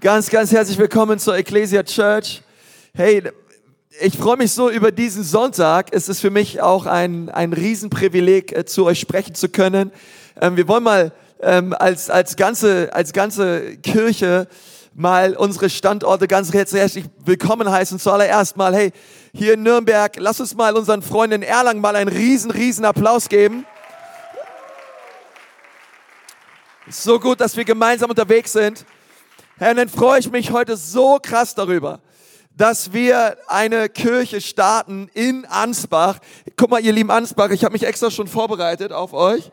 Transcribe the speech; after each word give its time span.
Ganz, 0.00 0.30
ganz 0.30 0.50
herzlich 0.50 0.78
willkommen 0.78 1.18
zur 1.18 1.36
Ecclesia 1.36 1.82
Church. 1.82 2.40
Hey, 2.94 3.22
ich 4.00 4.16
freue 4.16 4.38
mich 4.38 4.50
so 4.52 4.70
über 4.70 4.92
diesen 4.92 5.22
Sonntag. 5.22 5.88
Es 5.92 6.08
ist 6.08 6.22
für 6.22 6.30
mich 6.30 6.62
auch 6.62 6.86
ein, 6.86 7.28
ein 7.28 7.52
Riesenprivileg, 7.52 8.56
äh, 8.56 8.64
zu 8.64 8.86
euch 8.86 8.98
sprechen 8.98 9.34
zu 9.34 9.50
können. 9.50 9.92
Ähm, 10.40 10.56
wir 10.56 10.68
wollen 10.68 10.84
mal 10.84 11.12
ähm, 11.42 11.74
als, 11.78 12.08
als, 12.08 12.36
ganze, 12.36 12.88
als 12.94 13.12
ganze 13.12 13.76
Kirche 13.76 14.48
mal 14.94 15.36
unsere 15.36 15.68
Standorte 15.68 16.28
ganz 16.28 16.50
herzlich 16.50 17.04
willkommen 17.26 17.70
heißen. 17.70 17.98
Zuallererst 17.98 18.56
mal, 18.56 18.74
hey, 18.74 18.92
hier 19.34 19.52
in 19.52 19.62
Nürnberg, 19.62 20.16
lass 20.16 20.40
uns 20.40 20.54
mal 20.54 20.76
unseren 20.78 21.02
Freunden 21.02 21.42
in 21.42 21.42
Erlangen 21.42 21.82
mal 21.82 21.94
einen 21.94 22.08
riesen, 22.08 22.50
riesen 22.50 22.86
Applaus 22.86 23.28
geben. 23.28 23.66
So 26.88 27.20
gut, 27.20 27.38
dass 27.42 27.54
wir 27.58 27.66
gemeinsam 27.66 28.08
unterwegs 28.08 28.54
sind. 28.54 28.86
Herr, 29.60 29.74
dann 29.74 29.90
freue 29.90 30.18
ich 30.18 30.30
mich 30.30 30.52
heute 30.52 30.74
so 30.74 31.18
krass 31.22 31.54
darüber, 31.54 32.00
dass 32.56 32.94
wir 32.94 33.36
eine 33.46 33.90
Kirche 33.90 34.40
starten 34.40 35.10
in 35.12 35.44
Ansbach. 35.44 36.18
Guck 36.56 36.70
mal, 36.70 36.80
ihr 36.80 36.94
lieben 36.94 37.10
Ansbach, 37.10 37.50
ich 37.50 37.62
habe 37.62 37.74
mich 37.74 37.82
extra 37.82 38.10
schon 38.10 38.26
vorbereitet 38.26 38.90
auf 38.90 39.12
euch. 39.12 39.52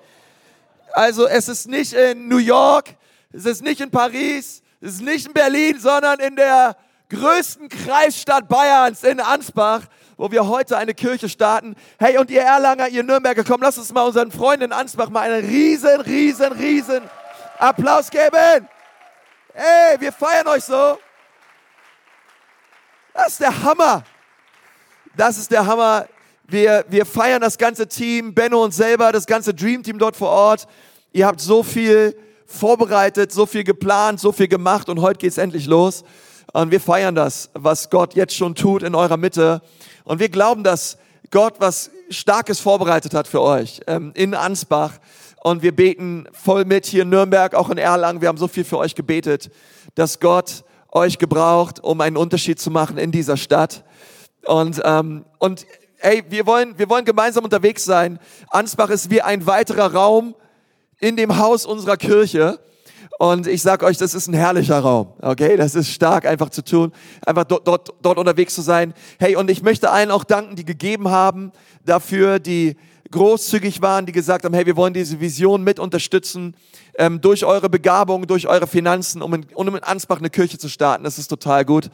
Also 0.94 1.28
es 1.28 1.50
ist 1.50 1.68
nicht 1.68 1.92
in 1.92 2.30
New 2.30 2.38
York, 2.38 2.96
es 3.34 3.44
ist 3.44 3.62
nicht 3.62 3.82
in 3.82 3.92
Paris, 3.92 4.62
es 4.80 4.94
ist 4.94 5.02
nicht 5.02 5.28
in 5.28 5.34
Berlin, 5.34 5.78
sondern 5.78 6.22
in 6.22 6.38
der 6.38 6.78
größten 7.10 7.68
Kreisstadt 7.68 8.48
Bayerns, 8.48 9.04
in 9.04 9.20
Ansbach, 9.20 9.82
wo 10.16 10.32
wir 10.32 10.48
heute 10.48 10.78
eine 10.78 10.94
Kirche 10.94 11.28
starten. 11.28 11.76
Hey, 12.00 12.18
und 12.18 12.32
ihr 12.32 12.44
Erlanger, 12.44 12.88
ihr 12.88 13.04
Nürnberger, 13.04 13.44
komm, 13.44 13.62
lasst 13.62 13.78
uns 13.78 13.92
mal 13.92 14.04
unseren 14.04 14.32
Freunden 14.32 14.68
in 14.68 14.72
Ansbach 14.72 15.10
mal 15.10 15.30
einen 15.30 15.46
riesen, 15.46 16.00
riesen, 16.00 16.54
riesen 16.54 17.02
Applaus 17.60 18.10
geben. 18.10 18.70
Hey, 19.60 20.00
wir 20.00 20.12
feiern 20.12 20.48
euch 20.50 20.66
so. 20.66 21.00
Das 23.12 23.30
ist 23.30 23.40
der 23.40 23.64
Hammer. 23.64 24.04
Das 25.16 25.40
ist 25.40 25.50
der 25.50 25.66
Hammer. 25.66 26.06
Wir, 26.46 26.86
wir 26.90 27.08
feiern 27.08 27.42
das 27.42 27.58
ganze 27.58 27.88
Team, 27.88 28.36
Benno 28.36 28.64
und 28.64 28.72
selber, 28.72 29.12
das 29.12 29.26
ganze 29.26 29.56
Dream 29.56 29.82
Team 29.82 29.98
dort 29.98 30.16
vor 30.16 30.30
Ort. 30.30 30.68
Ihr 31.12 31.26
habt 31.26 31.42
so 31.42 31.64
viel 31.64 32.16
vorbereitet, 32.46 33.32
so 33.32 33.48
viel 33.48 33.64
geplant, 33.64 34.20
so 34.20 34.32
viel 34.32 34.48
gemacht 34.48 34.90
und 34.90 35.02
heute 35.02 35.18
geht's 35.18 35.40
endlich 35.40 35.66
los. 35.66 36.04
Und 36.54 36.70
wir 36.70 36.80
feiern 36.80 37.16
das, 37.16 37.50
was 37.56 37.90
Gott 37.90 38.14
jetzt 38.14 38.36
schon 38.36 38.54
tut 38.54 38.84
in 38.84 38.94
eurer 38.94 39.18
Mitte. 39.18 39.64
Und 40.04 40.20
wir 40.20 40.30
glauben, 40.30 40.64
dass 40.64 41.00
Gott 41.32 41.56
was 41.58 41.90
Starkes 42.12 42.60
vorbereitet 42.60 43.16
hat 43.16 43.28
für 43.28 43.42
euch 43.42 43.82
ähm, 43.88 44.12
in 44.14 44.36
Ansbach. 44.36 44.92
Und 45.48 45.62
wir 45.62 45.74
beten 45.74 46.28
voll 46.34 46.66
mit 46.66 46.86
hier 46.86 47.04
in 47.04 47.10
Nürnberg, 47.10 47.56
auch 47.56 47.70
in 47.70 47.78
Erlangen. 47.78 48.20
Wir 48.20 48.28
haben 48.28 48.38
so 48.38 48.50
viel 48.50 48.66
für 48.66 48.78
euch 48.80 48.96
gebetet, 48.96 49.50
dass 49.96 50.20
Gott 50.20 50.66
euch 50.92 51.20
gebraucht, 51.20 51.82
um 51.82 52.02
einen 52.02 52.18
Unterschied 52.18 52.60
zu 52.60 52.70
machen 52.70 52.98
in 52.98 53.14
dieser 53.14 53.38
Stadt. 53.38 53.86
Und, 54.46 54.82
ähm, 54.84 55.24
und 55.40 55.66
hey, 56.00 56.22
wir 56.28 56.46
wollen, 56.46 56.78
wir 56.78 56.90
wollen 56.90 57.06
gemeinsam 57.06 57.46
unterwegs 57.46 57.86
sein. 57.86 58.20
Ansbach 58.50 58.90
ist 58.90 59.10
wie 59.10 59.22
ein 59.22 59.48
weiterer 59.48 59.94
Raum 59.94 60.36
in 61.00 61.16
dem 61.16 61.38
Haus 61.38 61.66
unserer 61.66 61.96
Kirche. 61.96 62.60
Und 63.18 63.48
ich 63.48 63.62
sag 63.62 63.84
euch, 63.84 63.96
das 63.96 64.14
ist 64.14 64.28
ein 64.28 64.34
herrlicher 64.34 64.80
Raum. 64.80 65.14
Okay, 65.22 65.56
das 65.56 65.76
ist 65.76 65.88
stark 65.88 66.26
einfach 66.26 66.50
zu 66.50 66.62
tun, 66.62 66.92
einfach 67.26 67.46
dort, 67.46 67.66
dort, 67.66 67.94
dort 68.02 68.18
unterwegs 68.18 68.54
zu 68.54 68.62
sein. 68.62 68.94
Hey, 69.18 69.38
und 69.38 69.50
ich 69.50 69.64
möchte 69.64 69.92
allen 69.92 70.12
auch 70.12 70.26
danken, 70.26 70.58
die 70.58 70.66
gegeben 70.66 71.10
haben 71.10 71.54
dafür, 71.86 72.40
die 72.40 72.76
großzügig 73.12 73.82
waren, 73.82 74.06
die 74.06 74.12
gesagt 74.12 74.46
haben, 74.46 74.54
hey, 74.54 74.66
wir 74.66 74.76
wollen 74.76 74.94
diese 74.94 75.20
Vision 75.20 75.64
mit 75.64 75.80
unterstützen, 75.80 76.56
ähm, 76.98 77.22
durch 77.22 77.46
eure 77.46 77.70
Begabung, 77.70 78.28
durch 78.28 78.48
eure 78.48 78.68
Finanzen, 78.68 79.22
um 79.22 79.34
in, 79.34 79.46
um 79.54 79.68
in 79.76 79.84
Ansbach 79.84 80.20
eine 80.20 80.30
Kirche 80.30 80.58
zu 80.58 80.70
starten. 80.70 81.04
Das 81.04 81.18
ist 81.18 81.28
total 81.28 81.66
gut. 81.66 81.90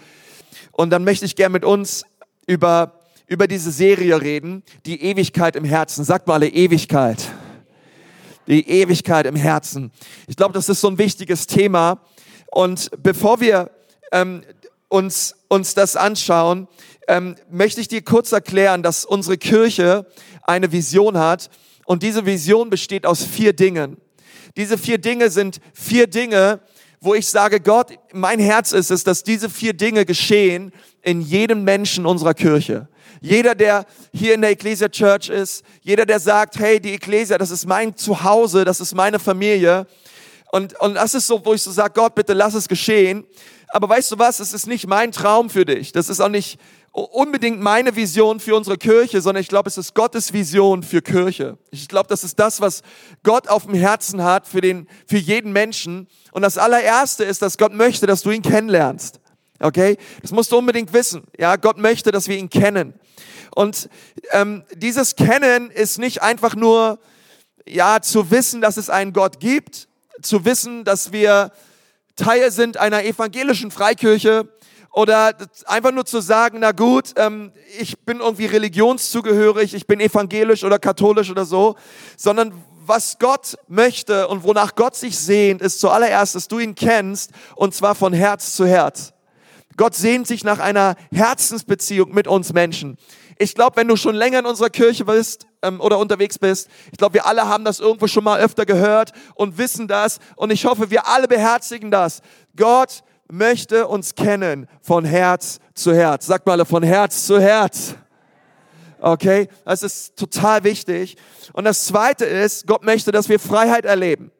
Und 0.71 0.89
dann 0.89 1.03
möchte 1.03 1.25
ich 1.25 1.35
gerne 1.35 1.53
mit 1.53 1.65
uns 1.65 2.05
über, 2.47 2.99
über 3.27 3.47
diese 3.47 3.71
Serie 3.71 4.21
reden, 4.21 4.63
die 4.85 5.01
Ewigkeit 5.03 5.55
im 5.55 5.65
Herzen. 5.65 6.03
Sagt 6.03 6.27
mal 6.27 6.35
alle 6.35 6.49
Ewigkeit. 6.49 7.29
Die 8.47 8.67
Ewigkeit 8.67 9.25
im 9.25 9.35
Herzen. 9.35 9.91
Ich 10.27 10.35
glaube, 10.35 10.53
das 10.53 10.67
ist 10.67 10.81
so 10.81 10.89
ein 10.89 10.97
wichtiges 10.97 11.47
Thema. 11.47 12.01
Und 12.51 12.91
bevor 13.01 13.39
wir 13.39 13.71
ähm, 14.11 14.43
uns, 14.89 15.35
uns 15.47 15.73
das 15.73 15.95
anschauen, 15.95 16.67
ähm, 17.07 17.35
möchte 17.49 17.81
ich 17.81 17.87
dir 17.87 18.01
kurz 18.01 18.31
erklären, 18.31 18.83
dass 18.83 19.05
unsere 19.05 19.37
Kirche 19.37 20.05
eine 20.43 20.71
Vision 20.71 21.17
hat. 21.17 21.49
Und 21.85 22.03
diese 22.03 22.25
Vision 22.25 22.69
besteht 22.69 23.05
aus 23.05 23.23
vier 23.23 23.53
Dingen. 23.53 23.97
Diese 24.55 24.77
vier 24.77 24.97
Dinge 24.97 25.29
sind 25.29 25.59
vier 25.73 26.07
Dinge, 26.07 26.61
wo 27.01 27.13
ich 27.13 27.27
sage, 27.27 27.59
Gott, 27.59 27.97
mein 28.13 28.39
Herz 28.39 28.71
ist 28.71 28.91
es, 28.91 29.03
dass 29.03 29.23
diese 29.23 29.49
vier 29.49 29.73
Dinge 29.73 30.05
geschehen 30.05 30.71
in 31.01 31.21
jedem 31.21 31.63
Menschen 31.63 32.05
unserer 32.05 32.33
Kirche. 32.33 32.87
Jeder, 33.19 33.55
der 33.55 33.85
hier 34.13 34.35
in 34.35 34.41
der 34.41 34.51
Ecclesia 34.51 34.89
Church 34.89 35.29
ist, 35.29 35.63
jeder, 35.81 36.05
der 36.05 36.19
sagt, 36.19 36.59
hey, 36.59 36.79
die 36.79 36.93
Ecclesia, 36.93 37.37
das 37.37 37.51
ist 37.51 37.65
mein 37.65 37.95
Zuhause, 37.95 38.63
das 38.63 38.79
ist 38.79 38.95
meine 38.95 39.19
Familie. 39.19 39.87
Und, 40.51 40.79
und 40.79 40.95
das 40.95 41.13
ist 41.13 41.27
so, 41.27 41.43
wo 41.43 41.53
ich 41.53 41.61
so 41.61 41.71
sage, 41.71 41.93
Gott, 41.95 42.15
bitte 42.15 42.33
lass 42.33 42.53
es 42.53 42.67
geschehen. 42.67 43.25
Aber 43.69 43.89
weißt 43.89 44.11
du 44.11 44.19
was, 44.19 44.39
es 44.39 44.53
ist 44.53 44.67
nicht 44.67 44.87
mein 44.87 45.11
Traum 45.11 45.49
für 45.49 45.65
dich. 45.65 45.91
Das 45.91 46.09
ist 46.09 46.19
auch 46.19 46.29
nicht 46.29 46.59
unbedingt 46.93 47.59
meine 47.59 47.95
Vision 47.95 48.39
für 48.39 48.55
unsere 48.55 48.77
Kirche, 48.77 49.19
sondern 49.19 49.41
ich 49.41 49.47
glaube, 49.47 49.67
es 49.67 49.79
ist 49.79 49.95
Gottes 49.95 50.31
Vision 50.31 50.83
für 50.83 51.01
Kirche. 51.01 51.57
Ich 51.71 51.87
glaube, 51.87 52.07
das 52.07 52.23
ist 52.23 52.39
das, 52.39 52.61
was 52.61 52.83
Gott 53.23 53.47
auf 53.47 53.65
dem 53.65 53.73
Herzen 53.73 54.23
hat 54.23 54.47
für, 54.47 54.61
den, 54.61 54.87
für 55.07 55.17
jeden 55.17 55.51
Menschen. 55.51 56.07
Und 56.31 56.43
das 56.43 56.59
allererste 56.59 57.23
ist, 57.23 57.41
dass 57.41 57.57
Gott 57.57 57.73
möchte, 57.73 58.05
dass 58.05 58.21
du 58.21 58.29
ihn 58.29 58.43
kennenlernst. 58.43 59.19
Okay? 59.59 59.97
Das 60.21 60.31
musst 60.31 60.51
du 60.51 60.57
unbedingt 60.57 60.93
wissen. 60.93 61.23
Ja, 61.37 61.55
Gott 61.55 61.79
möchte, 61.79 62.11
dass 62.11 62.27
wir 62.27 62.37
ihn 62.37 62.51
kennen. 62.51 62.93
Und 63.55 63.89
ähm, 64.31 64.63
dieses 64.75 65.15
Kennen 65.15 65.71
ist 65.71 65.97
nicht 65.97 66.21
einfach 66.21 66.55
nur, 66.55 66.99
ja, 67.67 68.01
zu 68.01 68.29
wissen, 68.29 68.61
dass 68.61 68.77
es 68.77 68.91
einen 68.91 69.13
Gott 69.13 69.39
gibt, 69.39 69.87
zu 70.21 70.45
wissen, 70.45 70.83
dass 70.83 71.11
wir 71.11 71.51
Teil 72.15 72.51
sind 72.51 72.77
einer 72.77 73.03
evangelischen 73.03 73.71
Freikirche, 73.71 74.47
oder 74.93 75.35
einfach 75.65 75.91
nur 75.91 76.05
zu 76.05 76.21
sagen, 76.21 76.59
na 76.61 76.71
gut, 76.71 77.13
ähm, 77.17 77.51
ich 77.79 77.99
bin 77.99 78.19
irgendwie 78.19 78.45
religionszugehörig, 78.45 79.73
ich 79.73 79.87
bin 79.87 79.99
evangelisch 79.99 80.63
oder 80.63 80.77
katholisch 80.77 81.31
oder 81.31 81.45
so, 81.45 81.75
sondern 82.15 82.53
was 82.85 83.17
Gott 83.17 83.57
möchte 83.67 84.27
und 84.27 84.43
wonach 84.43 84.75
Gott 84.75 84.95
sich 84.95 85.17
sehnt, 85.17 85.61
ist 85.61 85.79
zuallererst, 85.79 86.35
dass 86.35 86.47
du 86.47 86.59
ihn 86.59 86.75
kennst 86.75 87.31
und 87.55 87.73
zwar 87.73 87.95
von 87.95 88.13
Herz 88.13 88.55
zu 88.55 88.67
Herz. 88.67 89.13
Gott 89.77 89.95
sehnt 89.95 90.27
sich 90.27 90.43
nach 90.43 90.59
einer 90.59 90.95
Herzensbeziehung 91.11 92.13
mit 92.13 92.27
uns 92.27 92.53
Menschen. 92.53 92.97
Ich 93.39 93.55
glaube, 93.55 93.77
wenn 93.77 93.87
du 93.87 93.95
schon 93.95 94.13
länger 94.13 94.39
in 94.39 94.45
unserer 94.45 94.69
Kirche 94.69 95.05
bist 95.05 95.47
ähm, 95.63 95.81
oder 95.81 95.97
unterwegs 95.97 96.37
bist, 96.37 96.69
ich 96.91 96.99
glaube, 96.99 97.15
wir 97.15 97.25
alle 97.25 97.47
haben 97.47 97.65
das 97.65 97.79
irgendwo 97.79 98.05
schon 98.05 98.23
mal 98.23 98.39
öfter 98.39 98.67
gehört 98.67 99.11
und 99.33 99.57
wissen 99.57 99.87
das. 99.87 100.19
Und 100.35 100.51
ich 100.51 100.65
hoffe, 100.65 100.91
wir 100.91 101.07
alle 101.07 101.27
beherzigen 101.27 101.89
das. 101.89 102.21
Gott 102.55 103.03
möchte 103.33 103.87
uns 103.87 104.13
kennen 104.13 104.67
von 104.81 105.03
Herz 105.05 105.59
zu 105.73 105.93
Herz. 105.93 106.27
Sagt 106.27 106.45
mal 106.45 106.63
von 106.65 106.83
Herz 106.83 107.25
zu 107.25 107.39
Herz. 107.39 107.95
Okay, 108.99 109.49
das 109.65 109.81
ist 109.81 110.15
total 110.15 110.63
wichtig. 110.63 111.17
Und 111.51 111.65
das 111.65 111.85
Zweite 111.85 112.25
ist, 112.25 112.67
Gott 112.67 112.83
möchte, 112.83 113.11
dass 113.11 113.27
wir 113.27 113.39
Freiheit 113.39 113.85
erleben. 113.85 114.31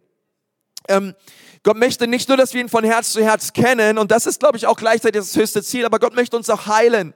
Ähm, 0.87 1.15
Gott 1.63 1.75
möchte 1.75 2.07
nicht 2.07 2.27
nur, 2.27 2.37
dass 2.37 2.53
wir 2.53 2.61
ihn 2.61 2.69
von 2.69 2.83
Herz 2.83 3.13
zu 3.13 3.23
Herz 3.23 3.51
kennen, 3.51 3.97
und 3.97 4.11
das 4.11 4.25
ist, 4.25 4.39
glaube 4.39 4.57
ich, 4.57 4.67
auch 4.67 4.77
gleichzeitig 4.77 5.21
das 5.21 5.35
höchste 5.35 5.63
Ziel, 5.63 5.85
aber 5.85 5.97
Gott 5.97 6.13
möchte 6.13 6.37
uns 6.37 6.49
auch 6.49 6.67
heilen. 6.67 7.13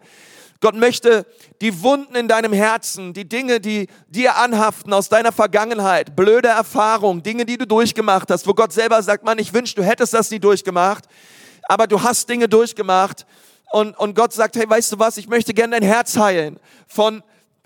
Gott 0.59 0.75
möchte 0.75 1.27
die 1.61 1.83
Wunden 1.83 2.15
in 2.15 2.27
deinem 2.27 2.53
Herzen, 2.53 3.13
die 3.13 3.29
Dinge, 3.29 3.59
die 3.59 3.87
dir 4.07 4.37
anhaften 4.37 4.91
aus 4.93 5.09
deiner 5.09 5.31
Vergangenheit, 5.31 6.15
blöde 6.15 6.47
Erfahrungen, 6.47 7.21
Dinge, 7.21 7.45
die 7.45 7.57
du 7.57 7.67
durchgemacht 7.67 8.31
hast, 8.31 8.47
wo 8.47 8.55
Gott 8.55 8.73
selber 8.73 9.03
sagt, 9.03 9.23
Mann, 9.23 9.37
ich 9.37 9.53
wünsche, 9.53 9.75
du 9.75 9.83
hättest 9.83 10.15
das 10.15 10.31
nie 10.31 10.39
durchgemacht 10.39 11.03
aber 11.67 11.87
du 11.87 12.01
hast 12.01 12.29
Dinge 12.29 12.47
durchgemacht 12.47 13.25
und, 13.71 13.97
und 13.97 14.15
Gott 14.15 14.33
sagt, 14.33 14.55
hey, 14.55 14.69
weißt 14.69 14.93
du 14.93 14.99
was, 14.99 15.17
ich 15.17 15.27
möchte 15.27 15.53
gerne 15.53 15.79
dein 15.79 15.87
Herz 15.87 16.17
heilen 16.17 16.59
von 16.87 17.21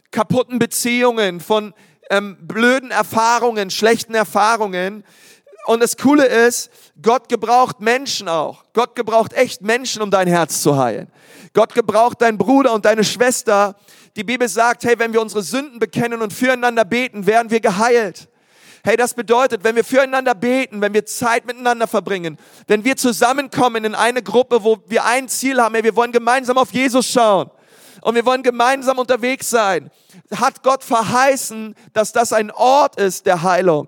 kaputten 0.10 0.60
Beziehungen, 0.60 1.40
von 1.40 1.74
ähm, 2.10 2.38
blöden 2.42 2.92
Erfahrungen, 2.92 3.70
schlechten 3.70 4.16
Erfahrungen. 4.16 5.04
Und 5.68 5.82
das 5.82 5.96
Coole 5.96 6.26
ist, 6.26 6.72
Gott 7.02 7.30
gebraucht 7.30 7.80
Menschen 7.80 8.28
auch. 8.28 8.66
Gott 8.74 8.96
gebraucht 8.96 9.34
echt 9.34 9.62
Menschen, 9.62 10.02
um 10.02 10.10
dein 10.10 10.28
Herz 10.28 10.62
zu 10.62 10.78
heilen. 10.78 11.08
Gott 11.54 11.74
gebraucht 11.74 12.22
deinen 12.22 12.38
Bruder 12.38 12.74
und 12.74 12.86
deine 12.86 13.04
Schwester. 13.04 13.76
Die 14.16 14.24
Bibel 14.24 14.50
sagt, 14.50 14.84
hey, 14.84 14.98
wenn 14.98 15.14
wir 15.14 15.22
unsere 15.22 15.44
Sünden 15.44 15.80
bekennen 15.80 16.22
und 16.22 16.34
füreinander 16.34 16.84
beten, 16.84 17.28
werden 17.28 17.52
wir 17.52 17.60
geheilt. 17.60 18.28
Hey, 18.84 18.98
das 18.98 19.14
bedeutet, 19.14 19.64
wenn 19.64 19.76
wir 19.76 19.84
füreinander 19.84 20.34
beten, 20.34 20.82
wenn 20.82 20.94
wir 20.94 21.06
Zeit 21.06 21.46
miteinander 21.46 21.88
verbringen, 21.88 22.38
wenn 22.68 22.84
wir 22.84 22.98
zusammenkommen 22.98 23.86
in 23.86 23.94
eine 23.94 24.24
Gruppe, 24.24 24.64
wo 24.64 24.80
wir 24.88 25.06
ein 25.06 25.30
Ziel 25.30 25.62
haben, 25.62 25.76
hey, 25.76 25.84
wir 25.84 25.96
wollen 25.96 26.12
gemeinsam 26.12 26.58
auf 26.58 26.74
Jesus 26.74 27.08
schauen 27.08 27.52
und 28.02 28.16
wir 28.16 28.26
wollen 28.26 28.42
gemeinsam 28.42 28.98
unterwegs 28.98 29.50
sein, 29.50 29.92
hat 30.36 30.64
Gott 30.64 30.84
verheißen, 30.84 31.76
dass 31.94 32.12
das 32.12 32.34
ein 32.34 32.50
Ort 32.50 32.96
ist 33.00 33.28
der 33.28 33.44
Heilung. 33.44 33.88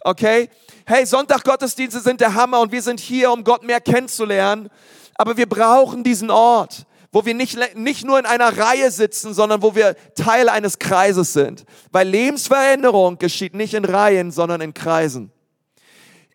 Okay? 0.00 0.48
Hey, 0.86 1.04
Sonntag-Gottesdienste 1.04 2.00
sind 2.00 2.22
der 2.22 2.34
Hammer 2.34 2.60
und 2.60 2.72
wir 2.72 2.80
sind 2.80 3.00
hier, 3.00 3.30
um 3.30 3.44
Gott 3.44 3.62
mehr 3.62 3.80
kennenzulernen. 3.80 4.70
Aber 5.16 5.36
wir 5.36 5.46
brauchen 5.46 6.02
diesen 6.02 6.30
Ort, 6.30 6.86
wo 7.12 7.24
wir 7.24 7.34
nicht, 7.34 7.58
nicht 7.74 8.04
nur 8.04 8.18
in 8.18 8.26
einer 8.26 8.58
Reihe 8.58 8.90
sitzen, 8.90 9.34
sondern 9.34 9.62
wo 9.62 9.74
wir 9.74 9.96
Teil 10.14 10.48
eines 10.48 10.78
Kreises 10.78 11.32
sind. 11.32 11.64
Weil 11.90 12.08
Lebensveränderung 12.08 13.18
geschieht 13.18 13.54
nicht 13.54 13.74
in 13.74 13.84
Reihen, 13.84 14.30
sondern 14.30 14.60
in 14.60 14.74
Kreisen 14.74 15.32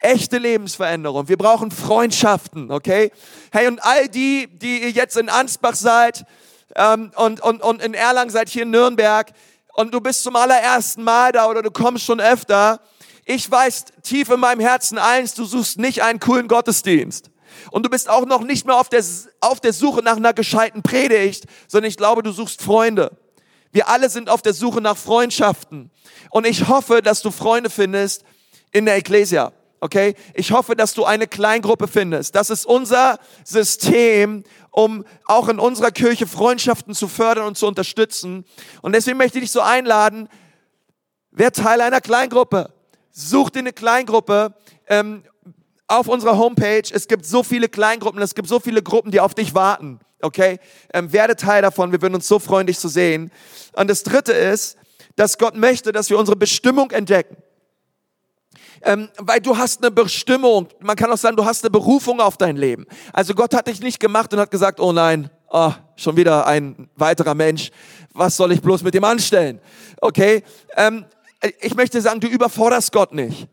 echte 0.04 0.38
Lebensveränderung. 0.38 1.28
Wir 1.28 1.38
brauchen 1.38 1.72
Freundschaften, 1.72 2.72
okay? 2.72 3.12
Hey, 3.52 3.68
und 3.68 3.84
all 3.84 4.08
die, 4.08 4.48
die 4.52 4.82
ihr 4.82 4.92
jetzt 4.92 5.18
in 5.18 5.30
Ansbach 5.30 5.76
seid 5.76 6.26
ähm, 6.76 7.12
und, 7.16 7.42
und, 7.42 7.62
und 7.64 7.82
in 7.82 7.94
Erlangen 7.94 8.30
seid, 8.30 8.50
hier 8.50 8.64
in 8.64 8.72
Nürnberg, 8.72 9.32
und 9.76 9.94
du 9.94 10.02
bist 10.02 10.22
zum 10.22 10.36
allerersten 10.36 11.04
Mal 11.04 11.32
da 11.32 11.48
oder 11.48 11.64
du 11.64 11.72
kommst 11.72 12.06
schon 12.06 12.20
öfter, 12.20 12.80
ich 13.26 13.50
weiß 13.50 13.86
tief 14.04 14.30
in 14.30 14.40
meinem 14.40 14.60
Herzen 14.60 14.98
eins, 14.98 15.34
du 15.34 15.46
suchst 15.46 15.80
nicht 15.80 16.04
einen 16.04 16.20
coolen 16.20 16.48
Gottesdienst. 16.48 17.32
Und 17.72 17.86
du 17.86 17.90
bist 17.90 18.10
auch 18.10 18.26
noch 18.26 18.42
nicht 18.42 18.66
mehr 18.66 18.78
auf 18.78 18.90
der, 18.90 19.04
auf 19.42 19.60
der 19.60 19.74
Suche 19.74 20.02
nach 20.02 20.18
einer 20.18 20.34
gescheiten 20.34 20.84
Predigt, 20.84 21.46
sondern 21.68 21.90
ich 21.90 21.98
glaube, 21.98 22.24
du 22.24 22.32
suchst 22.32 22.62
Freunde. 22.62 23.18
Wir 23.72 23.90
alle 23.90 24.10
sind 24.10 24.30
auf 24.30 24.42
der 24.42 24.54
Suche 24.54 24.82
nach 24.82 24.98
Freundschaften. 24.98 25.92
Und 26.30 26.46
ich 26.46 26.68
hoffe, 26.68 27.02
dass 27.02 27.22
du 27.22 27.32
Freunde 27.32 27.70
findest 27.70 28.24
in 28.72 28.86
der 28.86 28.96
Ecclesia. 28.96 29.52
Okay? 29.80 30.16
Ich 30.34 30.52
hoffe, 30.52 30.76
dass 30.76 30.94
du 30.94 31.04
eine 31.04 31.28
Kleingruppe 31.28 31.88
findest. 31.88 32.36
Das 32.36 32.50
ist 32.50 32.66
unser 32.66 33.18
System, 33.44 34.44
um 34.72 35.04
auch 35.26 35.50
in 35.50 35.60
unserer 35.60 35.92
Kirche 35.92 36.28
Freundschaften 36.28 36.94
zu 36.94 37.08
fördern 37.08 37.48
und 37.48 37.58
zu 37.58 37.68
unterstützen. 37.68 38.46
Und 38.82 38.94
deswegen 38.94 39.18
möchte 39.18 39.40
ich 39.40 39.46
dich 39.46 39.52
so 39.52 39.62
einladen, 39.62 40.30
wer 41.32 41.52
Teil 41.52 41.82
einer 41.82 42.00
Kleingruppe. 42.00 42.74
Such 43.12 43.50
dir 43.50 43.60
eine 43.60 43.74
Kleingruppe 43.74 44.54
ähm, 44.88 45.24
auf 46.00 46.08
unserer 46.08 46.38
Homepage. 46.38 46.84
Es 46.92 47.08
gibt 47.08 47.26
so 47.26 47.44
viele 47.44 47.70
Kleingruppen, 47.70 48.22
es 48.22 48.36
gibt 48.36 48.48
so 48.48 48.60
viele 48.60 48.82
Gruppen, 48.82 49.12
die 49.12 49.20
auf 49.20 49.34
dich 49.34 49.54
warten. 49.54 50.00
Okay? 50.22 50.60
Ähm, 50.94 51.12
werde 51.12 51.36
Teil 51.36 51.62
davon. 51.62 51.92
Wir 51.92 52.02
würden 52.02 52.16
uns 52.16 52.28
so 52.28 52.40
freuen, 52.40 52.68
dich 52.68 52.80
zu 52.80 52.88
sehen. 52.88 53.32
Und 53.74 53.90
das 53.90 54.04
dritte 54.04 54.32
ist, 54.34 54.78
dass 55.16 55.38
Gott 55.38 55.56
möchte, 55.56 55.92
dass 55.92 56.10
wir 56.10 56.18
unsere 56.18 56.36
Bestimmung 56.36 56.92
entdecken 56.92 57.38
ähm, 58.84 59.10
weil 59.18 59.40
du 59.40 59.58
hast 59.58 59.82
eine 59.82 59.92
Bestimmung. 59.92 60.68
Man 60.80 60.96
kann 60.96 61.12
auch 61.12 61.18
sagen, 61.18 61.36
du 61.36 61.46
hast 61.46 61.64
eine 61.64 61.72
Berufung 61.72 62.20
auf 62.20 62.38
dein 62.38 62.58
Leben. 62.58 62.86
Also 63.12 63.34
Gott 63.34 63.54
hat 63.54 63.68
dich 63.68 63.82
nicht 63.82 64.00
gemacht 64.00 64.34
und 64.34 64.40
hat 64.40 64.52
gesagt, 64.52 64.80
oh 64.80 64.92
nein, 64.92 65.30
oh, 65.50 65.72
schon 65.96 66.18
wieder 66.18 66.46
ein 66.48 66.90
weiterer 66.96 67.36
Mensch. 67.36 67.72
Was 68.14 68.36
soll 68.36 68.52
ich 68.52 68.62
bloß 68.62 68.84
mit 68.84 68.94
dem 68.94 69.04
anstellen? 69.04 69.60
Okay, 70.02 70.44
ähm, 70.76 71.06
ich 71.62 71.76
möchte 71.76 72.02
sagen, 72.02 72.20
du 72.20 72.28
überforderst 72.28 72.92
Gott 72.92 73.14
nicht. 73.14 73.48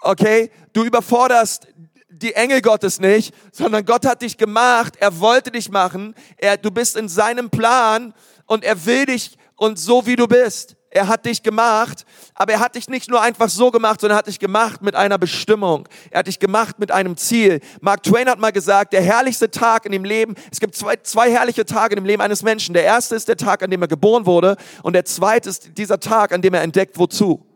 Okay, 0.00 0.50
du 0.72 0.84
überforderst 0.84 1.68
die 2.08 2.34
Engel 2.34 2.62
Gottes 2.62 3.00
nicht, 3.00 3.34
sondern 3.52 3.84
Gott 3.84 4.04
hat 4.06 4.22
dich 4.22 4.36
gemacht, 4.36 4.94
er 4.98 5.20
wollte 5.20 5.50
dich 5.50 5.70
machen, 5.70 6.14
er, 6.36 6.56
du 6.56 6.70
bist 6.70 6.96
in 6.96 7.08
seinem 7.08 7.50
Plan 7.50 8.14
und 8.46 8.64
er 8.64 8.86
will 8.86 9.06
dich 9.06 9.36
und 9.56 9.78
so 9.78 10.06
wie 10.06 10.16
du 10.16 10.26
bist. 10.26 10.76
Er 10.90 11.06
hat 11.06 11.26
dich 11.26 11.42
gemacht, 11.42 12.06
aber 12.34 12.54
er 12.54 12.60
hat 12.60 12.74
dich 12.74 12.88
nicht 12.88 13.10
nur 13.10 13.20
einfach 13.20 13.50
so 13.50 13.70
gemacht, 13.70 14.00
sondern 14.00 14.16
er 14.16 14.18
hat 14.20 14.26
dich 14.26 14.38
gemacht 14.38 14.80
mit 14.80 14.94
einer 14.94 15.18
Bestimmung. 15.18 15.86
Er 16.10 16.20
hat 16.20 16.28
dich 16.28 16.38
gemacht 16.38 16.78
mit 16.78 16.90
einem 16.90 17.16
Ziel. 17.18 17.60
Mark 17.82 18.04
Twain 18.04 18.28
hat 18.28 18.38
mal 18.38 18.52
gesagt, 18.52 18.94
der 18.94 19.02
herrlichste 19.02 19.50
Tag 19.50 19.84
in 19.84 19.92
dem 19.92 20.04
Leben, 20.04 20.34
es 20.50 20.60
gibt 20.60 20.74
zwei, 20.74 20.96
zwei 20.96 21.30
herrliche 21.30 21.66
Tage 21.66 21.94
in 21.94 22.02
dem 22.02 22.06
Leben 22.06 22.22
eines 22.22 22.42
Menschen. 22.42 22.72
Der 22.72 22.84
erste 22.84 23.16
ist 23.16 23.28
der 23.28 23.36
Tag, 23.36 23.62
an 23.62 23.70
dem 23.70 23.82
er 23.82 23.88
geboren 23.88 24.24
wurde 24.24 24.56
und 24.82 24.94
der 24.94 25.04
zweite 25.04 25.50
ist 25.50 25.76
dieser 25.76 26.00
Tag, 26.00 26.32
an 26.32 26.40
dem 26.40 26.54
er 26.54 26.62
entdeckt, 26.62 26.98
wozu. 26.98 27.47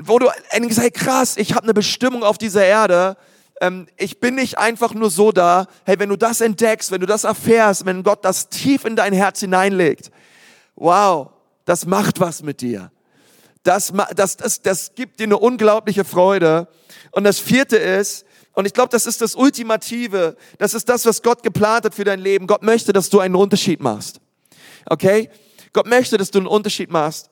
Wo 0.00 0.18
du 0.18 0.28
denkst, 0.52 0.76
hey 0.76 0.90
krass, 0.90 1.36
ich 1.36 1.54
habe 1.54 1.64
eine 1.64 1.74
Bestimmung 1.74 2.22
auf 2.22 2.38
dieser 2.38 2.64
Erde. 2.64 3.16
Ähm, 3.60 3.88
ich 3.96 4.20
bin 4.20 4.36
nicht 4.36 4.58
einfach 4.58 4.94
nur 4.94 5.10
so 5.10 5.32
da. 5.32 5.66
Hey, 5.84 5.98
wenn 5.98 6.08
du 6.08 6.16
das 6.16 6.40
entdeckst, 6.40 6.90
wenn 6.90 7.00
du 7.00 7.06
das 7.06 7.24
erfährst, 7.24 7.84
wenn 7.84 8.02
Gott 8.02 8.24
das 8.24 8.48
tief 8.48 8.84
in 8.84 8.94
dein 8.94 9.12
Herz 9.12 9.40
hineinlegt, 9.40 10.10
wow, 10.76 11.30
das 11.64 11.84
macht 11.84 12.20
was 12.20 12.42
mit 12.42 12.60
dir. 12.60 12.92
Das, 13.64 13.92
das, 14.14 14.36
das, 14.36 14.62
das 14.62 14.94
gibt 14.94 15.18
dir 15.20 15.24
eine 15.24 15.36
unglaubliche 15.36 16.04
Freude. 16.04 16.68
Und 17.10 17.24
das 17.24 17.40
vierte 17.40 17.76
ist, 17.76 18.24
und 18.52 18.66
ich 18.66 18.72
glaube, 18.72 18.88
das 18.90 19.06
ist 19.06 19.20
das 19.20 19.34
Ultimative, 19.34 20.36
das 20.58 20.74
ist 20.74 20.88
das, 20.88 21.04
was 21.06 21.22
Gott 21.22 21.42
geplant 21.42 21.84
hat 21.84 21.94
für 21.94 22.04
dein 22.04 22.20
Leben. 22.20 22.46
Gott 22.46 22.62
möchte, 22.62 22.92
dass 22.92 23.10
du 23.10 23.20
einen 23.20 23.34
Unterschied 23.34 23.80
machst. 23.80 24.20
Okay? 24.86 25.30
Gott 25.72 25.86
möchte, 25.86 26.16
dass 26.16 26.30
du 26.30 26.38
einen 26.38 26.46
Unterschied 26.46 26.90
machst. 26.90 27.30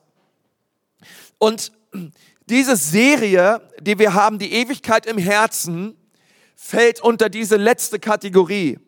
Und 1.37 1.71
diese 2.49 2.75
Serie, 2.75 3.61
die 3.79 3.99
wir 3.99 4.13
haben, 4.13 4.39
die 4.39 4.53
Ewigkeit 4.53 5.05
im 5.05 5.17
Herzen, 5.17 5.95
fällt 6.55 7.01
unter 7.01 7.29
diese 7.29 7.57
letzte 7.57 7.99
Kategorie. 7.99 8.79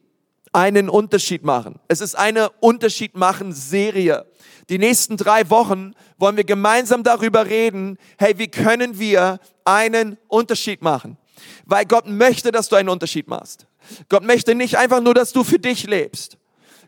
Einen 0.51 0.89
Unterschied 0.89 1.43
machen. 1.43 1.79
Es 1.87 2.01
ist 2.01 2.15
eine 2.15 2.49
Unterschied 2.59 3.15
machen 3.15 3.53
Serie. 3.53 4.25
Die 4.69 4.79
nächsten 4.79 5.15
drei 5.15 5.47
Wochen 5.51 5.93
wollen 6.17 6.37
wir 6.37 6.43
gemeinsam 6.43 7.03
darüber 7.03 7.45
reden, 7.45 7.97
hey, 8.17 8.37
wie 8.37 8.47
können 8.47 8.97
wir 8.97 9.39
einen 9.63 10.17
Unterschied 10.27 10.81
machen? 10.81 11.17
Weil 11.65 11.85
Gott 11.85 12.07
möchte, 12.07 12.51
dass 12.51 12.67
du 12.67 12.75
einen 12.75 12.89
Unterschied 12.89 13.27
machst. 13.27 13.67
Gott 14.09 14.23
möchte 14.23 14.55
nicht 14.55 14.77
einfach 14.77 15.01
nur, 15.01 15.13
dass 15.13 15.31
du 15.31 15.43
für 15.43 15.59
dich 15.59 15.85
lebst. 15.85 16.37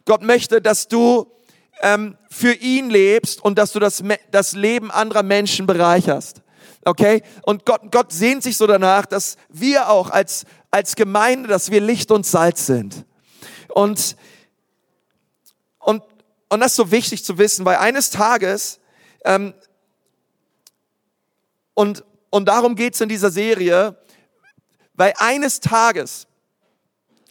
Gott 0.05 0.23
möchte, 0.23 0.61
dass 0.61 0.87
du 0.87 1.31
ähm, 1.81 2.17
für 2.29 2.53
ihn 2.53 2.89
lebst 2.89 3.43
und 3.43 3.57
dass 3.57 3.71
du 3.71 3.79
das, 3.79 4.03
das 4.31 4.53
Leben 4.53 4.89
anderer 4.89 5.23
Menschen 5.23 5.67
bereicherst. 5.67 6.41
Okay? 6.83 7.23
Und 7.43 7.65
Gott, 7.65 7.91
Gott 7.91 8.11
sehnt 8.11 8.43
sich 8.43 8.57
so 8.57 8.67
danach, 8.67 9.05
dass 9.05 9.37
wir 9.49 9.89
auch 9.89 10.09
als, 10.09 10.45
als 10.71 10.95
Gemeinde, 10.95 11.47
dass 11.47 11.71
wir 11.71 11.81
Licht 11.81 12.11
und 12.11 12.25
Salz 12.25 12.65
sind. 12.65 13.05
Und, 13.69 14.15
und 15.79 16.03
und 16.51 16.59
das 16.59 16.73
ist 16.73 16.75
so 16.75 16.91
wichtig 16.91 17.23
zu 17.23 17.37
wissen, 17.37 17.63
weil 17.63 17.77
eines 17.77 18.09
Tages, 18.09 18.81
ähm, 19.23 19.53
und, 21.73 22.03
und 22.29 22.49
darum 22.49 22.75
geht's 22.75 22.99
in 22.99 23.07
dieser 23.07 23.31
Serie, 23.31 23.95
weil 24.93 25.13
eines 25.15 25.61
Tages, 25.61 26.27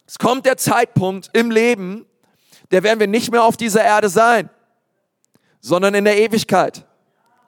es 0.07 0.17
kommt 0.17 0.47
der 0.47 0.57
Zeitpunkt 0.57 1.29
im 1.33 1.51
Leben, 1.51 2.07
der 2.71 2.81
werden 2.81 2.99
wir 2.99 3.05
nicht 3.05 3.29
mehr 3.29 3.43
auf 3.43 3.57
dieser 3.57 3.83
Erde 3.83 4.09
sein, 4.09 4.49
sondern 5.59 5.93
in 5.93 6.05
der 6.05 6.17
Ewigkeit. 6.17 6.87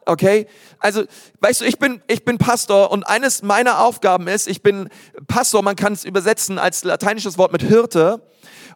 Okay? 0.06 0.48
Also, 0.80 1.04
weißt 1.40 1.62
du, 1.62 1.66
ich 1.66 1.80
bin, 1.80 2.02
ich 2.08 2.26
bin 2.26 2.38
Pastor 2.38 2.92
und 2.92 3.04
eines 3.04 3.44
meiner 3.44 3.80
Aufgaben 3.80 4.28
ist, 4.28 4.48
ich 4.48 4.62
bin 4.62 4.90
Pastor, 5.28 5.62
man 5.62 5.76
kann 5.76 5.94
es 5.94 6.04
übersetzen 6.06 6.60
als 6.60 6.84
lateinisches 6.84 7.38
Wort 7.38 7.52
mit 7.52 7.64
Hirte. 7.64 8.22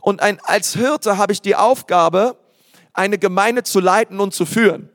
Und 0.01 0.21
ein, 0.21 0.39
als 0.43 0.73
Hirte 0.73 1.17
habe 1.17 1.33
ich 1.33 1.41
die 1.41 1.55
Aufgabe, 1.55 2.37
eine 2.93 3.17
Gemeinde 3.17 3.63
zu 3.63 3.79
leiten 3.79 4.19
und 4.19 4.33
zu 4.33 4.45
führen. 4.45 4.89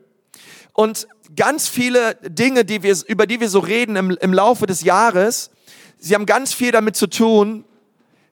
Und 0.73 1.07
ganz 1.35 1.67
viele 1.67 2.15
Dinge, 2.23 2.65
die 2.65 2.83
wir, 2.83 2.95
über 3.07 3.27
die 3.27 3.39
wir 3.39 3.49
so 3.49 3.59
reden 3.59 3.95
im, 3.95 4.11
im 4.11 4.33
Laufe 4.33 4.65
des 4.65 4.81
Jahres, 4.81 5.51
sie 5.99 6.15
haben 6.15 6.25
ganz 6.25 6.53
viel 6.53 6.71
damit 6.71 6.95
zu 6.95 7.07
tun, 7.07 7.63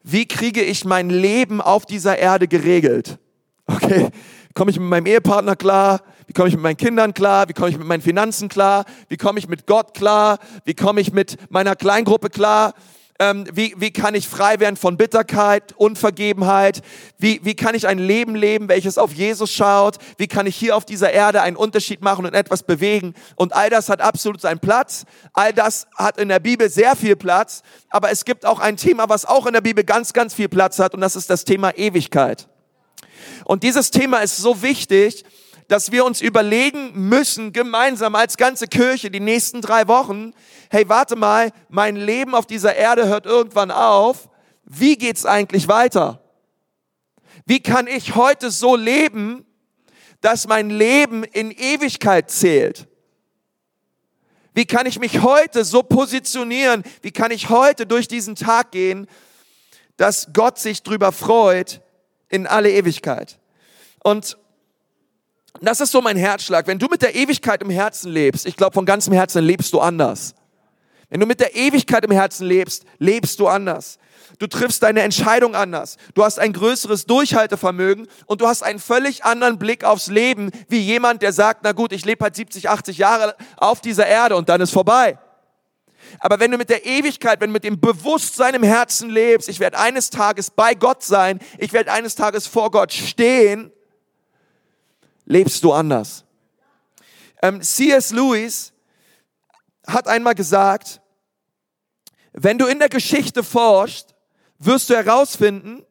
wie 0.04 0.28
kriege 0.28 0.62
ich 0.62 0.84
mein 0.84 1.10
Leben 1.10 1.62
auf 1.62 1.86
dieser 1.86 2.18
Erde 2.18 2.48
geregelt? 2.48 3.20
Okay, 3.68 4.10
komme 4.54 4.72
ich 4.72 4.80
mit 4.80 4.90
meinem 4.90 5.06
Ehepartner 5.06 5.56
klar? 5.56 6.02
Wie 6.32 6.34
komme 6.34 6.48
ich 6.48 6.56
mit 6.56 6.64
meinen 6.64 6.78
Kindern 6.78 7.14
klar? 7.14 7.50
Wie 7.50 7.54
komme 7.54 7.72
ich 7.72 7.78
mit 7.78 7.86
meinen 7.86 8.02
Finanzen 8.02 8.48
klar? 8.48 8.86
Wie 9.10 9.18
komme 9.18 9.38
ich 9.38 9.50
mit 9.50 9.68
Gott 9.68 9.94
klar? 9.94 10.40
Wie 10.64 10.74
komme 10.74 11.02
ich 11.02 11.12
mit 11.12 11.36
meiner 11.52 11.76
Kleingruppe 11.76 12.30
klar? 12.30 12.74
ähm, 13.20 13.46
wie, 13.52 13.76
wie 13.76 13.92
kann 13.92 14.16
ich 14.16 14.30
frei 14.30 14.62
werden 14.62 14.78
von 14.78 14.96
Bitterkeit, 14.96 15.74
Unvergebenheit, 15.74 16.84
wie, 17.18 17.42
wie 17.44 17.54
kann 17.54 17.76
ich 17.76 17.86
ein 17.86 18.00
Leben 18.00 18.34
leben, 18.34 18.70
welches 18.70 18.98
auf 18.98 19.12
Jesus 19.12 19.52
schaut, 19.52 19.98
wie 20.18 20.28
kann 20.28 20.48
ich 20.48 20.56
hier 20.56 20.78
auf 20.78 20.86
dieser 20.86 21.12
Erde 21.12 21.42
einen 21.42 21.58
Unterschied 21.58 22.02
machen 22.02 22.26
und 22.26 22.34
etwas 22.34 22.64
bewegen. 22.64 23.14
Und 23.36 23.54
all 23.54 23.70
das 23.70 23.90
hat 23.90 24.00
absolut 24.00 24.40
seinen 24.40 24.60
Platz, 24.60 25.04
all 25.34 25.52
das 25.52 25.86
hat 25.98 26.18
in 26.18 26.30
der 26.30 26.40
Bibel 26.40 26.70
sehr 26.70 26.96
viel 26.96 27.18
Platz, 27.18 27.62
aber 27.90 28.10
es 28.10 28.24
gibt 28.24 28.46
auch 28.46 28.60
ein 28.60 28.78
Thema, 28.78 29.10
was 29.10 29.26
auch 29.26 29.46
in 29.48 29.54
der 29.54 29.62
Bibel 29.62 29.84
ganz, 29.84 30.14
ganz 30.14 30.34
viel 30.34 30.48
Platz 30.48 30.80
hat 30.80 30.94
und 30.94 31.02
das 31.02 31.18
ist 31.18 31.30
das 31.30 31.44
Thema 31.44 31.78
Ewigkeit. 31.78 32.48
Und 33.44 33.64
dieses 33.64 33.92
Thema 33.92 34.20
ist 34.20 34.38
so 34.38 34.62
wichtig, 34.62 35.26
dass 35.72 35.94
wir 35.94 36.04
uns 36.04 36.20
überlegen 36.20 37.08
müssen, 37.08 37.54
gemeinsam 37.54 38.14
als 38.16 38.36
ganze 38.36 38.68
Kirche, 38.68 39.10
die 39.10 39.22
nächsten 39.22 39.62
drei 39.62 39.88
Wochen, 39.88 40.34
hey, 40.70 40.90
warte 40.90 41.16
mal, 41.16 41.54
mein 41.70 41.96
Leben 41.96 42.36
auf 42.36 42.46
dieser 42.46 42.76
Erde 42.76 43.08
hört 43.08 43.26
irgendwann 43.26 43.72
auf. 43.72 44.28
Wie 44.66 44.98
geht's 44.98 45.26
eigentlich 45.26 45.70
weiter? 45.70 46.22
Wie 47.46 47.62
kann 47.62 47.88
ich 47.88 48.16
heute 48.16 48.52
so 48.52 48.76
leben, 48.76 49.46
dass 50.20 50.46
mein 50.46 50.70
Leben 50.70 51.24
in 51.24 51.52
Ewigkeit 51.52 52.30
zählt? 52.30 52.90
Wie 54.54 54.66
kann 54.66 54.86
ich 54.86 55.00
mich 55.00 55.22
heute 55.22 55.64
so 55.64 55.84
positionieren? 55.84 56.84
Wie 57.02 57.12
kann 57.12 57.32
ich 57.32 57.48
heute 57.48 57.86
durch 57.88 58.10
diesen 58.10 58.36
Tag 58.36 58.72
gehen, 58.72 59.08
dass 59.96 60.34
Gott 60.34 60.60
sich 60.60 60.84
drüber 60.84 61.14
freut 61.14 61.80
in 62.28 62.46
alle 62.46 62.72
Ewigkeit? 62.72 63.40
Und 64.04 64.36
das 65.68 65.82
ist 65.82 65.92
so 65.92 66.02
mein 66.02 66.18
Herzschlag. 66.18 66.68
Wenn 66.68 66.80
du 66.80 66.88
mit 66.88 67.02
der 67.02 67.16
Ewigkeit 67.16 67.62
im 67.62 67.70
Herzen 67.70 68.12
lebst, 68.12 68.46
ich 68.46 68.56
glaube 68.56 68.74
von 68.74 68.86
ganzem 68.86 69.14
Herzen 69.14 69.44
lebst 69.44 69.74
du 69.74 69.80
anders. 69.80 70.34
Wenn 71.10 71.20
du 71.20 71.26
mit 71.26 71.40
der 71.40 71.56
Ewigkeit 71.56 72.06
im 72.06 72.12
Herzen 72.12 72.48
lebst, 72.48 72.86
lebst 72.98 73.40
du 73.40 73.48
anders. 73.48 74.00
Du 74.40 74.48
triffst 74.48 74.82
deine 74.82 75.02
Entscheidung 75.02 75.56
anders. 75.56 75.98
Du 76.14 76.24
hast 76.24 76.40
ein 76.40 76.54
größeres 76.54 77.06
Durchhaltevermögen 77.06 78.08
und 78.26 78.42
du 78.42 78.48
hast 78.48 78.64
einen 78.64 78.80
völlig 78.80 79.26
anderen 79.26 79.60
Blick 79.60 79.84
aufs 79.84 80.08
Leben, 80.08 80.52
wie 80.70 80.80
jemand, 80.80 81.22
der 81.22 81.34
sagt, 81.34 81.62
na 81.64 81.74
gut, 81.74 81.92
ich 81.92 82.06
lebe 82.06 82.24
halt 82.24 82.36
70, 82.36 82.70
80 82.70 82.98
Jahre 82.98 83.36
auf 83.58 83.82
dieser 83.82 84.08
Erde 84.08 84.38
und 84.38 84.48
dann 84.50 84.62
ist 84.62 84.72
vorbei. 84.72 85.20
Aber 86.20 86.40
wenn 86.40 86.52
du 86.52 86.58
mit 86.58 86.70
der 86.70 86.86
Ewigkeit, 86.86 87.42
wenn 87.42 87.50
du 87.50 87.54
mit 87.54 87.64
dem 87.64 87.80
Bewusstsein 87.80 88.56
im 88.56 88.64
Herzen 88.64 89.10
lebst, 89.10 89.50
ich 89.50 89.60
werde 89.60 89.78
eines 89.78 90.10
Tages 90.10 90.50
bei 90.50 90.74
Gott 90.74 91.04
sein, 91.04 91.40
ich 91.58 91.74
werde 91.74 91.92
eines 91.92 92.16
Tages 92.16 92.48
vor 92.48 92.72
Gott 92.72 92.94
stehen, 92.94 93.72
lebst 95.32 95.64
du 95.64 95.72
anders. 95.72 96.26
Ähm, 97.42 97.62
C.S. 97.62 98.12
Lewis 98.12 98.74
hat 99.88 100.08
einmal 100.08 100.36
gesagt, 100.36 101.02
wenn 102.34 102.58
du 102.58 102.68
in 102.68 102.80
der 102.80 102.90
Geschichte 102.90 103.44
forschst, 103.44 104.14
wirst 104.60 104.90
du 104.90 104.96
herausfinden, 104.96 105.84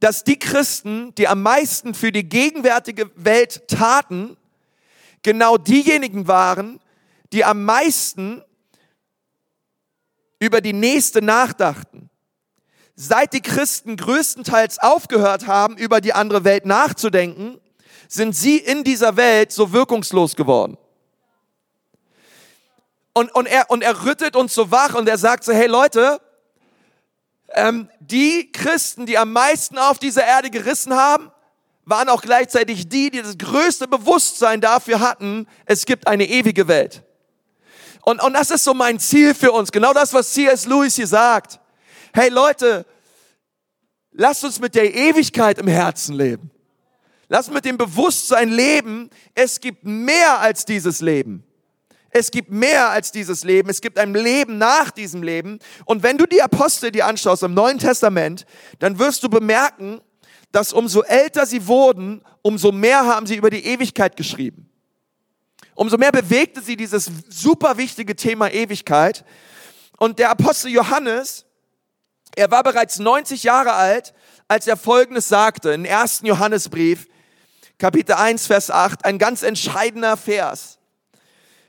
dass 0.00 0.24
die 0.24 0.38
Christen, 0.38 1.14
die 1.14 1.26
am 1.26 1.42
meisten 1.42 1.94
für 1.94 2.12
die 2.12 2.28
gegenwärtige 2.28 3.10
Welt 3.14 3.66
taten, 3.68 4.36
genau 5.22 5.56
diejenigen 5.56 6.28
waren, 6.28 6.80
die 7.32 7.44
am 7.44 7.64
meisten 7.64 8.42
über 10.38 10.60
die 10.60 10.72
nächste 10.72 11.22
nachdachten. 11.22 12.10
Seit 12.94 13.32
die 13.32 13.40
Christen 13.40 13.96
größtenteils 13.96 14.78
aufgehört 14.78 15.46
haben, 15.46 15.76
über 15.76 16.00
die 16.00 16.12
andere 16.12 16.44
Welt 16.44 16.66
nachzudenken, 16.66 17.60
sind 18.08 18.34
sie 18.34 18.56
in 18.56 18.82
dieser 18.82 19.16
Welt 19.16 19.52
so 19.52 19.72
wirkungslos 19.72 20.34
geworden. 20.34 20.76
Und, 23.12 23.34
und, 23.34 23.46
er, 23.46 23.70
und 23.70 23.82
er 23.82 24.04
rüttet 24.04 24.34
uns 24.34 24.54
so 24.54 24.70
wach 24.70 24.94
und 24.94 25.08
er 25.08 25.18
sagt 25.18 25.44
so, 25.44 25.52
hey 25.52 25.66
Leute, 25.66 26.20
ähm, 27.50 27.88
die 28.00 28.50
Christen, 28.52 29.06
die 29.06 29.18
am 29.18 29.32
meisten 29.32 29.78
auf 29.78 29.98
dieser 29.98 30.24
Erde 30.24 30.50
gerissen 30.50 30.94
haben, 30.94 31.30
waren 31.84 32.08
auch 32.08 32.20
gleichzeitig 32.20 32.88
die, 32.88 33.10
die 33.10 33.22
das 33.22 33.38
größte 33.38 33.88
Bewusstsein 33.88 34.60
dafür 34.60 35.00
hatten, 35.00 35.46
es 35.66 35.86
gibt 35.86 36.06
eine 36.06 36.26
ewige 36.26 36.68
Welt. 36.68 37.02
Und, 38.02 38.22
und 38.22 38.34
das 38.34 38.50
ist 38.50 38.64
so 38.64 38.74
mein 38.74 38.98
Ziel 38.98 39.34
für 39.34 39.52
uns. 39.52 39.72
Genau 39.72 39.92
das, 39.92 40.12
was 40.14 40.32
C.S. 40.32 40.66
Lewis 40.66 40.96
hier 40.96 41.06
sagt. 41.06 41.60
Hey 42.12 42.28
Leute, 42.28 42.86
lasst 44.12 44.44
uns 44.44 44.60
mit 44.60 44.74
der 44.74 44.94
Ewigkeit 44.94 45.58
im 45.58 45.66
Herzen 45.66 46.14
leben. 46.14 46.50
Lasst 47.28 47.48
uns 47.48 47.56
mit 47.56 47.64
dem 47.64 47.76
Bewusstsein 47.76 48.50
leben, 48.50 49.10
es 49.34 49.60
gibt 49.60 49.84
mehr 49.84 50.40
als 50.40 50.64
dieses 50.64 51.00
Leben. 51.00 51.44
Es 52.10 52.30
gibt 52.30 52.50
mehr 52.50 52.88
als 52.88 53.12
dieses 53.12 53.44
Leben. 53.44 53.68
Es 53.68 53.82
gibt 53.82 53.98
ein 53.98 54.14
Leben 54.14 54.56
nach 54.56 54.90
diesem 54.90 55.22
Leben. 55.22 55.58
Und 55.84 56.02
wenn 56.02 56.16
du 56.16 56.26
die 56.26 56.40
Apostel 56.40 56.90
dir 56.90 57.06
anschaust 57.06 57.42
im 57.42 57.52
Neuen 57.52 57.78
Testament, 57.78 58.46
dann 58.78 58.98
wirst 58.98 59.22
du 59.22 59.28
bemerken, 59.28 60.00
dass 60.52 60.72
umso 60.72 61.02
älter 61.02 61.44
sie 61.44 61.66
wurden, 61.66 62.22
umso 62.40 62.72
mehr 62.72 63.04
haben 63.04 63.26
sie 63.26 63.36
über 63.36 63.50
die 63.50 63.66
Ewigkeit 63.66 64.16
geschrieben 64.16 64.68
umso 65.78 65.96
mehr 65.96 66.10
bewegte 66.10 66.60
sie 66.60 66.76
dieses 66.76 67.08
super 67.28 67.78
wichtige 67.78 68.16
Thema 68.16 68.50
Ewigkeit. 68.50 69.24
Und 69.96 70.18
der 70.18 70.30
Apostel 70.30 70.72
Johannes, 70.72 71.46
er 72.34 72.50
war 72.50 72.64
bereits 72.64 72.98
90 72.98 73.44
Jahre 73.44 73.74
alt, 73.74 74.12
als 74.48 74.66
er 74.66 74.76
Folgendes 74.76 75.28
sagte, 75.28 75.70
im 75.70 75.84
ersten 75.84 76.26
Johannesbrief, 76.26 77.06
Kapitel 77.78 78.14
1, 78.14 78.46
Vers 78.46 78.70
8, 78.70 79.04
ein 79.04 79.18
ganz 79.18 79.42
entscheidender 79.42 80.16
Vers. 80.16 80.78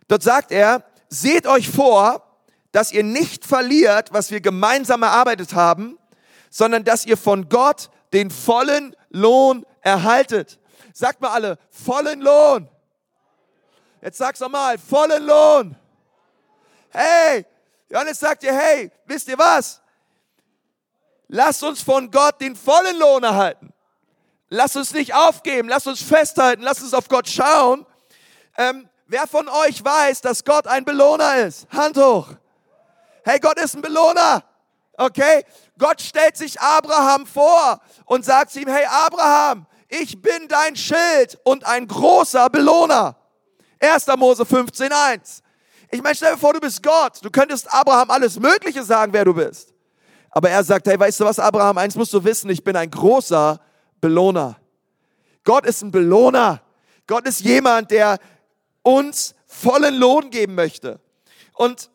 Dort 0.08 0.24
sagt 0.24 0.52
er, 0.52 0.84
seht 1.08 1.46
euch 1.46 1.70
vor, 1.70 2.26
dass 2.72 2.92
ihr 2.92 3.04
nicht 3.04 3.46
verliert, 3.46 4.12
was 4.12 4.32
wir 4.32 4.42
gemeinsam 4.42 5.04
erarbeitet 5.04 5.54
haben, 5.54 6.00
sondern 6.50 6.84
dass 6.84 7.06
ihr 7.06 7.18
von 7.18 7.48
Gott 7.48 7.92
den 8.12 8.32
vollen 8.32 8.96
Lohn 9.10 9.66
erhaltet. 9.82 10.60
Sagt 10.94 11.22
mal 11.22 11.30
alle, 11.30 11.58
vollen 11.70 12.22
Lohn. 12.22 12.68
Jetzt 14.02 14.18
sag's 14.18 14.40
nochmal, 14.40 14.78
vollen 14.78 15.26
Lohn. 15.26 15.76
Hey, 16.90 17.46
Johannes 17.90 18.20
sagt 18.20 18.44
dir, 18.44 18.54
hey, 18.54 18.92
wisst 19.06 19.28
ihr 19.28 19.38
was? 19.38 19.82
Lasst 21.28 21.64
uns 21.64 21.82
von 21.84 22.10
Gott 22.10 22.42
den 22.42 22.56
vollen 22.56 22.98
Lohn 22.98 23.24
erhalten. 23.24 23.72
Lasst 24.50 24.76
uns 24.76 24.94
nicht 24.94 25.14
aufgeben, 25.14 25.70
lasst 25.70 25.88
uns 25.88 26.02
festhalten, 26.02 26.64
lasst 26.64 26.82
uns 26.82 26.94
auf 26.94 27.08
Gott 27.08 27.30
schauen. 27.30 27.86
Ähm, 28.58 28.90
wer 29.06 29.28
von 29.28 29.48
euch 29.48 29.84
weiß, 29.84 30.22
dass 30.22 30.44
Gott 30.44 30.66
ein 30.66 30.84
Belohner 30.84 31.38
ist? 31.38 31.68
Hand 31.70 31.98
hoch. 31.98 32.28
Hey, 33.24 33.40
Gott 33.40 33.60
ist 33.60 33.76
ein 33.76 33.82
Belohner. 33.82 34.44
Okay? 34.98 35.46
Gott 35.78 36.02
stellt 36.02 36.36
sich 36.36 36.60
Abraham 36.60 37.28
vor 37.28 37.80
und 38.06 38.26
sagt 38.26 38.56
ihm, 38.56 38.68
hey 38.68 38.86
Abraham, 38.86 39.68
ich 39.88 40.20
bin 40.22 40.48
dein 40.48 40.76
Schild 40.76 41.38
und 41.44 41.66
ein 41.66 41.88
großer 41.88 42.50
Belohner. 42.50 43.16
1. 43.80 44.08
Mose 44.18 44.46
15, 44.46 44.92
1. 44.92 45.44
Ich 45.92 46.02
meine, 46.02 46.16
stell 46.16 46.34
dir 46.34 46.38
vor, 46.38 46.54
du 46.54 46.60
bist 46.60 46.82
Gott. 46.84 47.20
Du 47.24 47.30
könntest 47.30 47.72
Abraham 47.72 48.10
alles 48.10 48.40
Mögliche 48.40 48.84
sagen, 48.84 49.14
wer 49.14 49.26
du 49.26 49.34
bist. 49.34 49.74
Aber 50.32 50.50
er 50.50 50.64
sagt, 50.64 50.88
hey, 50.88 51.00
weißt 51.00 51.20
du 51.20 51.26
was, 51.26 51.40
Abraham, 51.40 51.78
eins 51.78 51.96
musst 51.96 52.14
du 52.14 52.24
wissen, 52.24 52.50
ich 52.50 52.64
bin 52.64 52.76
ein 52.76 52.90
großer 52.90 53.60
Belohner. 54.02 54.60
Gott 55.44 55.66
ist 55.66 55.82
ein 55.82 55.92
Belohner. 55.92 56.62
Gott 57.08 57.28
ist 57.28 57.42
jemand, 57.42 57.92
der 57.92 58.20
uns 58.84 59.36
vollen 59.46 59.96
Lohn 59.96 60.30
geben 60.30 60.56
möchte. 60.56 61.00
Und 61.54 61.90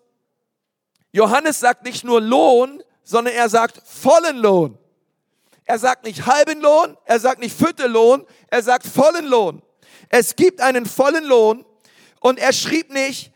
Johannes 1.12 1.60
sagt 1.60 1.84
nicht 1.84 2.04
nur 2.04 2.20
Lohn, 2.20 2.82
sondern 3.04 3.34
er 3.34 3.48
sagt 3.48 3.80
vollen 3.84 4.36
Lohn. 4.38 4.78
Er 5.64 5.78
sagt 5.78 6.04
nicht 6.04 6.26
halben 6.26 6.60
Lohn, 6.60 6.96
er 7.04 7.20
sagt 7.20 7.40
nicht 7.40 7.56
Viertellohn, 7.56 8.26
er 8.48 8.62
sagt 8.62 8.86
vollen 8.86 9.26
Lohn. 9.26 9.62
Es 10.10 10.36
gibt 10.36 10.60
einen 10.60 10.84
vollen 10.84 11.24
Lohn 11.24 11.64
und 12.20 12.38
er 12.38 12.52
schrieb 12.52 12.92
nicht, 12.92 13.32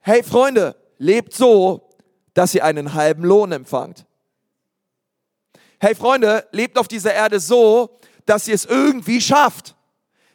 hey 0.00 0.22
Freunde, 0.22 0.76
lebt 0.98 1.34
so, 1.34 1.90
dass 2.34 2.54
ihr 2.54 2.64
einen 2.64 2.94
halben 2.94 3.24
Lohn 3.24 3.50
empfangt. 3.52 4.06
Hey 5.84 5.96
Freunde, 5.96 6.46
lebt 6.52 6.78
auf 6.78 6.86
dieser 6.86 7.12
Erde 7.12 7.40
so, 7.40 7.98
dass 8.24 8.46
ihr 8.46 8.54
es 8.54 8.66
irgendwie 8.66 9.20
schafft. 9.20 9.74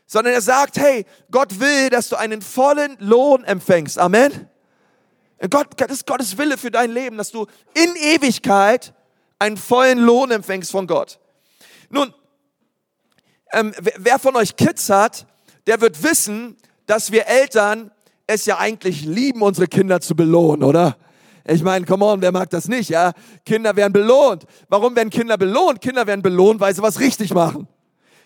Sondern 0.06 0.34
er 0.34 0.42
sagt, 0.42 0.78
hey, 0.78 1.06
Gott 1.32 1.62
will, 1.62 1.90
dass 1.90 2.10
du 2.10 2.18
einen 2.18 2.42
vollen 2.42 2.98
Lohn 3.00 3.46
empfängst. 3.46 3.98
Amen. 3.98 4.50
Gott, 5.50 5.68
das 5.78 5.90
ist 5.90 6.06
Gottes 6.06 6.38
Wille 6.38 6.58
für 6.58 6.70
dein 6.70 6.92
Leben, 6.92 7.18
dass 7.18 7.32
du 7.32 7.48
in 7.74 7.96
Ewigkeit 7.96 8.94
einen 9.40 9.56
vollen 9.56 10.00
Lohn 10.00 10.32
empfängst 10.32 10.70
von 10.70 10.86
Gott. 10.86 11.18
Nun, 11.90 12.14
ähm, 13.54 13.74
wer 13.78 14.20
von 14.20 14.36
euch 14.36 14.58
Kids 14.58 14.90
hat, 14.90 15.28
der 15.66 15.80
wird 15.80 16.04
wissen, 16.04 16.58
dass 16.88 17.14
wir 17.14 17.26
Eltern 17.26 17.92
es 18.26 18.46
ja 18.48 18.58
eigentlich 18.58 19.06
lieben, 19.06 19.42
unsere 19.42 19.68
Kinder 19.68 20.02
zu 20.02 20.14
belohnen, 20.14 20.66
oder? 20.66 20.98
Ich 21.50 21.64
meine, 21.64 21.86
come 21.86 22.04
on, 22.04 22.22
wer 22.22 22.32
mag 22.34 22.50
das 22.50 22.68
nicht, 22.68 22.90
ja? 22.90 23.14
Kinder 23.46 23.76
werden 23.76 23.94
belohnt. 23.94 24.46
Warum 24.68 24.96
werden 24.96 25.10
Kinder 25.10 25.38
belohnt? 25.38 25.80
Kinder 25.80 26.06
werden 26.06 26.22
belohnt, 26.22 26.60
weil 26.60 26.76
sie 26.76 26.82
was 26.82 27.00
richtig 27.00 27.34
machen. 27.34 27.68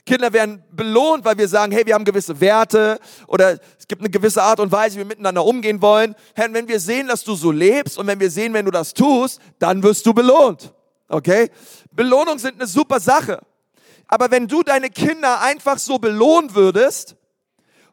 Kinder 0.06 0.34
werden 0.34 0.64
belohnt, 0.72 1.24
weil 1.24 1.38
wir 1.38 1.48
sagen, 1.48 1.72
hey, 1.72 1.86
wir 1.86 1.94
haben 1.94 2.04
gewisse 2.04 2.40
Werte 2.42 3.00
oder 3.28 3.60
es 3.78 3.88
gibt 3.88 4.02
eine 4.02 4.10
gewisse 4.10 4.42
Art 4.42 4.60
und 4.60 4.72
Weise, 4.72 4.96
wie 4.96 5.00
wir 5.02 5.06
miteinander 5.06 5.46
umgehen 5.46 5.80
wollen. 5.84 6.16
Herr, 6.34 6.52
wenn 6.52 6.68
wir 6.68 6.80
sehen, 6.80 7.08
dass 7.08 7.24
du 7.24 7.36
so 7.36 7.52
lebst 7.52 8.00
und 8.00 8.08
wenn 8.08 8.20
wir 8.20 8.32
sehen, 8.32 8.54
wenn 8.54 8.66
du 8.66 8.72
das 8.72 8.96
tust, 8.96 9.40
dann 9.60 9.84
wirst 9.84 10.04
du 10.08 10.14
belohnt. 10.14 10.74
Okay? 11.08 11.52
Belohnungen 11.92 12.40
sind 12.40 12.56
eine 12.56 12.66
super 12.66 13.00
Sache. 13.00 13.40
Aber 14.08 14.32
wenn 14.32 14.48
du 14.48 14.64
deine 14.64 14.90
Kinder 14.90 15.42
einfach 15.42 15.78
so 15.78 16.00
belohnen 16.00 16.56
würdest, 16.56 17.16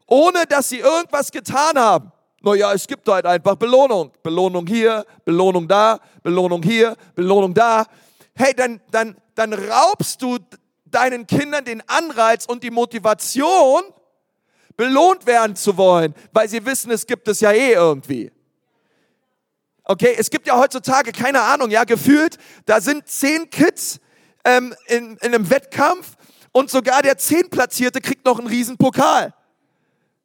ohne 0.06 0.46
dass 0.46 0.70
sie 0.70 0.78
irgendwas 0.78 1.30
getan 1.30 1.78
haben. 1.78 2.12
Naja, 2.48 2.72
es 2.72 2.86
gibt 2.86 3.06
halt 3.06 3.26
einfach 3.26 3.56
Belohnung. 3.56 4.10
Belohnung 4.22 4.66
hier, 4.66 5.04
Belohnung 5.24 5.68
da, 5.68 6.00
Belohnung 6.22 6.62
hier, 6.62 6.96
Belohnung 7.14 7.52
da. 7.52 7.84
Hey, 8.34 8.54
dann, 8.54 8.80
dann, 8.90 9.16
dann 9.34 9.52
raubst 9.52 10.22
du 10.22 10.38
deinen 10.86 11.26
Kindern 11.26 11.66
den 11.66 11.82
Anreiz 11.86 12.46
und 12.46 12.62
die 12.62 12.70
Motivation, 12.70 13.82
belohnt 14.78 15.26
werden 15.26 15.56
zu 15.56 15.76
wollen, 15.76 16.14
weil 16.32 16.48
sie 16.48 16.64
wissen, 16.64 16.90
es 16.90 17.06
gibt 17.06 17.28
es 17.28 17.40
ja 17.40 17.52
eh 17.52 17.72
irgendwie. 17.72 18.30
Okay, 19.84 20.14
es 20.16 20.30
gibt 20.30 20.46
ja 20.46 20.56
heutzutage, 20.56 21.12
keine 21.12 21.42
Ahnung, 21.42 21.70
ja, 21.70 21.84
gefühlt, 21.84 22.38
da 22.64 22.80
sind 22.80 23.08
zehn 23.08 23.50
Kids 23.50 24.00
ähm, 24.44 24.74
in, 24.86 25.16
in 25.16 25.34
einem 25.34 25.50
Wettkampf 25.50 26.16
und 26.52 26.70
sogar 26.70 27.02
der 27.02 27.18
Zehnplatzierte 27.18 28.00
kriegt 28.00 28.24
noch 28.24 28.38
einen 28.38 28.48
riesen 28.48 28.78
Pokal. 28.78 29.34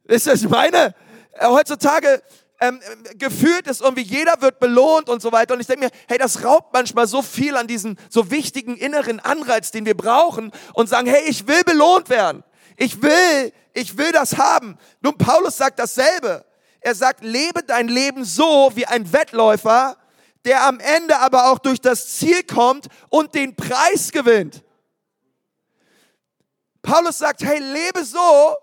Was 0.05 0.27
ich 0.27 0.47
meine? 0.47 0.93
Äh, 1.33 1.47
heutzutage 1.47 2.21
ähm, 2.59 2.79
gefühlt 3.15 3.67
ist 3.67 3.81
irgendwie 3.81 4.03
jeder 4.03 4.41
wird 4.41 4.59
belohnt 4.59 5.09
und 5.09 5.21
so 5.21 5.31
weiter. 5.31 5.53
Und 5.53 5.59
ich 5.59 5.67
denke 5.67 5.85
mir, 5.85 5.91
hey, 6.07 6.17
das 6.17 6.43
raubt 6.43 6.73
manchmal 6.73 7.07
so 7.07 7.21
viel 7.21 7.57
an 7.57 7.67
diesen 7.67 7.97
so 8.09 8.31
wichtigen 8.31 8.77
inneren 8.77 9.19
Anreiz, 9.19 9.71
den 9.71 9.85
wir 9.85 9.97
brauchen 9.97 10.51
und 10.73 10.87
sagen, 10.87 11.07
hey, 11.07 11.23
ich 11.27 11.47
will 11.47 11.63
belohnt 11.63 12.09
werden. 12.09 12.43
Ich 12.77 13.01
will, 13.01 13.51
ich 13.73 13.97
will 13.97 14.11
das 14.11 14.37
haben. 14.37 14.77
Nun, 15.01 15.17
Paulus 15.17 15.57
sagt 15.57 15.79
dasselbe. 15.79 16.45
Er 16.79 16.95
sagt, 16.95 17.23
lebe 17.23 17.63
dein 17.63 17.87
Leben 17.87 18.23
so 18.25 18.71
wie 18.75 18.85
ein 18.85 19.11
Wettläufer, 19.11 19.97
der 20.45 20.65
am 20.65 20.79
Ende 20.79 21.17
aber 21.19 21.51
auch 21.51 21.59
durch 21.59 21.79
das 21.79 22.17
Ziel 22.17 22.43
kommt 22.43 22.87
und 23.09 23.35
den 23.35 23.55
Preis 23.55 24.11
gewinnt. 24.11 24.63
Paulus 26.81 27.17
sagt, 27.17 27.43
hey, 27.43 27.59
lebe 27.59 28.03
so, 28.03 28.55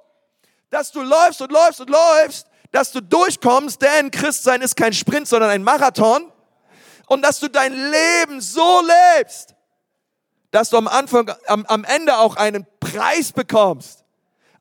dass 0.68 0.92
du 0.92 1.02
läufst 1.02 1.40
und 1.40 1.50
läufst 1.50 1.80
und 1.80 1.90
läufst, 1.90 2.46
dass 2.70 2.92
du 2.92 3.00
durchkommst, 3.00 3.82
denn 3.82 4.10
Christsein 4.10 4.62
ist 4.62 4.76
kein 4.76 4.92
Sprint, 4.92 5.28
sondern 5.28 5.50
ein 5.50 5.62
Marathon. 5.62 6.30
Und 7.06 7.22
dass 7.22 7.40
du 7.40 7.48
dein 7.48 7.72
Leben 7.72 8.40
so 8.40 8.82
lebst, 9.16 9.54
dass 10.52 10.70
du 10.70 10.76
am 10.76 10.86
Anfang, 10.86 11.30
am, 11.46 11.66
am 11.66 11.84
Ende 11.84 12.18
auch 12.18 12.36
einen 12.36 12.66
Preis 12.78 13.32
bekommst. 13.32 14.04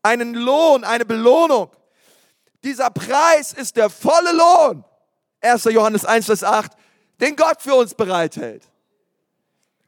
Einen 0.01 0.34
Lohn, 0.34 0.84
eine 0.84 1.06
Belohnung. 1.06 1.70
Dieser 2.63 2.89
Preis 2.89 3.54
ist 3.54 3.75
der 3.75 3.89
volle 3.89 4.32
Lohn. 4.32 4.84
1. 5.42 5.66
Johannes 5.66 6.06
1, 6.06 6.25
Vers 6.25 6.44
8, 6.44 6.72
den 7.22 7.36
Gott 7.36 7.62
für 7.62 7.75
uns 7.75 7.94
bereithält. 7.94 8.63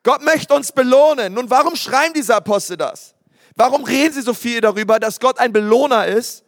Gott 0.04 0.22
möchte 0.22 0.54
uns 0.54 0.72
belohnen. 0.72 1.34
Nun, 1.34 1.50
warum 1.50 1.76
schreiben 1.76 2.14
diese 2.14 2.36
Apostel 2.36 2.78
das? 2.78 3.16
Warum 3.56 3.84
reden 3.84 4.14
sie 4.14 4.22
so 4.22 4.34
viel 4.34 4.62
darüber, 4.62 5.00
dass 5.00 5.20
Gott 5.20 5.40
ein 5.40 5.54
Belohner 5.54 6.08
ist 6.08 6.44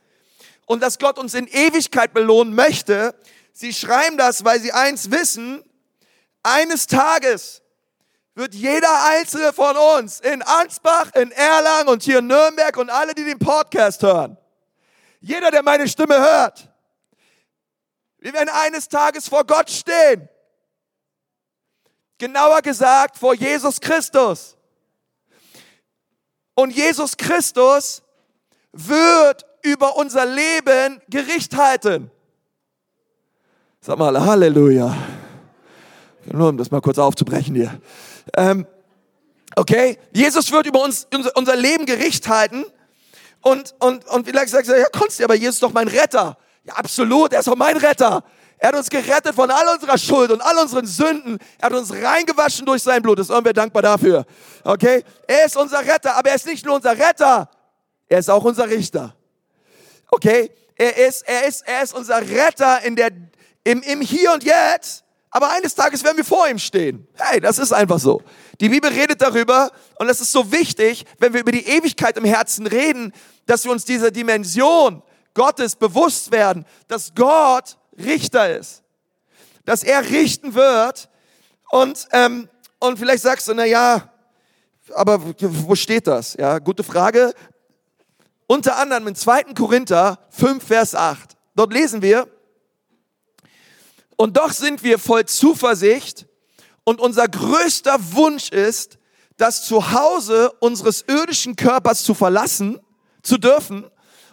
und 0.74 0.82
dass 0.82 1.00
Gott 1.00 1.18
uns 1.18 1.34
in 1.34 1.48
Ewigkeit 1.48 2.14
belohnen 2.14 2.54
möchte? 2.54 3.16
Sie 3.54 3.74
schreiben 3.74 4.18
das, 4.18 4.44
weil 4.44 4.60
sie 4.60 4.72
eins 4.72 5.12
wissen, 5.12 5.64
eines 6.42 6.88
Tages 6.88 7.62
wird 8.36 8.54
jeder 8.54 9.06
einzelne 9.06 9.54
von 9.54 9.78
uns 9.78 10.20
in 10.20 10.42
Ansbach, 10.42 11.14
in 11.16 11.32
Erlangen 11.32 11.88
und 11.88 12.04
hier 12.04 12.20
in 12.20 12.28
Nürnberg 12.28 12.76
und 12.78 12.90
alle, 12.90 13.14
die 13.14 13.24
den 13.24 13.40
Podcast 13.40 14.02
hören, 14.02 14.38
jeder, 15.22 15.52
der 15.52 15.64
meine 15.64 15.88
Stimme 15.88 16.20
hört, 16.20 16.70
wir 18.18 18.34
werden 18.34 18.50
eines 18.50 18.90
Tages 18.90 19.28
vor 19.28 19.46
Gott 19.46 19.70
stehen. 19.70 20.28
Genauer 22.18 22.62
gesagt 22.62 23.18
vor 23.18 23.34
Jesus 23.34 23.80
Christus. 23.80 24.56
Und 26.56 26.72
Jesus 26.72 27.18
Christus 27.18 28.03
wird 28.74 29.46
über 29.62 29.96
unser 29.96 30.26
Leben 30.26 31.02
Gericht 31.10 31.56
halten. 31.56 32.12
Sag 33.80 33.98
mal 33.98 34.20
Halleluja. 34.20 34.96
Nur 36.26 36.50
um 36.50 36.58
das 36.58 36.72
mal 36.72 36.82
kurz 36.82 36.98
aufzubrechen 36.98 37.56
hier. 37.56 37.80
Ähm, 38.36 38.66
okay, 39.56 39.98
Jesus 40.14 40.52
wird 40.52 40.66
über 40.68 40.84
uns 40.84 41.08
unser 41.36 41.56
Leben 41.56 41.86
Gericht 41.86 42.28
halten. 42.28 42.66
Und, 43.42 43.76
und, 43.80 44.08
und 44.08 44.26
vielleicht 44.26 44.50
sagst 44.50 44.70
du, 44.72 44.80
ja, 44.80 44.86
konntest 44.92 45.20
du, 45.20 45.26
aber 45.26 45.36
Jesus 45.36 45.56
ist 45.56 45.64
doch 45.64 45.74
mein 45.74 45.90
Retter. 45.90 46.38
Ja, 46.64 46.76
absolut, 46.76 47.34
er 47.34 47.40
ist 47.40 47.48
doch 47.48 47.58
mein 47.58 47.76
Retter. 47.76 48.24
Er 48.58 48.70
hat 48.70 48.76
uns 48.78 48.90
gerettet 48.90 49.36
von 49.36 49.52
all 49.52 49.68
unserer 49.76 49.98
Schuld 49.98 50.32
und 50.32 50.42
all 50.42 50.58
unseren 50.58 50.86
Sünden. 50.86 51.38
Er 51.60 51.66
hat 51.66 51.74
uns 51.74 51.92
reingewaschen 51.92 52.66
durch 52.66 52.82
sein 52.82 53.02
Blut. 53.02 53.20
Das 53.20 53.28
sind 53.28 53.44
wir 53.44 53.52
dankbar 53.52 53.82
dafür. 53.82 54.26
Okay? 54.64 55.04
Er 55.28 55.46
ist 55.46 55.58
unser 55.58 55.80
Retter, 55.80 56.16
aber 56.16 56.30
er 56.30 56.36
ist 56.36 56.46
nicht 56.46 56.66
nur 56.66 56.76
unser 56.76 56.98
Retter. 56.98 57.50
Er 58.14 58.20
ist 58.20 58.30
auch 58.30 58.44
unser 58.44 58.70
Richter. 58.70 59.16
Okay? 60.12 60.52
Er 60.76 60.98
ist, 60.98 61.24
er 61.24 61.48
ist, 61.48 61.68
er 61.68 61.82
ist 61.82 61.96
unser 61.96 62.22
Retter 62.22 62.84
in 62.84 62.96
der, 62.96 63.10
im, 63.64 63.82
im 63.82 64.02
Hier 64.02 64.34
und 64.34 64.44
Jetzt. 64.44 65.04
Aber 65.32 65.50
eines 65.50 65.74
Tages 65.74 66.04
werden 66.04 66.18
wir 66.18 66.24
vor 66.24 66.48
ihm 66.48 66.60
stehen. 66.60 67.08
Hey, 67.16 67.40
das 67.40 67.58
ist 67.58 67.74
einfach 67.74 67.98
so. 67.98 68.22
Die 68.62 68.70
Bibel 68.70 68.92
redet 68.92 69.20
darüber 69.20 69.72
und 69.96 70.10
es 70.10 70.22
ist 70.22 70.32
so 70.32 70.52
wichtig, 70.52 71.06
wenn 71.18 71.34
wir 71.34 71.42
über 71.42 71.52
die 71.52 71.66
Ewigkeit 71.66 72.16
im 72.16 72.26
Herzen 72.26 72.68
reden, 72.68 73.14
dass 73.48 73.66
wir 73.66 73.72
uns 73.72 73.84
dieser 73.84 74.12
Dimension 74.12 75.02
Gottes 75.34 75.76
bewusst 75.76 76.32
werden, 76.32 76.68
dass 76.88 77.16
Gott 77.16 77.80
Richter 77.98 78.60
ist. 78.60 78.84
Dass 79.66 79.84
er 79.84 80.08
richten 80.08 80.54
wird 80.54 81.10
und, 81.72 82.08
ähm, 82.12 82.48
und 82.78 83.00
vielleicht 83.00 83.24
sagst 83.24 83.48
du, 83.48 83.56
na 83.56 83.66
ja, 83.66 84.08
aber 84.94 85.20
wo 85.40 85.76
steht 85.76 86.08
das? 86.08 86.36
Ja, 86.36 86.60
gute 86.60 86.84
Frage. 86.84 87.34
Unter 88.54 88.78
anderem 88.78 89.08
in 89.08 89.16
2. 89.16 89.56
Korinther 89.56 90.20
5, 90.30 90.64
Vers 90.64 90.94
8. 90.94 91.36
Dort 91.56 91.74
lesen 91.74 92.04
wir, 92.04 92.28
und 94.16 94.38
doch 94.38 94.52
sind 94.52 94.84
wir 94.84 95.00
voll 95.00 95.26
Zuversicht 95.26 96.28
und 96.84 97.02
unser 97.02 97.28
größter 97.28 97.98
Wunsch 98.14 98.50
ist, 98.50 99.00
das 99.38 99.66
Zuhause 99.66 100.52
unseres 100.60 101.04
irdischen 101.08 101.56
Körpers 101.56 102.04
zu 102.04 102.14
verlassen, 102.14 102.80
zu 103.24 103.40
dürfen 103.40 103.90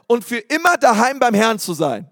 und 0.06 0.22
für 0.22 0.37
immer 0.37 0.76
daheim 0.76 1.18
beim 1.18 1.33
Herrn 1.33 1.59
zu 1.59 1.72
sein. 1.72 2.11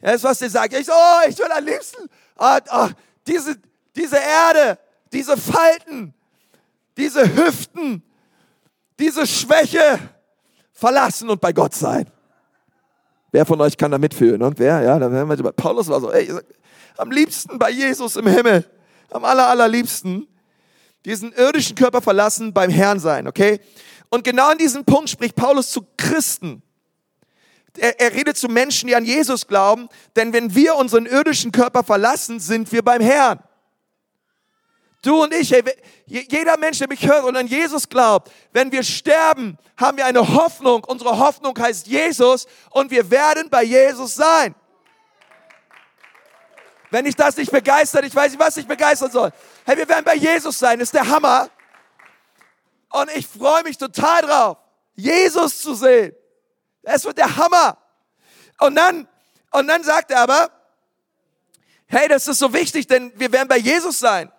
Das 0.00 0.16
ist, 0.16 0.24
was 0.24 0.40
sie 0.40 0.48
sagt. 0.48 0.74
Ich 0.74 0.86
so, 0.86 0.92
oh, 0.92 1.28
ich 1.28 1.38
will 1.38 1.52
am 1.52 1.64
liebsten 1.64 2.10
oh, 2.36 2.58
oh, 2.72 2.88
diese, 3.28 3.56
diese 3.94 4.16
Erde, 4.16 4.76
diese 5.12 5.36
Falten, 5.36 6.14
diese 6.96 7.32
Hüften, 7.36 8.02
diese 8.98 9.24
Schwäche 9.24 10.00
verlassen 10.74 11.30
und 11.30 11.40
bei 11.40 11.54
Gott 11.54 11.74
sein. 11.74 12.10
Wer 13.32 13.46
von 13.46 13.60
euch 13.62 13.76
kann 13.78 13.90
da 13.90 13.98
mitfühlen? 13.98 14.42
Und 14.42 14.58
wer? 14.58 14.82
Ja, 14.82 14.98
da 14.98 15.10
werden 15.10 15.28
wir, 15.28 15.52
Paulus 15.52 15.88
war 15.88 16.00
so, 16.00 16.12
ey, 16.12 16.30
am 16.98 17.10
liebsten 17.10 17.58
bei 17.58 17.70
Jesus 17.70 18.16
im 18.16 18.26
Himmel, 18.26 18.64
am 19.10 19.24
aller, 19.24 19.48
allerliebsten, 19.48 20.28
diesen 21.06 21.32
irdischen 21.32 21.74
Körper 21.74 22.02
verlassen, 22.02 22.52
beim 22.52 22.70
Herrn 22.70 23.00
sein, 23.00 23.26
okay? 23.26 23.60
Und 24.10 24.24
genau 24.24 24.50
an 24.50 24.58
diesem 24.58 24.84
Punkt 24.84 25.08
spricht 25.08 25.34
Paulus 25.34 25.70
zu 25.70 25.86
Christen 25.96 26.62
er, 27.78 28.00
er 28.00 28.12
redet 28.14 28.36
zu 28.36 28.48
Menschen, 28.48 28.86
die 28.86 28.96
an 28.96 29.04
Jesus 29.04 29.46
glauben, 29.46 29.88
denn 30.16 30.32
wenn 30.32 30.54
wir 30.54 30.76
unseren 30.76 31.06
irdischen 31.06 31.52
Körper 31.52 31.82
verlassen, 31.82 32.40
sind 32.40 32.70
wir 32.72 32.82
beim 32.82 33.00
Herrn. 33.02 33.40
Du 35.04 35.22
und 35.22 35.34
ich, 35.34 35.50
hey, 35.50 35.62
jeder 36.06 36.56
Mensch, 36.56 36.78
der 36.78 36.88
mich 36.88 37.06
hört 37.06 37.24
und 37.24 37.36
an 37.36 37.46
Jesus 37.46 37.86
glaubt, 37.86 38.32
wenn 38.52 38.72
wir 38.72 38.82
sterben, 38.82 39.58
haben 39.76 39.98
wir 39.98 40.06
eine 40.06 40.26
Hoffnung. 40.26 40.82
Unsere 40.84 41.18
Hoffnung 41.18 41.58
heißt 41.58 41.86
Jesus 41.86 42.46
und 42.70 42.90
wir 42.90 43.10
werden 43.10 43.50
bei 43.50 43.64
Jesus 43.64 44.14
sein. 44.14 44.54
Wenn 46.90 47.04
ich 47.04 47.14
das 47.16 47.36
nicht 47.36 47.52
begeistert, 47.52 48.06
ich 48.06 48.14
weiß 48.14 48.32
nicht, 48.32 48.40
was 48.40 48.56
ich 48.56 48.66
begeistern 48.66 49.10
soll. 49.10 49.30
Hey, 49.66 49.76
wir 49.76 49.86
werden 49.86 50.06
bei 50.06 50.14
Jesus 50.14 50.58
sein, 50.58 50.80
ist 50.80 50.94
der 50.94 51.06
Hammer. 51.06 51.50
Und 52.90 53.10
ich 53.14 53.26
freue 53.26 53.62
mich 53.62 53.76
total 53.76 54.22
drauf, 54.22 54.56
Jesus 54.94 55.60
zu 55.60 55.74
sehen. 55.74 56.14
Es 56.82 57.04
wird 57.04 57.18
der 57.18 57.36
Hammer. 57.36 57.76
Und 58.58 58.74
dann, 58.76 59.06
und 59.50 59.68
dann 59.68 59.82
sagt 59.82 60.12
er 60.12 60.20
aber, 60.20 60.48
hey, 61.88 62.08
das 62.08 62.26
ist 62.26 62.38
so 62.38 62.54
wichtig, 62.54 62.86
denn 62.86 63.12
wir 63.16 63.30
werden 63.32 63.48
bei 63.48 63.58
Jesus 63.58 63.98
sein. 63.98 64.30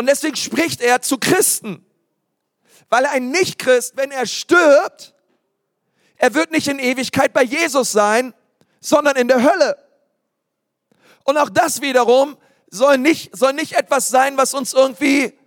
Und 0.00 0.06
deswegen 0.06 0.36
spricht 0.36 0.80
er 0.80 1.02
zu 1.02 1.18
Christen. 1.18 1.84
Weil 2.88 3.04
ein 3.04 3.28
Nichtchrist, 3.28 3.98
wenn 3.98 4.10
er 4.10 4.24
stirbt, 4.24 5.14
er 6.16 6.32
wird 6.32 6.52
nicht 6.52 6.68
in 6.68 6.78
Ewigkeit 6.78 7.34
bei 7.34 7.42
Jesus 7.42 7.92
sein, 7.92 8.32
sondern 8.80 9.16
in 9.16 9.28
der 9.28 9.42
Hölle. 9.42 9.76
Und 11.24 11.36
auch 11.36 11.50
das 11.50 11.82
wiederum 11.82 12.38
soll 12.70 12.96
nicht, 12.96 13.36
soll 13.36 13.52
nicht 13.52 13.74
etwas 13.74 14.08
sein, 14.08 14.38
was 14.38 14.54
uns 14.54 14.72
irgendwie, 14.72 15.38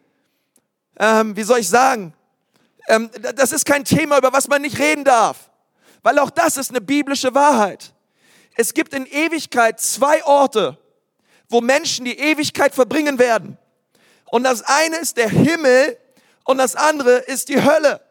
ähm, 1.00 1.36
wie 1.36 1.44
soll 1.44 1.58
ich 1.58 1.70
sagen, 1.70 2.14
ähm, 2.88 3.10
das 3.34 3.54
ist 3.54 3.66
kein 3.66 3.84
Thema, 3.84 4.20
über 4.20 4.34
was 4.34 4.48
man 4.48 4.62
nicht 4.62 4.78
reden 4.78 5.04
darf. 5.04 5.50
Weil 6.04 6.20
auch 6.20 6.30
das 6.30 6.58
ist 6.58 6.70
eine 6.70 6.82
biblische 6.82 7.34
Wahrheit. 7.34 7.92
Es 8.56 8.76
gibt 8.76 8.94
in 8.94 9.08
Ewigkeit 9.08 9.80
zwei 9.80 10.24
Orte, 10.26 10.78
wo 11.50 11.60
Menschen 11.60 12.06
die 12.06 12.20
Ewigkeit 12.20 12.76
verbringen 12.76 13.18
werden. 13.18 13.58
Und 14.34 14.46
das 14.46 14.64
eine 14.64 14.96
ist 14.96 15.18
der 15.18 15.30
Himmel 15.30 15.96
und 16.44 16.58
das 16.58 16.76
andere 16.76 17.18
ist 17.18 17.50
die 17.50 17.64
Hölle. 17.64 18.02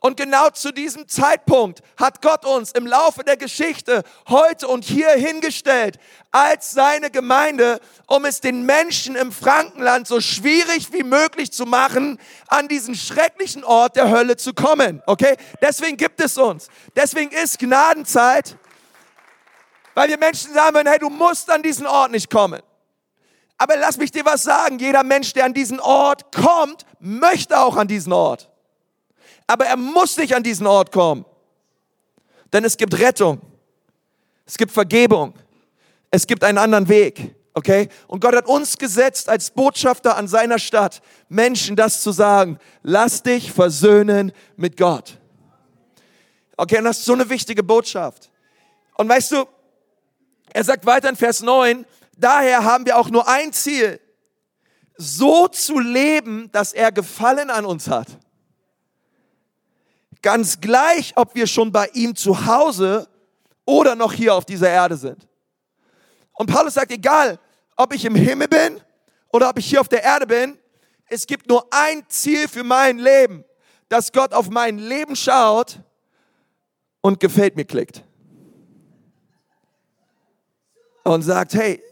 Und 0.00 0.16
genau 0.16 0.50
zu 0.50 0.72
diesem 0.72 1.06
Zeitpunkt 1.06 1.80
hat 1.96 2.22
Gott 2.22 2.44
uns 2.44 2.72
im 2.72 2.88
Laufe 2.88 3.22
der 3.22 3.36
Geschichte 3.36 4.02
heute 4.28 4.66
und 4.66 4.84
hier 4.84 5.10
hingestellt 5.10 6.00
als 6.32 6.72
seine 6.72 7.12
Gemeinde, 7.12 7.78
um 8.08 8.24
es 8.24 8.40
den 8.40 8.66
Menschen 8.66 9.14
im 9.14 9.30
Frankenland 9.30 10.08
so 10.08 10.20
schwierig 10.20 10.92
wie 10.92 11.04
möglich 11.04 11.52
zu 11.52 11.66
machen, 11.66 12.18
an 12.48 12.66
diesen 12.66 12.96
schrecklichen 12.96 13.62
Ort 13.62 13.94
der 13.94 14.10
Hölle 14.10 14.36
zu 14.36 14.54
kommen. 14.54 15.04
Okay? 15.06 15.36
Deswegen 15.62 15.96
gibt 15.96 16.20
es 16.20 16.36
uns. 16.36 16.66
Deswegen 16.96 17.30
ist 17.30 17.60
Gnadenzeit, 17.60 18.56
weil 19.94 20.08
wir 20.08 20.18
Menschen 20.18 20.52
sagen, 20.52 20.84
hey, 20.84 20.98
du 20.98 21.10
musst 21.10 21.48
an 21.48 21.62
diesen 21.62 21.86
Ort 21.86 22.10
nicht 22.10 22.28
kommen. 22.28 22.60
Aber 23.58 23.76
lass 23.76 23.96
mich 23.96 24.12
dir 24.12 24.24
was 24.24 24.44
sagen. 24.44 24.78
Jeder 24.78 25.02
Mensch, 25.02 25.32
der 25.32 25.44
an 25.44 25.52
diesen 25.52 25.80
Ort 25.80 26.32
kommt, 26.32 26.86
möchte 27.00 27.58
auch 27.58 27.76
an 27.76 27.88
diesen 27.88 28.12
Ort. 28.12 28.48
Aber 29.48 29.66
er 29.66 29.76
muss 29.76 30.16
nicht 30.16 30.34
an 30.34 30.44
diesen 30.44 30.66
Ort 30.66 30.92
kommen. 30.92 31.24
Denn 32.52 32.64
es 32.64 32.76
gibt 32.76 32.98
Rettung. 32.98 33.40
Es 34.46 34.56
gibt 34.56 34.72
Vergebung. 34.72 35.34
Es 36.10 36.26
gibt 36.26 36.44
einen 36.44 36.58
anderen 36.58 36.88
Weg. 36.88 37.34
Okay? 37.52 37.88
Und 38.06 38.20
Gott 38.20 38.36
hat 38.36 38.46
uns 38.46 38.78
gesetzt 38.78 39.28
als 39.28 39.50
Botschafter 39.50 40.16
an 40.16 40.28
seiner 40.28 40.60
Stadt, 40.60 41.02
Menschen 41.28 41.74
das 41.74 42.02
zu 42.02 42.12
sagen. 42.12 42.58
Lass 42.82 43.24
dich 43.24 43.50
versöhnen 43.50 44.32
mit 44.56 44.76
Gott. 44.76 45.18
Okay, 46.56 46.78
und 46.78 46.84
das 46.84 46.98
ist 46.98 47.04
so 47.04 47.12
eine 47.12 47.28
wichtige 47.28 47.62
Botschaft. 47.62 48.30
Und 48.94 49.08
weißt 49.08 49.32
du, 49.32 49.44
Er 50.52 50.64
sagt 50.64 50.86
weiter 50.86 51.08
in 51.08 51.16
Vers 51.16 51.40
9, 51.40 51.84
daher 52.18 52.64
haben 52.64 52.84
wir 52.84 52.98
auch 52.98 53.10
nur 53.10 53.26
ein 53.28 53.52
Ziel, 53.52 54.00
so 54.96 55.48
zu 55.48 55.78
leben, 55.78 56.50
dass 56.52 56.72
er 56.72 56.92
Gefallen 56.92 57.50
an 57.50 57.64
uns 57.64 57.88
hat. 57.88 58.08
Ganz 60.20 60.60
gleich, 60.60 61.12
ob 61.16 61.34
wir 61.34 61.46
schon 61.46 61.70
bei 61.70 61.88
ihm 61.94 62.16
zu 62.16 62.46
Hause 62.46 63.08
oder 63.64 63.94
noch 63.94 64.12
hier 64.12 64.34
auf 64.34 64.44
dieser 64.44 64.68
Erde 64.68 64.96
sind. 64.96 65.28
Und 66.32 66.52
Paulus 66.52 66.74
sagt, 66.74 66.90
egal, 66.90 67.38
ob 67.76 67.94
ich 67.94 68.04
im 68.04 68.16
Himmel 68.16 68.48
bin 68.48 68.80
oder 69.30 69.48
ob 69.48 69.58
ich 69.58 69.66
hier 69.66 69.80
auf 69.80 69.88
der 69.88 70.02
Erde 70.02 70.26
bin, 70.26 70.58
es 71.06 71.26
gibt 71.26 71.48
nur 71.48 71.66
ein 71.70 72.02
Ziel 72.08 72.48
für 72.48 72.64
mein 72.64 72.98
Leben, 72.98 73.44
dass 73.88 74.12
Gott 74.12 74.34
auf 74.34 74.50
mein 74.50 74.78
Leben 74.78 75.14
schaut 75.16 75.80
und 77.00 77.20
gefällt 77.20 77.56
mir 77.56 77.64
klickt. 77.64 78.04
Und 81.04 81.22
sagt, 81.22 81.54
hey, 81.54 81.82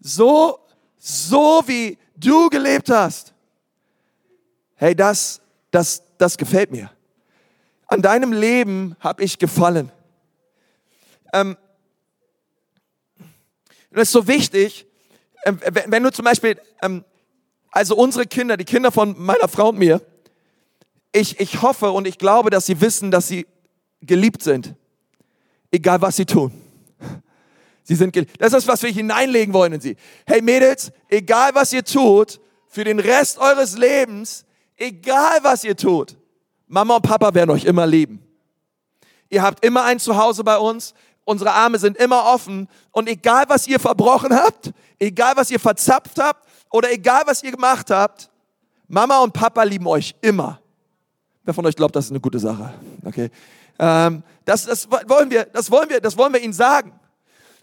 so, 0.00 0.58
so 0.98 1.62
wie 1.66 1.98
du 2.16 2.48
gelebt 2.48 2.90
hast, 2.90 3.34
hey, 4.76 4.94
das, 4.94 5.40
das, 5.70 6.02
das 6.18 6.36
gefällt 6.36 6.70
mir. 6.70 6.90
An 7.86 8.02
deinem 8.02 8.32
Leben 8.32 8.96
habe 9.00 9.24
ich 9.24 9.38
gefallen. 9.38 9.90
Ähm, 11.32 11.56
das 13.90 14.02
ist 14.08 14.12
so 14.12 14.28
wichtig, 14.28 14.86
ähm, 15.44 15.58
wenn 15.86 16.02
du 16.02 16.12
zum 16.12 16.24
Beispiel, 16.24 16.60
ähm, 16.82 17.04
also 17.70 17.96
unsere 17.96 18.26
Kinder, 18.26 18.56
die 18.56 18.64
Kinder 18.64 18.92
von 18.92 19.14
meiner 19.18 19.48
Frau 19.48 19.70
und 19.70 19.78
mir, 19.78 20.02
ich, 21.12 21.40
ich 21.40 21.62
hoffe 21.62 21.90
und 21.90 22.06
ich 22.06 22.18
glaube, 22.18 22.50
dass 22.50 22.66
sie 22.66 22.80
wissen, 22.80 23.10
dass 23.10 23.28
sie 23.28 23.46
geliebt 24.02 24.42
sind, 24.42 24.74
egal 25.70 26.00
was 26.00 26.16
sie 26.16 26.26
tun. 26.26 26.52
Sie 27.88 27.94
sind. 27.94 28.14
Das 28.38 28.52
ist, 28.52 28.68
was 28.68 28.82
wir 28.82 28.90
hineinlegen 28.90 29.54
wollen 29.54 29.72
in 29.72 29.80
sie. 29.80 29.96
Hey 30.26 30.42
Mädels, 30.42 30.92
egal 31.08 31.54
was 31.54 31.72
ihr 31.72 31.82
tut, 31.82 32.38
für 32.68 32.84
den 32.84 33.00
Rest 33.00 33.38
eures 33.38 33.78
Lebens, 33.78 34.44
egal 34.76 35.38
was 35.40 35.64
ihr 35.64 35.74
tut, 35.74 36.18
Mama 36.66 36.96
und 36.96 37.02
Papa 37.02 37.32
werden 37.32 37.48
euch 37.48 37.64
immer 37.64 37.86
lieben. 37.86 38.22
Ihr 39.30 39.42
habt 39.42 39.64
immer 39.64 39.84
ein 39.84 39.98
Zuhause 39.98 40.44
bei 40.44 40.58
uns. 40.58 40.92
Unsere 41.24 41.52
Arme 41.52 41.78
sind 41.78 41.96
immer 41.96 42.26
offen. 42.26 42.68
Und 42.90 43.08
egal, 43.08 43.44
was 43.48 43.66
ihr 43.66 43.80
verbrochen 43.80 44.34
habt, 44.34 44.72
egal, 44.98 45.32
was 45.36 45.50
ihr 45.50 45.58
verzapft 45.58 46.18
habt 46.18 46.46
oder 46.70 46.92
egal, 46.92 47.22
was 47.24 47.42
ihr 47.42 47.52
gemacht 47.52 47.90
habt, 47.90 48.28
Mama 48.86 49.20
und 49.20 49.32
Papa 49.32 49.62
lieben 49.62 49.86
euch 49.86 50.14
immer. 50.20 50.60
Wer 51.42 51.54
von 51.54 51.64
euch 51.64 51.76
glaubt, 51.76 51.96
das 51.96 52.04
ist 52.04 52.10
eine 52.10 52.20
gute 52.20 52.38
Sache? 52.38 52.74
Okay. 53.02 53.30
Ähm, 53.78 54.22
das, 54.44 54.66
das 54.66 54.90
wollen 54.90 55.30
wir, 55.30 55.44
das 55.44 55.70
wollen 55.70 55.88
wir, 55.88 56.02
das 56.02 56.18
wollen 56.18 56.34
wir 56.34 56.42
ihnen 56.42 56.52
sagen. 56.52 56.92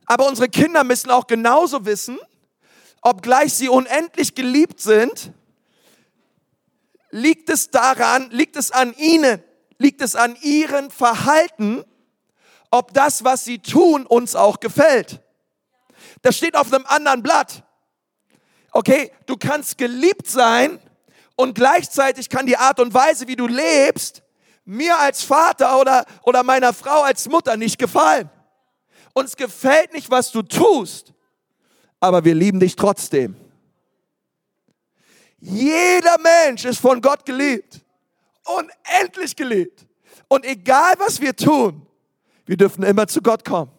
Aber 0.06 0.28
unsere 0.28 0.50
Kinder 0.50 0.84
müssen 0.84 1.10
auch 1.12 1.28
genauso 1.28 1.86
wissen, 1.86 2.20
obgleich 3.02 3.54
sie 3.54 3.70
unendlich 3.70 4.36
geliebt 4.36 4.80
sind, 4.80 5.32
liegt 7.12 7.50
es 7.50 7.72
daran, 7.72 8.30
liegt 8.32 8.56
es 8.56 8.72
an 8.72 8.94
ihnen, 8.98 9.42
liegt 9.78 10.02
es 10.02 10.16
an 10.16 10.36
ihrem 10.42 10.92
Verhalten, 10.92 11.84
ob 12.72 12.94
das, 12.94 13.24
was 13.24 13.46
sie 13.46 13.60
tun, 13.60 14.06
uns 14.06 14.36
auch 14.36 14.60
gefällt. 14.60 15.22
Das 16.22 16.38
steht 16.38 16.56
auf 16.56 16.74
einem 16.74 16.86
anderen 16.88 17.24
Blatt. 17.24 17.64
Okay, 18.72 19.12
du 19.26 19.38
kannst 19.38 19.78
geliebt 19.78 20.28
sein 20.28 20.80
und 21.36 21.56
gleichzeitig 21.56 22.30
kann 22.30 22.46
die 22.46 22.58
Art 22.58 22.80
und 22.80 22.94
Weise, 22.94 23.28
wie 23.28 23.36
du 23.36 23.48
lebst, 23.48 24.22
mir 24.66 24.98
als 25.00 25.24
Vater 25.24 25.80
oder, 25.80 26.06
oder 26.24 26.44
meiner 26.44 26.74
Frau 26.74 27.04
als 27.04 27.30
Mutter 27.30 27.56
nicht 27.56 27.78
gefallen. 27.78 28.30
Uns 29.18 29.38
gefällt 29.38 29.94
nicht, 29.94 30.12
was 30.12 30.32
du 30.32 30.42
tust, 30.42 31.14
aber 32.02 32.26
wir 32.26 32.36
lieben 32.36 32.60
dich 32.60 32.76
trotzdem. 32.76 33.38
Jeder 35.40 36.18
Mensch 36.20 36.66
ist 36.66 36.80
von 36.80 37.00
Gott 37.00 37.26
geliebt. 37.26 37.80
Unendlich 38.44 39.34
geliebt. 39.38 39.88
Und 40.28 40.44
egal 40.44 40.96
was 40.98 41.22
wir 41.22 41.34
tun, 41.34 41.88
wir 42.46 42.58
dürfen 42.58 42.84
immer 42.84 43.08
zu 43.08 43.22
Gott 43.22 43.46
kommen. 43.46 43.72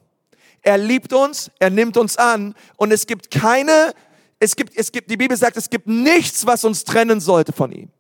Er 0.63 0.79
liebt 0.79 1.13
uns, 1.13 1.51
er 1.59 1.69
nimmt 1.69 1.99
uns 1.99 2.17
an 2.17 2.55
und 2.77 2.91
es 2.91 3.07
gibt 3.07 3.31
keine, 3.31 3.93
es 4.39 4.57
gibt, 4.57 4.75
es 4.75 4.91
gibt, 4.91 5.11
die 5.11 5.19
Bibel 5.19 5.37
sagt, 5.37 5.59
es 5.59 5.69
gibt 5.69 5.87
nichts, 5.87 6.47
was 6.47 6.65
uns 6.65 6.83
trennen 6.83 7.21
sollte 7.21 7.53
von 7.53 7.73
ihm. 7.73 7.91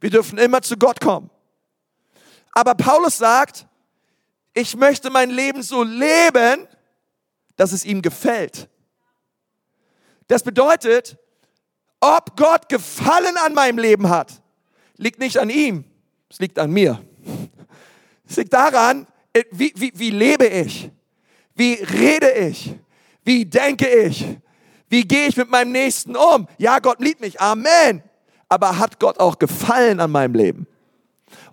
Wir 0.00 0.10
dürfen 0.10 0.36
immer 0.36 0.62
zu 0.62 0.76
Gott 0.76 1.00
kommen. 1.00 1.30
Aber 2.50 2.74
Paulus 2.74 3.18
sagt, 3.18 3.66
ich 4.54 4.76
möchte 4.76 5.10
mein 5.10 5.30
Leben 5.30 5.62
so 5.62 5.82
leben, 5.82 6.66
dass 7.56 7.72
es 7.72 7.84
ihm 7.84 8.02
gefällt. 8.02 8.68
Das 10.28 10.42
bedeutet, 10.42 11.16
ob 12.00 12.36
Gott 12.36 12.68
Gefallen 12.68 13.36
an 13.36 13.54
meinem 13.54 13.78
Leben 13.78 14.08
hat, 14.08 14.42
liegt 14.96 15.18
nicht 15.18 15.38
an 15.38 15.50
ihm, 15.50 15.84
es 16.28 16.38
liegt 16.38 16.58
an 16.58 16.70
mir. 16.70 17.04
Es 18.28 18.36
liegt 18.36 18.52
daran, 18.52 19.06
äh, 19.32 19.44
wie, 19.50 19.72
wie, 19.76 19.92
wie 19.94 20.10
lebe 20.10 20.46
ich, 20.46 20.90
wie 21.54 21.74
rede 21.74 22.30
ich, 22.30 22.74
wie 23.24 23.44
denke 23.44 23.86
ich, 23.86 24.26
wie 24.88 25.06
gehe 25.06 25.28
ich 25.28 25.36
mit 25.36 25.50
meinem 25.50 25.72
Nächsten 25.72 26.16
um. 26.16 26.48
Ja, 26.58 26.78
Gott 26.78 27.00
liebt 27.00 27.20
mich, 27.20 27.40
Amen. 27.40 28.02
Aber 28.48 28.78
hat 28.78 29.00
Gott 29.00 29.18
auch 29.20 29.38
Gefallen 29.38 30.00
an 30.00 30.10
meinem 30.10 30.34
Leben? 30.34 30.66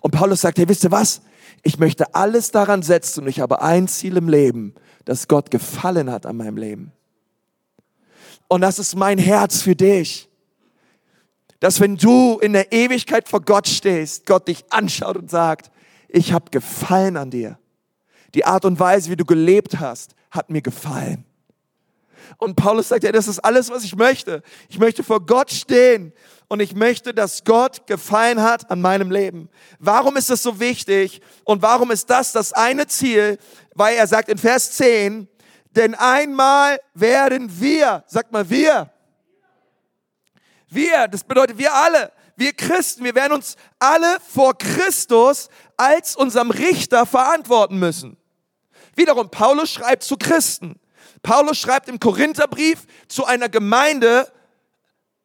Und 0.00 0.10
Paulus 0.10 0.42
sagt, 0.42 0.58
hey, 0.58 0.68
wisst 0.68 0.84
ihr 0.84 0.90
was? 0.90 1.22
Ich 1.62 1.78
möchte 1.78 2.14
alles 2.14 2.50
daran 2.50 2.82
setzen 2.82 3.22
und 3.22 3.28
ich 3.28 3.40
habe 3.40 3.62
ein 3.62 3.88
Ziel 3.88 4.16
im 4.16 4.28
Leben, 4.28 4.74
dass 5.04 5.28
Gott 5.28 5.50
Gefallen 5.50 6.10
hat 6.10 6.26
an 6.26 6.36
meinem 6.36 6.56
Leben. 6.56 6.92
Und 8.48 8.62
das 8.62 8.78
ist 8.78 8.96
mein 8.96 9.18
Herz 9.18 9.62
für 9.62 9.76
dich 9.76 10.30
dass 11.60 11.78
wenn 11.78 11.96
du 11.96 12.38
in 12.38 12.54
der 12.54 12.72
Ewigkeit 12.72 13.28
vor 13.28 13.42
Gott 13.42 13.68
stehst, 13.68 14.26
Gott 14.26 14.48
dich 14.48 14.64
anschaut 14.70 15.16
und 15.16 15.30
sagt, 15.30 15.70
ich 16.08 16.32
habe 16.32 16.50
gefallen 16.50 17.16
an 17.16 17.30
dir. 17.30 17.58
Die 18.34 18.46
Art 18.46 18.64
und 18.64 18.80
Weise, 18.80 19.10
wie 19.10 19.16
du 19.16 19.26
gelebt 19.26 19.78
hast, 19.78 20.14
hat 20.30 20.50
mir 20.50 20.62
gefallen. 20.62 21.24
Und 22.36 22.56
Paulus 22.56 22.88
sagt, 22.88 23.04
ja, 23.04 23.12
das 23.12 23.28
ist 23.28 23.38
alles, 23.40 23.70
was 23.70 23.84
ich 23.84 23.96
möchte. 23.96 24.42
Ich 24.68 24.78
möchte 24.78 25.02
vor 25.02 25.24
Gott 25.24 25.50
stehen 25.50 26.12
und 26.48 26.60
ich 26.60 26.74
möchte, 26.74 27.14
dass 27.14 27.44
Gott 27.44 27.86
gefallen 27.86 28.42
hat 28.42 28.70
an 28.70 28.80
meinem 28.80 29.10
Leben. 29.10 29.48
Warum 29.78 30.16
ist 30.16 30.30
das 30.30 30.42
so 30.42 30.58
wichtig 30.58 31.20
und 31.44 31.62
warum 31.62 31.90
ist 31.90 32.10
das 32.10 32.32
das 32.32 32.52
eine 32.52 32.86
Ziel? 32.86 33.38
Weil 33.74 33.96
er 33.96 34.06
sagt 34.06 34.28
in 34.28 34.38
Vers 34.38 34.72
10, 34.72 35.28
denn 35.76 35.94
einmal 35.94 36.80
werden 36.94 37.60
wir, 37.60 38.02
sagt 38.06 38.32
mal 38.32 38.48
wir, 38.50 38.90
wir, 40.68 41.08
das 41.08 41.24
bedeutet 41.24 41.58
wir 41.58 41.72
alle, 41.72 42.12
wir 42.36 42.52
Christen, 42.52 43.04
wir 43.04 43.14
werden 43.14 43.34
uns 43.34 43.56
alle 43.78 44.18
vor 44.20 44.56
Christus 44.56 45.48
als 45.76 46.16
unserem 46.16 46.50
Richter 46.50 47.06
verantworten 47.06 47.78
müssen. 47.78 48.16
Wiederum, 48.96 49.30
Paulus 49.30 49.70
schreibt 49.70 50.02
zu 50.02 50.16
Christen. 50.16 50.80
Paulus 51.22 51.58
schreibt 51.58 51.88
im 51.88 52.00
Korintherbrief 52.00 52.86
zu 53.08 53.24
einer 53.24 53.48
Gemeinde 53.48 54.30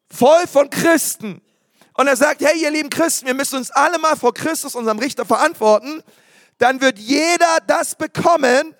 voll 0.09 0.47
von 0.47 0.69
Christen. 0.69 1.41
Und 1.93 2.07
er 2.07 2.17
sagt, 2.17 2.41
hey, 2.41 2.61
ihr 2.61 2.71
lieben 2.71 2.89
Christen, 2.89 3.25
wir 3.25 3.33
müssen 3.33 3.57
uns 3.57 3.71
alle 3.71 3.97
mal 3.99 4.17
vor 4.17 4.33
Christus, 4.33 4.75
unserem 4.75 4.99
Richter, 4.99 5.25
verantworten. 5.25 6.03
Dann 6.57 6.81
wird 6.81 6.99
jeder 6.99 7.59
das 7.67 7.95
bekommen, 7.95 8.75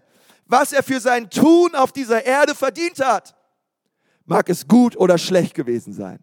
was 0.47 0.73
er 0.73 0.83
für 0.83 0.99
sein 0.99 1.29
Tun 1.29 1.75
auf 1.75 1.91
dieser 1.91 2.25
Erde 2.25 2.55
verdient 2.55 2.99
hat. 2.99 3.35
Mag 4.25 4.49
es 4.49 4.67
gut 4.67 4.97
oder 4.97 5.17
schlecht 5.17 5.53
gewesen 5.53 5.93
sein. 5.93 6.19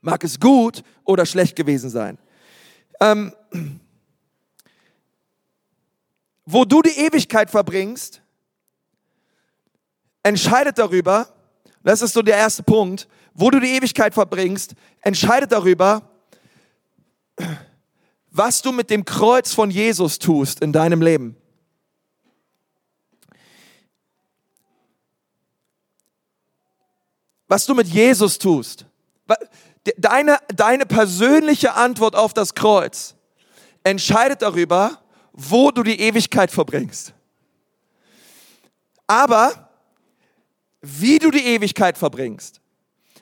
Mag 0.00 0.22
es 0.22 0.38
gut 0.38 0.82
oder 1.04 1.26
schlecht 1.26 1.56
gewesen 1.56 1.90
sein. 1.90 2.18
Ähm, 3.00 3.34
wo 6.44 6.64
du 6.64 6.82
die 6.82 6.96
Ewigkeit 6.98 7.50
verbringst, 7.50 8.22
entscheidet 10.28 10.78
darüber, 10.78 11.28
das 11.82 12.02
ist 12.02 12.12
so 12.12 12.22
der 12.22 12.36
erste 12.36 12.62
Punkt, 12.62 13.08
wo 13.34 13.50
du 13.50 13.60
die 13.60 13.76
Ewigkeit 13.76 14.14
verbringst, 14.14 14.74
entscheidet 15.00 15.52
darüber, 15.52 16.02
was 18.30 18.62
du 18.62 18.72
mit 18.72 18.90
dem 18.90 19.04
Kreuz 19.04 19.54
von 19.54 19.70
Jesus 19.70 20.18
tust 20.18 20.60
in 20.60 20.72
deinem 20.72 21.02
Leben. 21.02 21.36
Was 27.46 27.64
du 27.64 27.74
mit 27.74 27.88
Jesus 27.88 28.38
tust 28.38 28.88
deine, 29.96 30.38
deine 30.54 30.86
persönliche 30.86 31.74
Antwort 31.74 32.14
auf 32.14 32.34
das 32.34 32.54
Kreuz 32.54 33.14
entscheidet 33.84 34.42
darüber, 34.42 34.98
wo 35.32 35.70
du 35.70 35.82
die 35.82 36.00
Ewigkeit 36.00 36.50
verbringst. 36.50 37.14
Aber 39.06 39.67
wie 41.00 41.18
du 41.18 41.30
die 41.30 41.44
Ewigkeit 41.44 41.98
verbringst, 41.98 42.60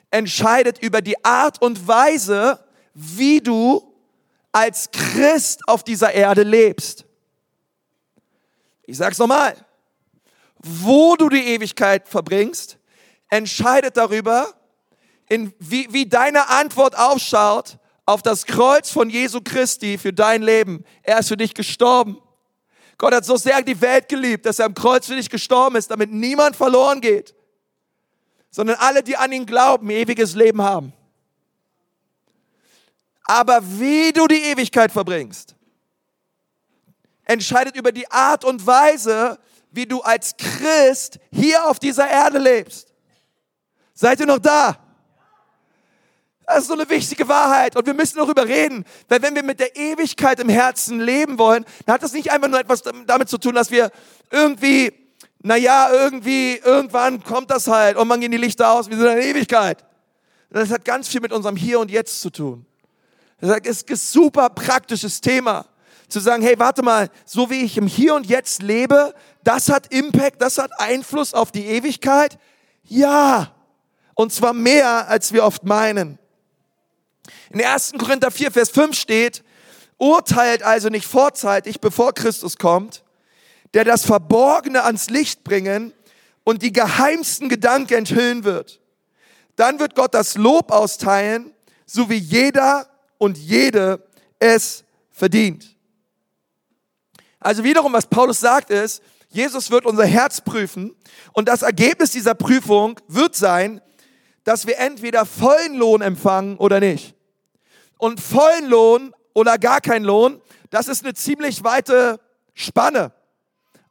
entscheidet 0.09 0.79
über 0.79 1.01
die 1.01 1.23
Art 1.25 1.61
und 1.61 1.87
Weise, 1.87 2.63
wie 2.93 3.41
du 3.41 3.93
als 4.51 4.89
Christ 4.91 5.67
auf 5.67 5.83
dieser 5.83 6.13
Erde 6.13 6.43
lebst. 6.43 7.05
Ich 8.83 8.97
sag's 8.97 9.17
nochmal. 9.17 9.55
wo 10.59 11.15
du 11.15 11.29
die 11.29 11.43
Ewigkeit 11.53 12.07
verbringst, 12.07 12.77
entscheidet 13.29 13.95
darüber, 13.95 14.53
in, 15.29 15.53
wie, 15.59 15.87
wie 15.91 16.07
deine 16.07 16.49
Antwort 16.49 16.97
ausschaut 16.97 17.77
auf 18.05 18.21
das 18.21 18.45
Kreuz 18.45 18.89
von 18.89 19.09
Jesu 19.09 19.41
Christi 19.43 19.97
für 19.97 20.13
dein 20.13 20.41
Leben. 20.41 20.83
Er 21.03 21.19
ist 21.19 21.27
für 21.27 21.37
dich 21.37 21.53
gestorben. 21.53 22.17
Gott 22.97 23.13
hat 23.13 23.25
so 23.25 23.35
sehr 23.35 23.61
die 23.61 23.79
Welt 23.81 24.09
geliebt, 24.09 24.45
dass 24.45 24.59
er 24.59 24.65
am 24.65 24.73
Kreuz 24.73 25.05
für 25.05 25.15
dich 25.15 25.29
gestorben 25.29 25.75
ist, 25.75 25.91
damit 25.91 26.11
niemand 26.11 26.55
verloren 26.55 27.01
geht, 27.01 27.35
sondern 28.57 28.77
alle, 28.77 29.03
die 29.03 29.15
an 29.15 29.31
ihn 29.31 29.45
glauben, 29.45 29.87
ewiges 29.91 30.33
Leben 30.33 30.63
haben. 30.63 30.91
Aber 33.23 33.59
wie 33.61 34.11
du 34.11 34.25
die 34.25 34.41
Ewigkeit 34.45 34.91
verbringst, 34.91 35.55
entscheidet 37.25 37.75
über 37.75 37.91
die 37.91 38.09
Art 38.09 38.43
und 38.43 38.65
Weise, 38.65 39.37
wie 39.69 39.85
du 39.85 40.01
als 40.01 40.35
Christ 40.37 41.19
hier 41.31 41.69
auf 41.69 41.77
dieser 41.77 42.09
Erde 42.09 42.39
lebst. 42.39 42.95
Seid 43.93 44.21
ihr 44.21 44.25
noch 44.25 44.39
da? 44.39 44.75
Das 46.47 46.61
ist 46.61 46.67
so 46.69 46.73
eine 46.73 46.89
wichtige 46.89 47.27
Wahrheit 47.27 47.75
und 47.75 47.85
wir 47.85 47.93
müssen 47.93 48.17
darüber 48.17 48.47
reden, 48.47 48.85
weil 49.07 49.21
wenn 49.21 49.35
wir 49.35 49.43
mit 49.43 49.59
der 49.59 49.75
Ewigkeit 49.75 50.39
im 50.39 50.49
Herzen 50.49 50.99
leben 50.99 51.37
wollen, 51.37 51.63
dann 51.85 51.93
hat 51.93 52.01
das 52.01 52.13
nicht 52.13 52.31
einfach 52.31 52.47
nur 52.47 52.59
etwas 52.59 52.81
damit 53.05 53.29
zu 53.29 53.37
tun, 53.37 53.53
dass 53.53 53.69
wir 53.69 53.91
irgendwie, 54.31 55.06
naja, 55.41 55.89
irgendwie, 55.91 56.57
irgendwann 56.57 57.23
kommt 57.23 57.51
das 57.51 57.67
halt 57.67 57.97
und 57.97 58.07
man 58.07 58.19
gehen 58.19 58.31
die 58.31 58.37
Lichter 58.37 58.71
aus, 58.71 58.89
wir 58.89 58.97
sind 58.97 59.07
in 59.07 59.15
der 59.15 59.25
Ewigkeit. 59.25 59.85
Das 60.49 60.69
hat 60.69 60.85
ganz 60.85 61.07
viel 61.07 61.21
mit 61.21 61.31
unserem 61.31 61.55
Hier 61.55 61.79
und 61.79 61.91
Jetzt 61.91 62.21
zu 62.21 62.29
tun. 62.29 62.65
Das 63.39 63.59
ist 63.65 63.89
ein 63.89 63.95
super 63.95 64.49
praktisches 64.49 65.21
Thema. 65.21 65.65
Zu 66.09 66.19
sagen, 66.21 66.41
hey, 66.41 66.57
warte 66.57 66.83
mal, 66.83 67.09
so 67.25 67.49
wie 67.49 67.63
ich 67.63 67.77
im 67.77 67.85
Hier 67.85 68.15
und 68.15 68.25
Jetzt 68.25 68.61
lebe, 68.61 69.13
das 69.43 69.69
hat 69.69 69.93
Impact, 69.93 70.41
das 70.41 70.57
hat 70.57 70.71
Einfluss 70.79 71.33
auf 71.33 71.51
die 71.51 71.65
Ewigkeit? 71.65 72.39
Ja. 72.83 73.53
Und 74.15 74.33
zwar 74.33 74.53
mehr, 74.53 75.07
als 75.09 75.33
wir 75.33 75.43
oft 75.43 75.65
meinen. 75.65 76.17
In 77.51 77.63
1. 77.63 77.93
Korinther 77.99 78.31
4, 78.31 78.51
Vers 78.51 78.69
5 78.69 78.97
steht, 78.97 79.43
urteilt 79.97 80.63
also 80.63 80.89
nicht 80.89 81.05
vorzeitig, 81.05 81.81
bevor 81.81 82.13
Christus 82.13 82.57
kommt, 82.57 83.03
der 83.73 83.83
das 83.83 84.05
Verborgene 84.05 84.83
ans 84.83 85.09
Licht 85.09 85.43
bringen 85.43 85.93
und 86.43 86.61
die 86.61 86.71
geheimsten 86.71 87.49
Gedanken 87.49 87.93
enthüllen 87.93 88.43
wird. 88.43 88.79
Dann 89.55 89.79
wird 89.79 89.95
Gott 89.95 90.13
das 90.13 90.35
Lob 90.35 90.71
austeilen, 90.71 91.53
so 91.85 92.09
wie 92.09 92.17
jeder 92.17 92.87
und 93.17 93.37
jede 93.37 94.07
es 94.39 94.83
verdient. 95.11 95.75
Also 97.39 97.63
wiederum, 97.63 97.93
was 97.93 98.07
Paulus 98.07 98.39
sagt 98.39 98.69
ist, 98.69 99.01
Jesus 99.29 99.71
wird 99.71 99.85
unser 99.85 100.05
Herz 100.05 100.41
prüfen 100.41 100.95
und 101.33 101.47
das 101.47 101.61
Ergebnis 101.61 102.11
dieser 102.11 102.35
Prüfung 102.35 102.99
wird 103.07 103.35
sein, 103.35 103.81
dass 104.43 104.65
wir 104.65 104.79
entweder 104.79 105.25
vollen 105.25 105.75
Lohn 105.75 106.01
empfangen 106.01 106.57
oder 106.57 106.79
nicht. 106.79 107.15
Und 107.97 108.21
vollen 108.21 108.69
Lohn 108.69 109.13
oder 109.33 109.57
gar 109.57 109.81
kein 109.81 110.03
Lohn, 110.03 110.41
das 110.69 110.87
ist 110.87 111.03
eine 111.03 111.13
ziemlich 111.13 111.63
weite 111.63 112.19
Spanne, 112.53 113.11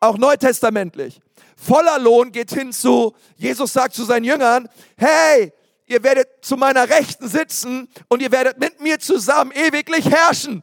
auch 0.00 0.18
neutestamentlich. 0.18 1.20
Voller 1.56 1.98
Lohn 1.98 2.32
geht 2.32 2.52
hin 2.52 2.72
zu, 2.72 3.14
Jesus 3.36 3.72
sagt 3.72 3.94
zu 3.94 4.04
seinen 4.04 4.24
Jüngern, 4.24 4.68
hey, 4.96 5.52
ihr 5.86 6.02
werdet 6.02 6.28
zu 6.42 6.56
meiner 6.56 6.88
Rechten 6.88 7.28
sitzen 7.28 7.88
und 8.08 8.20
ihr 8.20 8.30
werdet 8.30 8.58
mit 8.58 8.80
mir 8.80 8.98
zusammen 8.98 9.52
ewiglich 9.52 10.10
herrschen. 10.10 10.62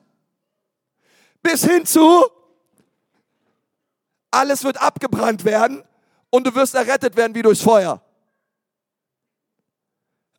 Bis 1.41 1.65
hin 1.65 1.85
zu, 1.85 2.25
alles 4.31 4.63
wird 4.63 4.81
abgebrannt 4.81 5.45
werden 5.45 5.83
und 6.29 6.47
du 6.47 6.55
wirst 6.55 6.75
errettet 6.75 7.15
werden 7.15 7.35
wie 7.35 7.41
durchs 7.41 7.61
Feuer. 7.61 8.01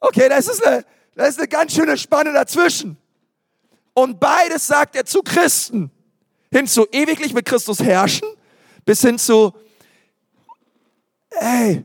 Okay, 0.01 0.29
das 0.29 0.49
ist 0.49 0.65
eine, 0.65 0.85
das 1.15 1.31
ist 1.31 1.39
eine 1.39 1.49
ganz 1.49 1.75
schöne 1.75 1.97
Spanne 1.97 2.33
dazwischen. 2.33 2.97
Und 3.95 4.19
beides 4.19 4.67
sagt 4.67 4.97
er 4.97 5.05
zu 5.05 5.23
Christen. 5.23 5.91
Hin 6.51 6.67
zu 6.67 6.87
ewiglich 6.91 7.33
mit 7.33 7.47
Christus 7.47 7.81
herrschen, 7.81 8.29
bis 8.85 9.01
hin 9.01 9.18
zu, 9.18 9.53
ey, 11.31 11.85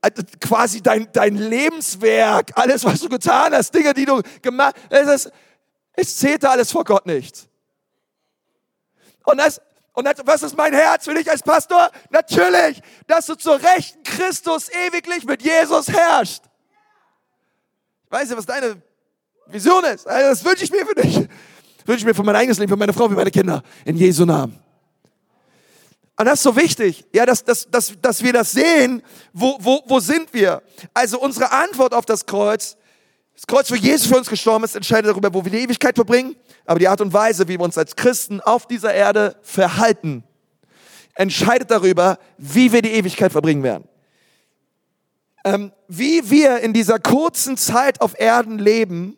also 0.00 0.22
quasi 0.40 0.82
dein, 0.82 1.08
dein 1.12 1.36
Lebenswerk, 1.36 2.52
alles, 2.56 2.84
was 2.84 3.00
du 3.00 3.08
getan 3.08 3.54
hast, 3.54 3.74
Dinge, 3.74 3.94
die 3.94 4.04
du 4.04 4.20
gemacht 4.42 4.76
hast, 4.90 5.26
es, 5.26 5.32
es 5.94 6.16
zählt 6.18 6.44
alles 6.44 6.70
vor 6.70 6.84
Gott 6.84 7.06
nichts. 7.06 7.48
Und 9.24 9.38
das, 9.38 9.60
und 9.94 10.04
das, 10.04 10.16
was 10.24 10.42
ist 10.42 10.56
mein 10.56 10.74
Herz 10.74 11.04
für 11.04 11.14
dich 11.14 11.30
als 11.30 11.42
Pastor? 11.42 11.90
Natürlich, 12.10 12.82
dass 13.06 13.26
du 13.26 13.34
zur 13.36 13.60
Rechten 13.62 14.02
Christus 14.02 14.68
ewiglich 14.68 15.24
mit 15.24 15.42
Jesus 15.42 15.88
herrschst. 15.88 16.42
Ich 18.04 18.10
weiß 18.10 18.30
ja, 18.30 18.36
was 18.36 18.46
deine 18.46 18.82
Vision 19.46 19.84
ist. 19.84 20.06
Also 20.06 20.30
das 20.30 20.44
wünsche 20.44 20.64
ich 20.64 20.70
mir 20.70 20.84
für 20.84 20.94
dich. 20.94 21.14
Das 21.14 21.86
wünsche 21.86 22.00
ich 22.00 22.04
mir 22.04 22.14
für 22.14 22.22
mein 22.22 22.36
eigenes 22.36 22.58
Leben, 22.58 22.70
für 22.70 22.76
meine 22.76 22.92
Frau, 22.92 23.08
für 23.08 23.14
meine 23.14 23.30
Kinder. 23.30 23.62
In 23.84 23.96
Jesu 23.96 24.24
Namen. 24.24 24.63
Und 26.16 26.26
das 26.26 26.34
ist 26.34 26.42
so 26.44 26.56
wichtig, 26.56 27.04
ja, 27.12 27.26
dass, 27.26 27.44
dass, 27.44 27.68
dass, 27.68 27.92
dass 28.00 28.22
wir 28.22 28.32
das 28.32 28.52
sehen, 28.52 29.02
wo, 29.32 29.58
wo, 29.60 29.82
wo 29.86 29.98
sind 29.98 30.32
wir? 30.32 30.62
Also 30.92 31.20
unsere 31.20 31.50
Antwort 31.50 31.92
auf 31.92 32.06
das 32.06 32.24
Kreuz, 32.24 32.76
das 33.34 33.46
Kreuz, 33.48 33.68
wo 33.70 33.74
Jesus 33.74 34.06
für 34.06 34.16
uns 34.16 34.28
gestorben 34.28 34.64
ist, 34.64 34.76
entscheidet 34.76 35.10
darüber, 35.10 35.34
wo 35.34 35.44
wir 35.44 35.50
die 35.50 35.58
Ewigkeit 35.58 35.96
verbringen, 35.96 36.36
aber 36.66 36.78
die 36.78 36.86
Art 36.86 37.00
und 37.00 37.12
Weise, 37.12 37.48
wie 37.48 37.58
wir 37.58 37.64
uns 37.64 37.76
als 37.76 37.96
Christen 37.96 38.40
auf 38.40 38.66
dieser 38.66 38.94
Erde 38.94 39.36
verhalten, 39.42 40.22
entscheidet 41.14 41.72
darüber, 41.72 42.18
wie 42.38 42.72
wir 42.72 42.80
die 42.80 42.92
Ewigkeit 42.92 43.32
verbringen 43.32 43.64
werden. 43.64 43.88
Ähm, 45.44 45.72
wie 45.88 46.30
wir 46.30 46.60
in 46.60 46.72
dieser 46.72 47.00
kurzen 47.00 47.56
Zeit 47.56 48.00
auf 48.00 48.18
Erden 48.18 48.58
leben, 48.58 49.16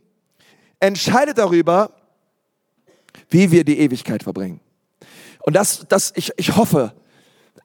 entscheidet 0.81 1.37
darüber, 1.37 1.93
wie 3.29 3.51
wir 3.51 3.65
die 3.65 3.79
Ewigkeit 3.79 4.23
verbringen. 4.23 4.61
Und 5.47 5.55
das, 5.55 5.87
das, 5.89 6.13
ich, 6.17 6.33
ich 6.37 6.57
hoffe, 6.57 6.93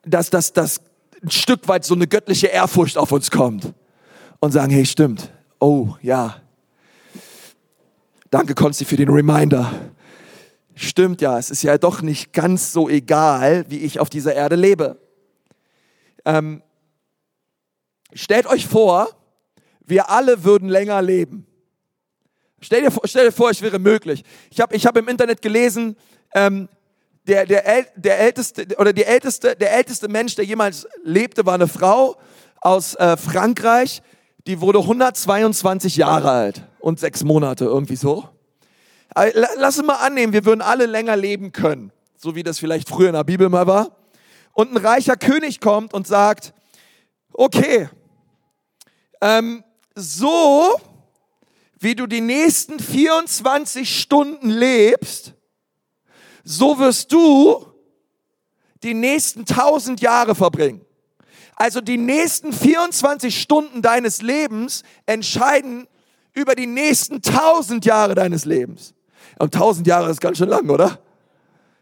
dass 0.04 0.30
das, 0.30 0.52
das 0.52 0.80
ein 1.20 1.30
Stück 1.30 1.66
weit 1.66 1.84
so 1.84 1.94
eine 1.94 2.06
göttliche 2.06 2.46
Ehrfurcht 2.46 2.96
auf 2.96 3.10
uns 3.10 3.30
kommt 3.30 3.74
und 4.38 4.52
sagen, 4.52 4.72
hey, 4.72 4.86
stimmt. 4.86 5.30
Oh, 5.58 5.96
ja. 6.00 6.40
Danke, 8.30 8.54
Konsti, 8.54 8.84
für 8.84 8.96
den 8.96 9.08
Reminder. 9.08 9.72
Stimmt 10.76 11.20
ja, 11.20 11.38
es 11.38 11.50
ist 11.50 11.62
ja 11.62 11.76
doch 11.76 12.02
nicht 12.02 12.32
ganz 12.32 12.72
so 12.72 12.88
egal, 12.88 13.66
wie 13.68 13.78
ich 13.78 13.98
auf 13.98 14.08
dieser 14.08 14.34
Erde 14.34 14.54
lebe. 14.54 14.96
Ähm, 16.24 16.62
stellt 18.12 18.46
euch 18.46 18.66
vor, 18.66 19.08
wir 19.84 20.08
alle 20.08 20.44
würden 20.44 20.68
länger 20.68 21.02
leben. 21.02 21.46
Stell 22.60 22.82
dir, 22.82 22.92
vor, 22.92 23.02
stell 23.06 23.26
dir 23.26 23.32
vor, 23.32 23.50
es 23.50 23.60
wäre 23.60 23.80
möglich. 23.80 24.22
Ich 24.50 24.60
habe 24.60 24.74
ich 24.76 24.86
hab 24.86 24.96
im 24.96 25.08
Internet 25.08 25.42
gelesen, 25.42 25.96
ähm, 26.32 26.68
der, 27.26 27.46
der, 27.46 27.86
der 27.96 28.20
älteste 28.20 28.66
oder 28.78 28.92
die 28.92 29.04
älteste, 29.04 29.56
der 29.56 29.72
älteste 29.72 30.08
Mensch, 30.08 30.34
der 30.34 30.44
jemals 30.44 30.86
lebte, 31.04 31.46
war 31.46 31.54
eine 31.54 31.68
Frau 31.68 32.16
aus 32.60 32.94
äh, 32.94 33.16
Frankreich. 33.16 34.02
Die 34.46 34.60
wurde 34.60 34.80
122 34.80 35.96
Jahre 35.96 36.30
alt 36.30 36.62
und 36.80 36.98
sechs 36.98 37.22
Monate, 37.22 37.64
irgendwie 37.64 37.96
so. 37.96 38.28
Äh, 39.14 39.30
lass 39.34 39.78
uns 39.78 39.86
mal 39.86 39.96
annehmen, 39.96 40.32
wir 40.32 40.44
würden 40.44 40.62
alle 40.62 40.86
länger 40.86 41.16
leben 41.16 41.52
können, 41.52 41.92
so 42.16 42.34
wie 42.34 42.42
das 42.42 42.58
vielleicht 42.58 42.88
früher 42.88 43.08
in 43.08 43.14
der 43.14 43.24
Bibel 43.24 43.48
mal 43.48 43.66
war. 43.66 43.96
Und 44.52 44.72
ein 44.72 44.76
reicher 44.76 45.16
König 45.16 45.60
kommt 45.60 45.94
und 45.94 46.06
sagt, 46.06 46.52
okay, 47.32 47.88
ähm, 49.20 49.62
so 49.94 50.80
wie 51.78 51.94
du 51.94 52.06
die 52.06 52.20
nächsten 52.20 52.78
24 52.78 54.00
Stunden 54.00 54.50
lebst, 54.50 55.34
so 56.44 56.78
wirst 56.78 57.12
du 57.12 57.66
die 58.82 58.94
nächsten 58.94 59.40
1000 59.40 60.00
Jahre 60.00 60.34
verbringen. 60.34 60.80
Also 61.56 61.80
die 61.80 61.98
nächsten 61.98 62.52
24 62.52 63.40
Stunden 63.40 63.82
deines 63.82 64.22
Lebens 64.22 64.82
entscheiden 65.06 65.86
über 66.34 66.54
die 66.54 66.66
nächsten 66.66 67.16
1000 67.16 67.84
Jahre 67.84 68.14
deines 68.14 68.44
Lebens. 68.44 68.94
Und 69.38 69.54
1000 69.54 69.86
Jahre 69.86 70.10
ist 70.10 70.20
ganz 70.20 70.38
schön 70.38 70.48
lang, 70.48 70.68
oder? 70.70 70.98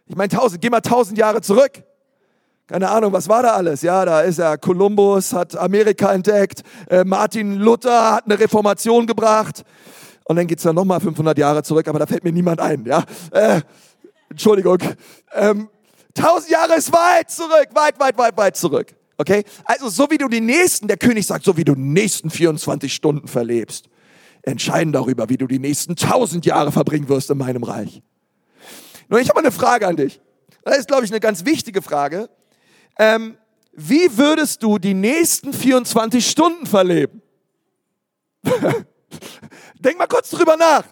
Ich 0.07 0.17
meine 0.17 0.31
1000, 0.31 0.61
geh 0.61 0.71
mal 0.71 0.79
1000 0.79 1.17
Jahre 1.19 1.41
zurück. 1.41 1.83
Keine 2.67 2.89
Ahnung, 2.89 3.13
was 3.13 3.29
war 3.29 3.43
da 3.43 3.55
alles? 3.55 3.83
Ja, 3.83 4.05
da 4.05 4.21
ist 4.21 4.39
er. 4.39 4.59
Kolumbus 4.59 5.33
hat 5.33 5.57
Amerika 5.57 6.13
entdeckt. 6.13 6.63
Äh, 6.89 7.05
Martin 7.05 7.57
Luther 7.57 8.13
hat 8.13 8.27
eine 8.27 8.39
Reformation 8.39 9.07
gebracht. 9.07 9.65
Und 10.25 10.37
dann 10.37 10.47
geht's 10.47 10.63
dann 10.63 10.77
nochmal 10.77 11.01
500 11.01 11.37
Jahre 11.39 11.63
zurück, 11.65 11.89
aber 11.89 11.99
da 11.99 12.07
fällt 12.07 12.23
mir 12.23 12.33
niemand 12.33 12.61
ein. 12.61 12.85
Ja, 12.87 13.03
äh, 13.33 13.61
Entschuldigung. 14.31 14.79
Ähm, 15.35 15.69
1000 16.17 16.51
Jahre 16.51 16.75
ist 16.75 16.93
weit 16.93 17.31
zurück, 17.31 17.69
weit, 17.73 17.99
weit, 17.99 18.17
weit, 18.17 18.37
weit 18.37 18.57
zurück. 18.57 18.95
Okay? 19.19 19.45
Also 19.65 19.89
so 19.89 20.11
wie 20.11 20.19
du 20.19 20.29
die 20.29 20.41
nächsten, 20.41 20.89
der 20.89 20.97
König 20.97 21.27
sagt, 21.27 21.45
so 21.45 21.57
wie 21.57 21.65
du 21.65 21.75
die 21.75 21.81
nächsten 21.81 22.31
24 22.31 22.93
Stunden 22.93 23.29
verlebst, 23.29 23.89
entscheiden 24.43 24.93
darüber, 24.93 25.29
wie 25.29 25.37
du 25.37 25.47
die 25.47 25.59
nächsten 25.59 25.93
1000 25.93 26.47
Jahre 26.47 26.73
verbringen 26.73 27.09
wirst 27.09 27.31
in 27.31 27.39
meinem 27.39 27.63
Reich. 27.63 28.03
Nur 29.09 29.21
ich 29.21 29.29
habe 29.29 29.41
eine 29.41 29.51
Frage 29.51 29.87
an 29.87 29.97
dich. 29.97 30.21
Das 30.65 30.79
ist, 30.79 30.89
glaube 30.89 31.05
ich, 31.05 31.11
eine 31.11 31.21
ganz 31.21 31.45
wichtige 31.45 31.83
Frage. 31.83 32.31
Ähm, 32.99 33.37
wie 33.73 34.17
würdest 34.17 34.63
du 34.63 34.79
die 34.79 34.95
nächsten 34.95 35.53
24 35.53 36.29
Stunden 36.29 36.67
verleben? 36.67 37.23
Denk 39.79 39.99
mal 39.99 40.07
kurz 40.07 40.31
drüber 40.31 40.57
nach. 40.57 40.85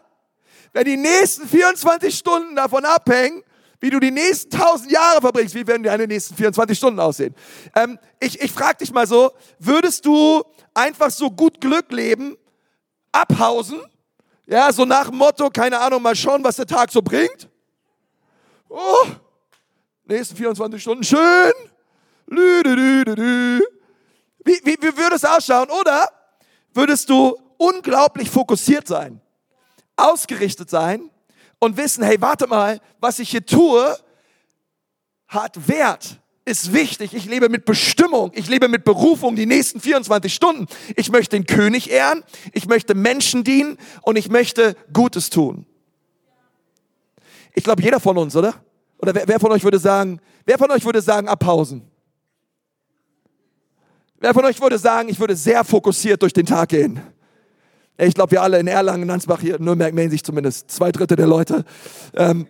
Wenn 0.72 0.84
die 0.84 0.96
nächsten 0.96 1.48
24 1.48 2.16
Stunden 2.16 2.56
davon 2.56 2.84
abhängen, 2.84 3.42
wie 3.80 3.90
du 3.90 4.00
die 4.00 4.10
nächsten 4.10 4.52
1000 4.54 4.90
Jahre 4.90 5.20
verbringst, 5.20 5.54
wie 5.54 5.66
werden 5.66 5.82
deine 5.82 6.06
nächsten 6.06 6.34
24 6.34 6.76
Stunden 6.76 6.98
aussehen? 6.98 7.34
Ähm, 7.74 7.98
ich 8.18 8.40
ich 8.40 8.50
frage 8.50 8.78
dich 8.78 8.92
mal 8.92 9.06
so, 9.06 9.32
würdest 9.58 10.04
du 10.04 10.42
einfach 10.74 11.10
so 11.10 11.30
gut 11.30 11.60
Glück 11.60 11.92
leben, 11.92 12.36
abhausen? 13.12 13.80
Ja, 14.46 14.72
so 14.72 14.84
nach 14.84 15.10
Motto, 15.10 15.50
keine 15.50 15.78
Ahnung, 15.78 16.02
mal 16.02 16.16
schauen, 16.16 16.42
was 16.42 16.56
der 16.56 16.66
Tag 16.66 16.90
so 16.90 17.02
bringt. 17.02 17.48
Oh, 18.68 19.06
nächsten 20.04 20.36
24 20.36 20.80
Stunden, 20.80 21.04
schön. 21.04 21.52
Lü, 22.26 22.62
lü, 22.62 22.74
lü, 22.74 23.14
lü. 23.14 23.60
Wie, 24.44 24.60
wie, 24.64 24.76
wie 24.80 24.96
würde 24.96 25.16
es 25.16 25.24
ausschauen? 25.24 25.68
Oder 25.70 26.08
würdest 26.72 27.08
du 27.10 27.36
unglaublich 27.58 28.30
fokussiert 28.30 28.86
sein, 28.86 29.20
ausgerichtet 29.98 30.70
sein 30.70 31.10
und 31.58 31.76
wissen, 31.76 32.04
hey, 32.04 32.20
warte 32.20 32.46
mal, 32.46 32.80
was 33.00 33.18
ich 33.18 33.30
hier 33.30 33.44
tue, 33.44 33.96
hat 35.26 35.68
Wert, 35.68 36.20
ist 36.44 36.72
wichtig. 36.72 37.12
Ich 37.12 37.26
lebe 37.26 37.48
mit 37.48 37.64
Bestimmung, 37.64 38.32
ich 38.34 38.48
lebe 38.48 38.68
mit 38.68 38.84
Berufung 38.84 39.36
die 39.36 39.46
nächsten 39.46 39.80
24 39.80 40.32
Stunden. 40.32 40.66
Ich 40.96 41.10
möchte 41.10 41.36
den 41.36 41.46
König 41.46 41.90
ehren, 41.90 42.24
ich 42.52 42.66
möchte 42.66 42.94
Menschen 42.94 43.44
dienen 43.44 43.76
und 44.02 44.16
ich 44.16 44.30
möchte 44.30 44.74
Gutes 44.92 45.28
tun. 45.30 45.66
Ich 47.54 47.64
glaube, 47.64 47.82
jeder 47.82 48.00
von 48.00 48.16
uns, 48.16 48.34
oder? 48.36 48.54
Oder 48.98 49.14
wer, 49.14 49.28
wer 49.28 49.40
von 49.40 49.52
euch 49.52 49.64
würde 49.64 49.78
sagen, 49.78 50.20
wer 50.46 50.58
von 50.58 50.70
euch 50.70 50.84
würde 50.84 51.02
sagen, 51.02 51.28
abpausen? 51.28 51.82
Wer 54.20 54.34
von 54.34 54.44
euch 54.44 54.60
würde 54.60 54.78
sagen, 54.78 55.08
ich 55.08 55.20
würde 55.20 55.36
sehr 55.36 55.64
fokussiert 55.64 56.22
durch 56.22 56.32
den 56.32 56.46
Tag 56.46 56.70
gehen? 56.70 57.00
Ich 58.00 58.14
glaube, 58.14 58.30
wir 58.30 58.42
alle 58.42 58.60
in 58.60 58.68
Erlangen, 58.68 59.10
Ansbach, 59.10 59.40
hier 59.40 59.56
in 59.56 59.64
Nürnberg 59.64 59.92
melden 59.92 60.12
sich 60.12 60.22
zumindest 60.22 60.70
zwei 60.70 60.92
Drittel 60.92 61.16
der 61.16 61.26
Leute. 61.26 61.64
Ähm, 62.14 62.46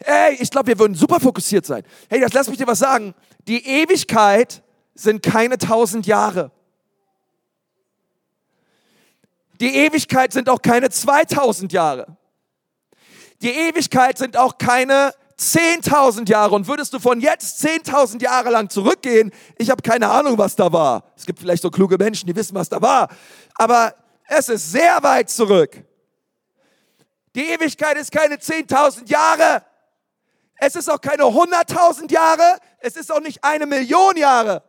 ey, 0.00 0.36
ich 0.38 0.50
glaube, 0.50 0.66
wir 0.66 0.78
würden 0.78 0.94
super 0.94 1.18
fokussiert 1.18 1.64
sein. 1.64 1.82
Hey, 2.10 2.20
das 2.20 2.34
lass 2.34 2.48
mich 2.48 2.58
dir 2.58 2.66
was 2.66 2.78
sagen. 2.78 3.14
Die 3.46 3.66
Ewigkeit 3.66 4.62
sind 4.94 5.22
keine 5.22 5.56
tausend 5.56 6.06
Jahre. 6.06 6.50
Die 9.60 9.74
Ewigkeit 9.74 10.34
sind 10.34 10.50
auch 10.50 10.60
keine 10.60 10.90
2000 10.90 11.72
Jahre. 11.72 12.18
Die 13.40 13.50
Ewigkeit 13.50 14.18
sind 14.18 14.36
auch 14.36 14.58
keine 14.58 15.12
10.000 15.38 16.28
Jahre 16.28 16.54
und 16.54 16.66
würdest 16.66 16.92
du 16.92 16.98
von 16.98 17.20
jetzt 17.20 17.64
10.000 17.64 18.22
Jahre 18.22 18.50
lang 18.50 18.68
zurückgehen, 18.68 19.30
ich 19.56 19.70
habe 19.70 19.82
keine 19.82 20.10
Ahnung, 20.10 20.36
was 20.36 20.56
da 20.56 20.72
war. 20.72 21.04
Es 21.16 21.24
gibt 21.24 21.38
vielleicht 21.38 21.62
so 21.62 21.70
kluge 21.70 21.96
Menschen, 21.96 22.26
die 22.26 22.34
wissen, 22.34 22.54
was 22.56 22.68
da 22.68 22.82
war. 22.82 23.08
Aber 23.54 23.94
es 24.28 24.48
ist 24.50 24.70
sehr 24.70 25.02
weit 25.02 25.30
zurück. 25.30 25.82
Die 27.34 27.48
Ewigkeit 27.48 27.96
ist 27.96 28.12
keine 28.12 28.36
10.000 28.36 29.08
Jahre. 29.08 29.64
Es 30.56 30.76
ist 30.76 30.90
auch 30.90 31.00
keine 31.00 31.24
100.000 31.24 32.12
Jahre. 32.12 32.58
Es 32.78 32.96
ist 32.96 33.10
auch 33.10 33.20
nicht 33.20 33.42
eine 33.42 33.64
Million 33.64 34.16
Jahre. 34.16 34.62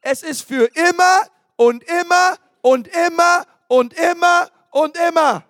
Es 0.00 0.22
ist 0.22 0.42
für 0.42 0.64
immer 0.74 1.22
und 1.56 1.84
immer 1.84 2.38
und 2.62 2.88
immer 2.88 3.44
und 3.68 3.92
immer 3.92 4.50
und 4.70 4.96
immer. 4.96 5.44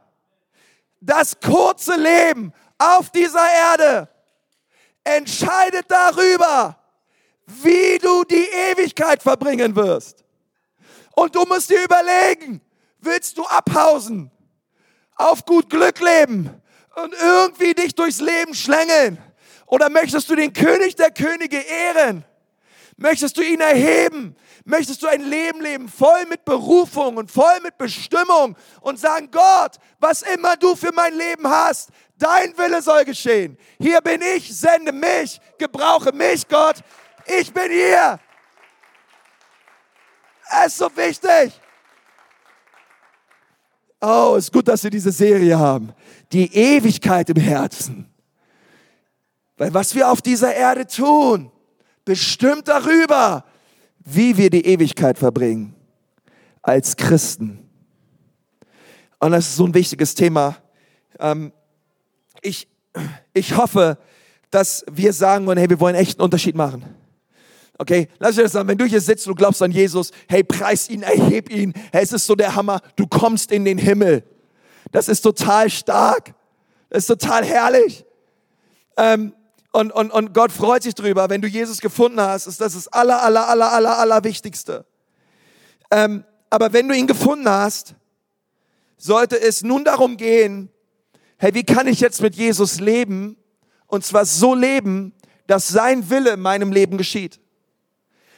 Das 1.00 1.38
kurze 1.40 1.94
Leben 1.94 2.52
auf 2.78 3.10
dieser 3.10 3.48
Erde 3.48 4.08
entscheidet 5.04 5.86
darüber, 5.88 6.76
wie 7.46 7.98
du 7.98 8.24
die 8.24 8.48
Ewigkeit 8.72 9.22
verbringen 9.22 9.76
wirst. 9.76 10.24
Und 11.12 11.34
du 11.34 11.44
musst 11.44 11.70
dir 11.70 11.84
überlegen, 11.84 12.60
Willst 13.02 13.38
du 13.38 13.44
abhausen, 13.44 14.30
auf 15.16 15.44
gut 15.44 15.70
Glück 15.70 16.00
leben 16.00 16.50
und 16.96 17.14
irgendwie 17.14 17.74
dich 17.74 17.94
durchs 17.94 18.20
Leben 18.20 18.54
schlängeln? 18.54 19.18
Oder 19.66 19.88
möchtest 19.88 20.28
du 20.28 20.36
den 20.36 20.52
König 20.52 20.96
der 20.96 21.10
Könige 21.10 21.58
ehren? 21.58 22.24
Möchtest 22.96 23.36
du 23.36 23.42
ihn 23.42 23.60
erheben? 23.60 24.36
Möchtest 24.64 25.02
du 25.02 25.06
ein 25.06 25.22
Leben 25.22 25.62
leben, 25.62 25.88
voll 25.88 26.26
mit 26.26 26.44
Berufung 26.44 27.16
und 27.16 27.30
voll 27.30 27.60
mit 27.62 27.78
Bestimmung 27.78 28.56
und 28.82 28.98
sagen, 28.98 29.30
Gott, 29.30 29.76
was 29.98 30.22
immer 30.22 30.56
du 30.56 30.76
für 30.76 30.92
mein 30.92 31.14
Leben 31.14 31.48
hast, 31.48 31.90
dein 32.18 32.56
Wille 32.58 32.82
soll 32.82 33.04
geschehen. 33.04 33.56
Hier 33.78 34.00
bin 34.00 34.20
ich, 34.20 34.54
sende 34.54 34.92
mich, 34.92 35.40
gebrauche 35.58 36.12
mich, 36.12 36.46
Gott. 36.46 36.76
Ich 37.26 37.52
bin 37.52 37.70
hier. 37.70 38.18
Es 40.62 40.66
ist 40.66 40.78
so 40.78 40.96
wichtig. 40.96 41.59
Oh, 44.00 44.34
ist 44.38 44.52
gut, 44.52 44.66
dass 44.68 44.82
wir 44.82 44.90
diese 44.90 45.12
Serie 45.12 45.58
haben. 45.58 45.92
Die 46.32 46.54
Ewigkeit 46.54 47.28
im 47.28 47.36
Herzen. 47.36 48.06
Weil 49.56 49.74
was 49.74 49.94
wir 49.94 50.10
auf 50.10 50.22
dieser 50.22 50.54
Erde 50.54 50.86
tun, 50.86 51.52
bestimmt 52.04 52.66
darüber, 52.66 53.44
wie 53.98 54.36
wir 54.36 54.48
die 54.48 54.64
Ewigkeit 54.64 55.18
verbringen. 55.18 55.74
Als 56.62 56.96
Christen. 56.96 57.68
Und 59.18 59.32
das 59.32 59.48
ist 59.48 59.56
so 59.56 59.66
ein 59.66 59.74
wichtiges 59.74 60.14
Thema. 60.14 60.56
Ähm, 61.18 61.52
ich, 62.40 62.68
ich 63.34 63.56
hoffe, 63.56 63.98
dass 64.50 64.84
wir 64.90 65.12
sagen 65.12 65.46
wollen, 65.46 65.58
hey, 65.58 65.68
wir 65.68 65.80
wollen 65.80 65.94
echt 65.94 66.18
einen 66.18 66.24
Unterschied 66.24 66.54
machen. 66.54 66.84
Okay, 67.80 68.08
lass 68.18 68.36
mich 68.36 68.44
das 68.44 68.52
sagen, 68.52 68.68
wenn 68.68 68.76
du 68.76 68.84
hier 68.84 69.00
sitzt 69.00 69.26
und 69.26 69.36
glaubst 69.36 69.62
an 69.62 69.70
Jesus, 69.70 70.10
hey, 70.28 70.44
preis 70.44 70.90
ihn, 70.90 71.02
erheb 71.02 71.50
ihn, 71.50 71.72
hey, 71.92 72.02
es 72.02 72.12
ist 72.12 72.26
so 72.26 72.34
der 72.34 72.54
Hammer, 72.54 72.82
du 72.96 73.06
kommst 73.06 73.50
in 73.50 73.64
den 73.64 73.78
Himmel. 73.78 74.22
Das 74.92 75.08
ist 75.08 75.22
total 75.22 75.70
stark, 75.70 76.34
das 76.90 77.04
ist 77.04 77.06
total 77.06 77.42
herrlich. 77.42 78.04
Ähm, 78.98 79.32
und, 79.72 79.92
und, 79.92 80.10
und 80.10 80.34
Gott 80.34 80.52
freut 80.52 80.82
sich 80.82 80.94
drüber, 80.94 81.30
wenn 81.30 81.40
du 81.40 81.48
Jesus 81.48 81.80
gefunden 81.80 82.20
hast, 82.20 82.46
ist 82.46 82.60
das 82.60 82.74
das 82.74 82.86
aller, 82.88 83.22
aller, 83.22 83.48
aller, 83.48 83.72
aller, 83.72 83.98
aller 83.98 84.24
Wichtigste. 84.24 84.84
Ähm, 85.90 86.24
aber 86.50 86.74
wenn 86.74 86.86
du 86.86 86.94
ihn 86.94 87.06
gefunden 87.06 87.48
hast, 87.48 87.94
sollte 88.98 89.40
es 89.40 89.62
nun 89.62 89.86
darum 89.86 90.18
gehen, 90.18 90.68
hey, 91.38 91.54
wie 91.54 91.64
kann 91.64 91.86
ich 91.86 92.00
jetzt 92.00 92.20
mit 92.20 92.34
Jesus 92.34 92.78
leben? 92.78 93.38
Und 93.86 94.04
zwar 94.04 94.26
so 94.26 94.54
leben, 94.54 95.14
dass 95.46 95.68
sein 95.68 96.10
Wille 96.10 96.32
in 96.32 96.40
meinem 96.40 96.72
Leben 96.72 96.98
geschieht. 96.98 97.40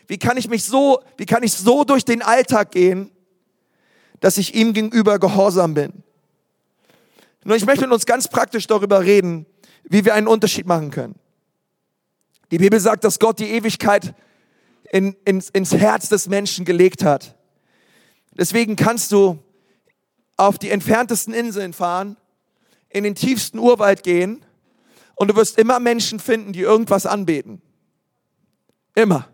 Wie 0.07 0.19
kann 0.19 0.37
ich 0.37 0.49
mich 0.49 0.65
so, 0.65 1.03
wie 1.17 1.27
kann 1.27 1.43
ich 1.43 1.53
so 1.53 1.85
durch 1.85 2.05
den 2.05 2.23
Alltag 2.23 2.73
gehen, 2.73 3.11
dass 4.21 4.39
ich 4.39 4.55
ihm 4.55 4.73
gegenüber 4.73 5.19
gehorsam 5.19 5.75
bin? 5.75 6.03
Nur 7.45 7.57
ich 7.57 7.67
möchte 7.67 7.85
mit 7.85 7.93
uns 7.93 8.07
ganz 8.07 8.29
praktisch 8.29 8.67
darüber 8.67 9.03
reden, 9.03 9.47
wie 9.85 10.05
wir 10.05 10.15
einen 10.15 10.29
Unterschied 10.29 10.67
machen 10.67 10.91
können. 10.91 11.15
Die 12.51 12.59
Bibel 12.59 12.79
sagt, 12.79 13.05
dass 13.05 13.19
Gott 13.19 13.39
die 13.39 13.51
Ewigkeit 13.51 14.15
in, 14.91 15.17
ins, 15.25 15.49
ins 15.51 15.73
Herz 15.73 16.09
des 16.09 16.29
Menschen 16.29 16.65
gelegt 16.65 17.03
hat. 17.03 17.37
Deswegen 18.33 18.77
kannst 18.77 19.11
du 19.13 19.39
auf 20.37 20.59
die 20.59 20.71
entferntesten 20.71 21.35
Inseln 21.35 21.73
fahren, 21.73 22.17
in 22.91 23.05
den 23.05 23.15
tiefsten 23.15 23.59
Urwald 23.59 24.03
gehen 24.03 24.45
und 25.15 25.29
du 25.29 25.37
wirst 25.37 25.59
immer 25.59 25.81
Menschen 25.81 26.21
finden, 26.21 26.53
die 26.53 26.61
irgendwas 26.61 27.07
anbeten. 27.07 27.63
Immer. 28.95 29.29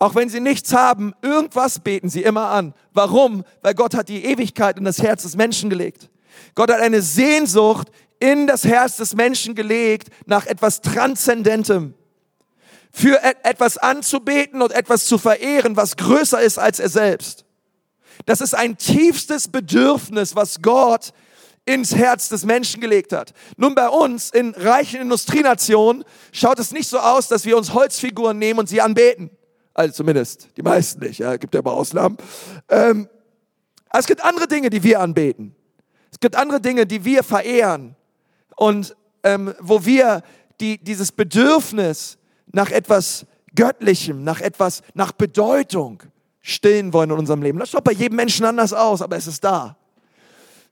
Auch 0.00 0.14
wenn 0.14 0.30
sie 0.30 0.40
nichts 0.40 0.72
haben, 0.72 1.12
irgendwas 1.20 1.78
beten 1.78 2.08
sie 2.08 2.22
immer 2.22 2.48
an. 2.48 2.72
Warum? 2.94 3.44
Weil 3.60 3.74
Gott 3.74 3.94
hat 3.94 4.08
die 4.08 4.24
Ewigkeit 4.24 4.78
in 4.78 4.84
das 4.84 5.02
Herz 5.02 5.24
des 5.24 5.36
Menschen 5.36 5.68
gelegt. 5.68 6.08
Gott 6.54 6.72
hat 6.72 6.80
eine 6.80 7.02
Sehnsucht 7.02 7.88
in 8.18 8.46
das 8.46 8.64
Herz 8.64 8.96
des 8.96 9.14
Menschen 9.14 9.54
gelegt 9.54 10.08
nach 10.24 10.46
etwas 10.46 10.80
Transzendentem. 10.80 11.92
Für 12.90 13.22
etwas 13.44 13.76
anzubeten 13.76 14.62
und 14.62 14.72
etwas 14.72 15.04
zu 15.04 15.18
verehren, 15.18 15.76
was 15.76 15.98
größer 15.98 16.40
ist 16.40 16.58
als 16.58 16.80
er 16.80 16.88
selbst. 16.88 17.44
Das 18.24 18.40
ist 18.40 18.54
ein 18.54 18.78
tiefstes 18.78 19.48
Bedürfnis, 19.48 20.34
was 20.34 20.62
Gott 20.62 21.12
ins 21.66 21.94
Herz 21.94 22.30
des 22.30 22.46
Menschen 22.46 22.80
gelegt 22.80 23.12
hat. 23.12 23.34
Nun 23.58 23.74
bei 23.74 23.88
uns 23.90 24.30
in 24.30 24.54
reichen 24.54 25.02
Industrienationen 25.02 26.04
schaut 26.32 26.58
es 26.58 26.72
nicht 26.72 26.88
so 26.88 26.98
aus, 26.98 27.28
dass 27.28 27.44
wir 27.44 27.58
uns 27.58 27.74
Holzfiguren 27.74 28.38
nehmen 28.38 28.60
und 28.60 28.68
sie 28.68 28.80
anbeten. 28.80 29.30
Also 29.74 29.94
zumindest 29.94 30.48
die 30.56 30.62
meisten 30.62 31.00
nicht, 31.00 31.18
ja, 31.18 31.36
gibt 31.36 31.54
ja 31.54 31.60
aber 31.60 31.72
Ausnahmen. 31.72 32.16
Ähm, 32.68 33.08
es 33.92 34.06
gibt 34.06 34.24
andere 34.24 34.46
Dinge, 34.46 34.70
die 34.70 34.82
wir 34.82 35.00
anbeten. 35.00 35.54
Es 36.12 36.20
gibt 36.20 36.36
andere 36.36 36.60
Dinge, 36.60 36.86
die 36.86 37.04
wir 37.04 37.22
verehren 37.22 37.96
und 38.56 38.96
ähm, 39.22 39.54
wo 39.60 39.84
wir 39.84 40.22
die, 40.60 40.78
dieses 40.78 41.12
Bedürfnis 41.12 42.18
nach 42.52 42.70
etwas 42.70 43.26
Göttlichem, 43.54 44.22
nach 44.24 44.40
etwas, 44.40 44.82
nach 44.94 45.12
Bedeutung 45.12 46.02
stillen 46.40 46.92
wollen 46.92 47.10
in 47.10 47.18
unserem 47.18 47.42
Leben. 47.42 47.58
Das 47.58 47.70
schaut 47.70 47.84
bei 47.84 47.92
jedem 47.92 48.16
Menschen 48.16 48.44
anders 48.44 48.72
aus, 48.72 49.02
aber 49.02 49.16
es 49.16 49.26
ist 49.26 49.44
da. 49.44 49.76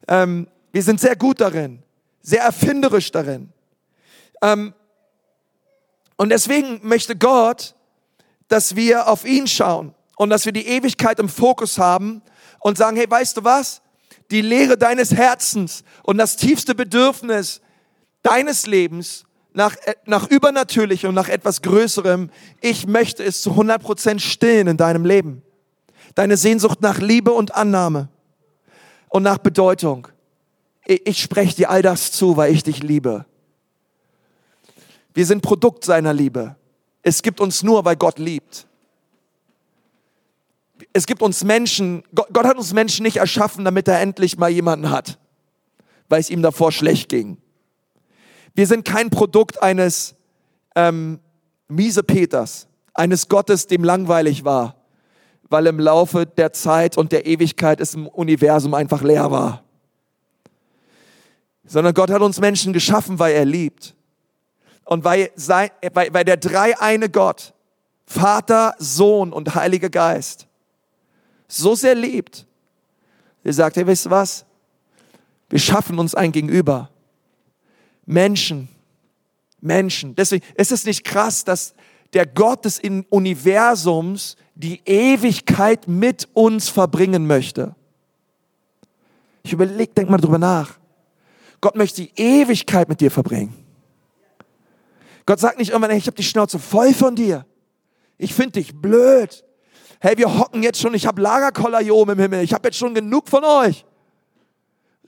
Ähm, 0.07 0.49
wir 0.73 0.83
sind 0.83 1.01
sehr 1.01 1.17
gut 1.17 1.41
darin, 1.41 1.83
sehr 2.21 2.43
erfinderisch 2.43 3.11
darin. 3.11 3.53
Ähm, 4.43 4.75
und 6.17 6.31
deswegen 6.31 6.81
möchte 6.83 7.17
Gott 7.17 7.75
dass 8.49 8.77
wir 8.77 9.09
auf 9.09 9.25
ihn 9.25 9.47
schauen 9.47 9.95
und 10.17 10.31
dass 10.31 10.45
wir 10.45 10.53
die 10.53 10.67
Ewigkeit 10.67 11.19
im 11.19 11.29
Fokus 11.29 11.79
haben 11.79 12.23
und 12.61 12.77
sagen, 12.77 12.97
hey, 12.97 13.09
weißt 13.09 13.37
du 13.37 13.45
was? 13.45 13.83
Die 14.31 14.43
Lehre 14.43 14.77
deines 14.77 15.15
Herzens 15.15 15.85
und 16.03 16.19
das 16.19 16.37
tiefste 16.37 16.75
Bedürfnis 16.75 17.61
deines 18.23 18.67
Lebens 18.67 19.25
nach, 19.53 19.77
äh, 19.85 19.95
nach 20.05 20.29
Übernatürlichem 20.29 21.11
und 21.11 21.15
nach 21.15 21.29
etwas 21.29 21.63
Größerem, 21.63 22.31
ich 22.61 22.87
möchte 22.87 23.25
es 23.25 23.43
zu 23.43 23.53
100% 23.53 24.21
stillen 24.21 24.69
in 24.69 24.77
deinem 24.77 25.05
Leben. 25.05 25.43
Deine 26.15 26.37
Sehnsucht 26.37 26.81
nach 26.81 26.99
Liebe 26.99 27.33
und 27.33 27.55
Annahme 27.55 28.09
und 29.09 29.23
nach 29.23 29.39
Bedeutung. 29.39 30.09
Ich, 30.85 31.07
ich 31.07 31.23
spreche 31.23 31.57
dir 31.57 31.71
all 31.71 31.83
das 31.83 32.13
zu, 32.13 32.37
weil 32.37 32.53
ich 32.53 32.63
dich 32.63 32.83
liebe. 32.83 33.25
Wir 35.15 35.27
sind 35.27 35.43
Produkt 35.43 35.85
seiner 35.85 36.13
Liebe. 36.13 36.57
Es 37.03 37.23
gibt 37.23 37.41
uns 37.41 37.63
nur, 37.63 37.85
weil 37.85 37.97
Gott 37.97 38.19
liebt. 38.19 38.67
Es 40.93 41.07
gibt 41.07 41.23
uns 41.23 41.45
Menschen, 41.45 42.03
Gott, 42.15 42.29
Gott 42.33 42.47
hat 42.47 42.57
uns 42.57 42.73
Menschen 42.73 43.03
nicht 43.03 43.17
erschaffen, 43.17 43.65
damit 43.65 43.89
er 43.89 44.01
endlich 44.01 44.39
mal 44.39 44.51
jemanden 44.51 44.91
hat, 44.91 45.19
weil 46.09 46.21
es 46.21 46.31
ihm 46.31 46.43
davor 46.43 46.73
schlecht 46.73 47.09
ging. 47.09 47.39
Wir 48.55 48.67
sind 48.67 48.85
kein 48.85 49.11
Produkt 49.11 49.63
eines 49.63 50.17
ähm, 50.75 51.21
miese 51.69 52.03
Peters, 52.03 52.67
eines 52.95 53.29
Gottes, 53.29 53.67
dem 53.67 53.85
langweilig 53.85 54.45
war, 54.45 54.77
weil 55.49 55.67
im 55.67 55.79
Laufe 55.79 56.27
der 56.27 56.53
Zeit 56.53 56.97
und 56.97 57.13
der 57.13 57.27
Ewigkeit 57.27 57.81
es 57.81 57.95
im 57.95 58.07
Universum 58.07 58.75
einfach 58.75 59.03
leer 59.03 59.31
war. 59.31 59.65
Sondern 61.65 61.95
Gott 61.95 62.11
hat 62.11 62.23
uns 62.23 62.41
Menschen 62.41 62.73
geschaffen, 62.73 63.19
weil 63.19 63.35
er 63.35 63.45
liebt. 63.45 63.95
Und 64.89 65.05
weil, 65.05 65.31
sein, 65.35 65.69
weil, 65.93 66.15
weil 66.15 66.25
der 66.25 66.39
dreieine 66.39 67.11
Gott, 67.11 67.53
Vater, 68.07 68.75
Sohn 68.79 69.35
und 69.35 69.55
Heiliger 69.55 69.91
Geist, 69.91 70.47
so 71.47 71.75
sehr 71.75 71.95
liebt, 71.95 72.47
er 73.45 73.53
sagt, 73.53 73.77
hey, 73.77 73.87
wisst 73.87 74.07
ihr 74.07 74.11
was? 74.11 74.47
Wir 75.51 75.59
schaffen 75.59 75.99
uns 75.99 76.15
ein 76.15 76.33
Gegenüber. 76.33 76.89
Menschen. 78.07 78.71
Menschen. 79.61 80.15
Deswegen 80.15 80.47
ist 80.55 80.73
es 80.73 80.87
nicht 80.87 81.05
krass, 81.05 81.45
dass 81.45 81.75
der 82.15 82.25
Gott 82.25 82.65
des 82.65 82.81
Universums 83.11 84.37
die 84.55 84.81
Ewigkeit 84.87 85.87
mit 85.87 86.29
uns 86.33 86.71
verbringen 86.71 87.27
möchte. 87.27 87.75
Ich 89.43 89.53
überlege, 89.53 89.93
denk 89.93 90.09
mal 90.09 90.17
drüber 90.17 90.39
nach. 90.39 90.79
Gott 91.61 91.77
möchte 91.77 92.01
die 92.01 92.13
Ewigkeit 92.17 92.89
mit 92.89 93.03
dir 93.03 93.11
verbringen. 93.11 93.68
Gott 95.29 95.41
sagt 95.41 95.59
nicht 95.59 95.73
irgendwann, 95.73 95.91
hey, 95.91 95.99
ich 95.99 96.07
habe 96.07 96.17
die 96.17 96.23
Schnauze 96.23 96.59
voll 96.59 96.95
von 96.95 97.15
dir. 97.15 97.45
Ich 98.17 98.33
finde 98.33 98.53
dich 98.53 98.75
blöd. 98.75 99.45
Hey, 100.01 100.17
wir 100.17 100.39
hocken 100.39 100.63
jetzt 100.63 100.81
schon, 100.81 100.95
ich 100.95 101.07
habe 101.07 101.21
Lagerkoller 101.21 101.81
hier 101.81 101.95
oben 101.95 102.13
im 102.13 102.19
Himmel. 102.19 102.43
Ich 102.43 102.55
habe 102.55 102.69
jetzt 102.69 102.79
schon 102.79 102.95
genug 102.95 103.29
von 103.29 103.45
euch. 103.45 103.85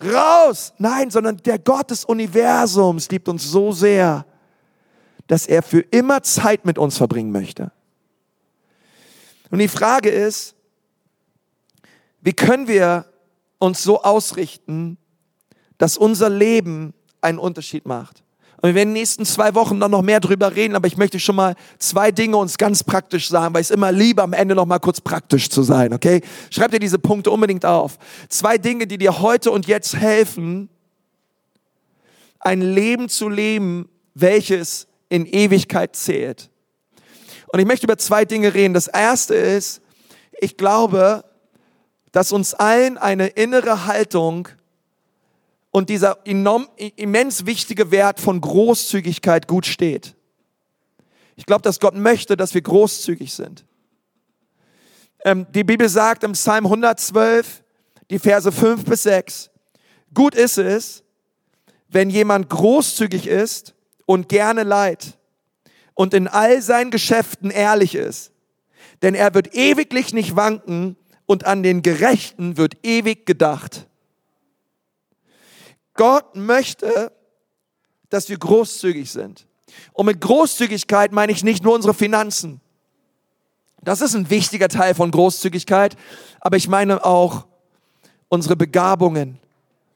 Raus! 0.04 0.74
Nein, 0.76 1.08
sondern 1.08 1.38
der 1.38 1.58
Gott 1.58 1.90
des 1.90 2.04
Universums 2.04 3.08
liebt 3.08 3.30
uns 3.30 3.44
so 3.44 3.72
sehr, 3.72 4.26
dass 5.26 5.46
er 5.46 5.62
für 5.62 5.80
immer 5.80 6.22
Zeit 6.22 6.66
mit 6.66 6.76
uns 6.76 6.98
verbringen 6.98 7.32
möchte. 7.32 7.72
Und 9.50 9.60
die 9.60 9.68
Frage 9.68 10.10
ist, 10.10 10.54
wie 12.20 12.34
können 12.34 12.68
wir 12.68 13.06
uns 13.58 13.82
so 13.82 14.02
ausrichten, 14.02 14.98
dass 15.78 15.96
unser 15.96 16.28
Leben 16.28 16.92
einen 17.22 17.38
Unterschied 17.38 17.86
macht? 17.86 18.22
Und 18.62 18.68
wir 18.68 18.74
werden 18.74 18.90
in 18.90 18.94
den 18.94 19.00
nächsten 19.00 19.24
zwei 19.24 19.54
Wochen 19.54 19.80
dann 19.80 19.90
noch 19.90 20.02
mehr 20.02 20.20
drüber 20.20 20.54
reden, 20.54 20.74
aber 20.74 20.86
ich 20.86 20.98
möchte 20.98 21.18
schon 21.18 21.36
mal 21.36 21.54
zwei 21.78 22.10
Dinge 22.10 22.36
uns 22.36 22.58
ganz 22.58 22.84
praktisch 22.84 23.28
sagen, 23.28 23.54
weil 23.54 23.62
ich 23.62 23.68
es 23.68 23.70
immer 23.70 23.90
liebe, 23.90 24.22
am 24.22 24.34
Ende 24.34 24.54
noch 24.54 24.66
mal 24.66 24.78
kurz 24.78 25.00
praktisch 25.00 25.48
zu 25.48 25.62
sein, 25.62 25.94
okay? 25.94 26.20
Schreib 26.50 26.70
dir 26.70 26.78
diese 26.78 26.98
Punkte 26.98 27.30
unbedingt 27.30 27.64
auf. 27.64 27.98
Zwei 28.28 28.58
Dinge, 28.58 28.86
die 28.86 28.98
dir 28.98 29.20
heute 29.20 29.50
und 29.50 29.66
jetzt 29.66 29.96
helfen, 29.96 30.68
ein 32.38 32.60
Leben 32.60 33.08
zu 33.08 33.30
leben, 33.30 33.88
welches 34.14 34.88
in 35.08 35.24
Ewigkeit 35.24 35.96
zählt. 35.96 36.50
Und 37.48 37.60
ich 37.60 37.66
möchte 37.66 37.86
über 37.86 37.96
zwei 37.96 38.26
Dinge 38.26 38.52
reden. 38.52 38.74
Das 38.74 38.88
erste 38.88 39.34
ist, 39.34 39.80
ich 40.38 40.56
glaube, 40.56 41.24
dass 42.12 42.32
uns 42.32 42.54
allen 42.54 42.98
eine 42.98 43.28
innere 43.28 43.86
Haltung 43.86 44.48
und 45.70 45.88
dieser 45.88 46.18
enorm, 46.24 46.68
immens 46.96 47.46
wichtige 47.46 47.90
Wert 47.90 48.20
von 48.20 48.40
Großzügigkeit 48.40 49.46
gut 49.46 49.66
steht. 49.66 50.16
Ich 51.36 51.46
glaube, 51.46 51.62
dass 51.62 51.80
Gott 51.80 51.94
möchte, 51.94 52.36
dass 52.36 52.54
wir 52.54 52.60
großzügig 52.60 53.32
sind. 53.32 53.64
Ähm, 55.24 55.46
die 55.54 55.64
Bibel 55.64 55.88
sagt 55.88 56.24
im 56.24 56.32
Psalm 56.32 56.66
112, 56.66 57.62
die 58.10 58.18
Verse 58.18 58.50
5 58.50 58.84
bis 58.84 59.04
6, 59.04 59.50
gut 60.12 60.34
ist 60.34 60.58
es, 60.58 61.04
wenn 61.88 62.10
jemand 62.10 62.48
großzügig 62.48 63.26
ist 63.26 63.74
und 64.06 64.28
gerne 64.28 64.64
leid 64.64 65.18
und 65.94 66.14
in 66.14 66.28
all 66.28 66.62
seinen 66.62 66.90
Geschäften 66.90 67.50
ehrlich 67.50 67.94
ist. 67.94 68.32
Denn 69.02 69.14
er 69.14 69.34
wird 69.34 69.54
ewiglich 69.54 70.12
nicht 70.12 70.36
wanken 70.36 70.96
und 71.26 71.46
an 71.46 71.62
den 71.62 71.82
Gerechten 71.82 72.56
wird 72.56 72.84
ewig 72.84 73.26
gedacht. 73.26 73.86
Gott 76.00 76.34
möchte, 76.34 77.12
dass 78.08 78.30
wir 78.30 78.38
großzügig 78.38 79.12
sind. 79.12 79.46
Und 79.92 80.06
mit 80.06 80.18
Großzügigkeit 80.18 81.12
meine 81.12 81.30
ich 81.30 81.44
nicht 81.44 81.62
nur 81.62 81.74
unsere 81.74 81.92
Finanzen. 81.92 82.62
Das 83.82 84.00
ist 84.00 84.14
ein 84.14 84.30
wichtiger 84.30 84.68
Teil 84.68 84.94
von 84.94 85.10
Großzügigkeit, 85.10 85.98
aber 86.40 86.56
ich 86.56 86.68
meine 86.68 87.04
auch 87.04 87.44
unsere 88.30 88.56
Begabungen, 88.56 89.38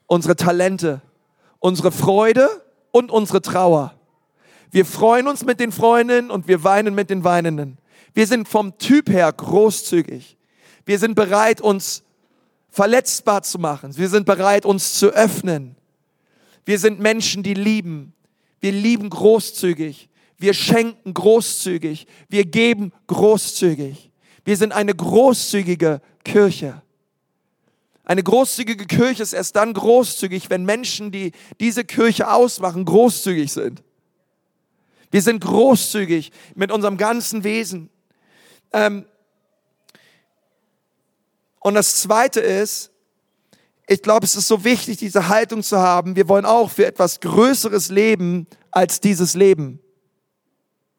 unsere 0.05 0.35
Talente, 0.35 1.01
unsere 1.57 1.91
Freude 1.91 2.49
und 2.91 3.09
unsere 3.09 3.41
Trauer. 3.41 3.95
Wir 4.69 4.85
freuen 4.85 5.27
uns 5.27 5.43
mit 5.43 5.59
den 5.59 5.71
Freundinnen 5.71 6.29
und 6.29 6.47
wir 6.47 6.63
weinen 6.63 6.93
mit 6.93 7.09
den 7.09 7.23
Weinenden. 7.23 7.79
Wir 8.13 8.27
sind 8.27 8.47
vom 8.47 8.77
Typ 8.77 9.09
her 9.09 9.33
großzügig. 9.33 10.37
Wir 10.85 10.99
sind 10.99 11.15
bereit, 11.15 11.61
uns 11.61 12.03
verletzbar 12.69 13.41
zu 13.41 13.57
machen. 13.57 13.97
Wir 13.97 14.09
sind 14.09 14.27
bereit, 14.27 14.67
uns 14.67 14.99
zu 14.99 15.07
öffnen. 15.07 15.75
Wir 16.65 16.79
sind 16.79 16.99
Menschen, 16.99 17.43
die 17.43 17.53
lieben. 17.53 18.13
Wir 18.59 18.71
lieben 18.71 19.09
großzügig. 19.09 20.09
Wir 20.37 20.53
schenken 20.53 21.13
großzügig. 21.13 22.07
Wir 22.27 22.45
geben 22.45 22.91
großzügig. 23.07 24.11
Wir 24.43 24.57
sind 24.57 24.73
eine 24.73 24.93
großzügige 24.93 26.01
Kirche. 26.23 26.81
Eine 28.03 28.21
großzügige 28.21 28.85
Kirche 28.85 29.23
ist 29.23 29.33
erst 29.33 29.55
dann 29.55 29.73
großzügig, 29.73 30.49
wenn 30.49 30.63
Menschen, 30.65 31.11
die 31.11 31.31
diese 31.59 31.83
Kirche 31.83 32.31
ausmachen, 32.31 32.85
großzügig 32.85 33.51
sind. 33.51 33.83
Wir 35.09 35.21
sind 35.21 35.43
großzügig 35.43 36.31
mit 36.55 36.71
unserem 36.71 36.97
ganzen 36.97 37.43
Wesen. 37.43 37.89
Ähm 38.73 39.05
und 41.59 41.73
das 41.73 41.95
Zweite 41.95 42.41
ist, 42.41 42.91
ich 43.87 44.01
glaube, 44.01 44.25
es 44.25 44.35
ist 44.35 44.47
so 44.47 44.63
wichtig, 44.63 44.97
diese 44.97 45.27
Haltung 45.27 45.61
zu 45.61 45.77
haben. 45.77 46.15
Wir 46.15 46.27
wollen 46.27 46.45
auch 46.45 46.71
für 46.71 46.85
etwas 46.85 47.19
Größeres 47.19 47.89
leben 47.89 48.47
als 48.71 48.99
dieses 48.99 49.35
Leben. 49.35 49.79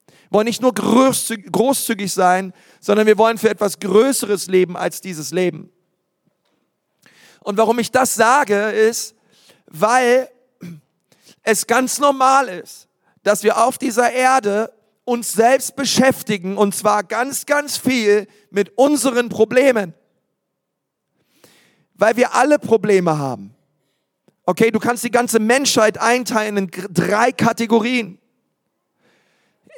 Wir 0.06 0.38
wollen 0.38 0.46
nicht 0.46 0.62
nur 0.62 0.72
großzügig 0.72 2.12
sein, 2.12 2.52
sondern 2.80 3.06
wir 3.06 3.18
wollen 3.18 3.38
für 3.38 3.50
etwas 3.50 3.80
Größeres 3.80 4.46
leben 4.46 4.76
als 4.76 5.00
dieses 5.00 5.32
Leben. 5.32 5.70
Und 7.40 7.58
warum 7.58 7.78
ich 7.78 7.90
das 7.90 8.14
sage, 8.14 8.70
ist, 8.70 9.14
weil 9.66 10.28
es 11.42 11.66
ganz 11.66 11.98
normal 11.98 12.48
ist, 12.48 12.88
dass 13.22 13.42
wir 13.42 13.64
auf 13.64 13.78
dieser 13.78 14.12
Erde 14.12 14.72
uns 15.04 15.32
selbst 15.32 15.76
beschäftigen 15.76 16.56
und 16.56 16.74
zwar 16.74 17.04
ganz, 17.04 17.46
ganz 17.46 17.76
viel 17.76 18.26
mit 18.50 18.76
unseren 18.76 19.28
Problemen 19.28 19.94
weil 21.98 22.16
wir 22.16 22.34
alle 22.34 22.58
Probleme 22.58 23.18
haben. 23.18 23.54
Okay, 24.44 24.70
du 24.70 24.78
kannst 24.78 25.02
die 25.02 25.10
ganze 25.10 25.38
Menschheit 25.40 25.98
einteilen 25.98 26.56
in 26.56 26.70
drei 26.90 27.32
Kategorien. 27.32 28.18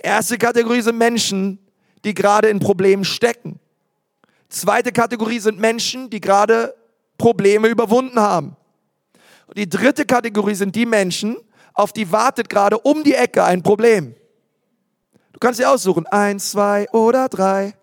Erste 0.02 0.38
Kategorie 0.38 0.82
sind 0.82 0.98
Menschen, 0.98 1.58
die 2.04 2.14
gerade 2.14 2.48
in 2.48 2.58
Problemen 2.58 3.04
stecken. 3.04 3.58
Zweite 4.48 4.92
Kategorie 4.92 5.40
sind 5.40 5.58
Menschen, 5.58 6.10
die 6.10 6.20
gerade 6.20 6.74
Probleme 7.16 7.68
überwunden 7.68 8.20
haben. 8.20 8.56
Und 9.46 9.58
die 9.58 9.68
dritte 9.68 10.04
Kategorie 10.04 10.54
sind 10.54 10.76
die 10.76 10.86
Menschen, 10.86 11.36
auf 11.74 11.92
die 11.92 12.12
wartet 12.12 12.48
gerade 12.48 12.78
um 12.78 13.02
die 13.04 13.14
Ecke 13.14 13.44
ein 13.44 13.62
Problem. 13.62 14.14
Du 15.32 15.38
kannst 15.38 15.60
dir 15.60 15.70
aussuchen, 15.70 16.06
eins, 16.06 16.50
zwei 16.50 16.88
oder 16.90 17.28
drei. 17.28 17.74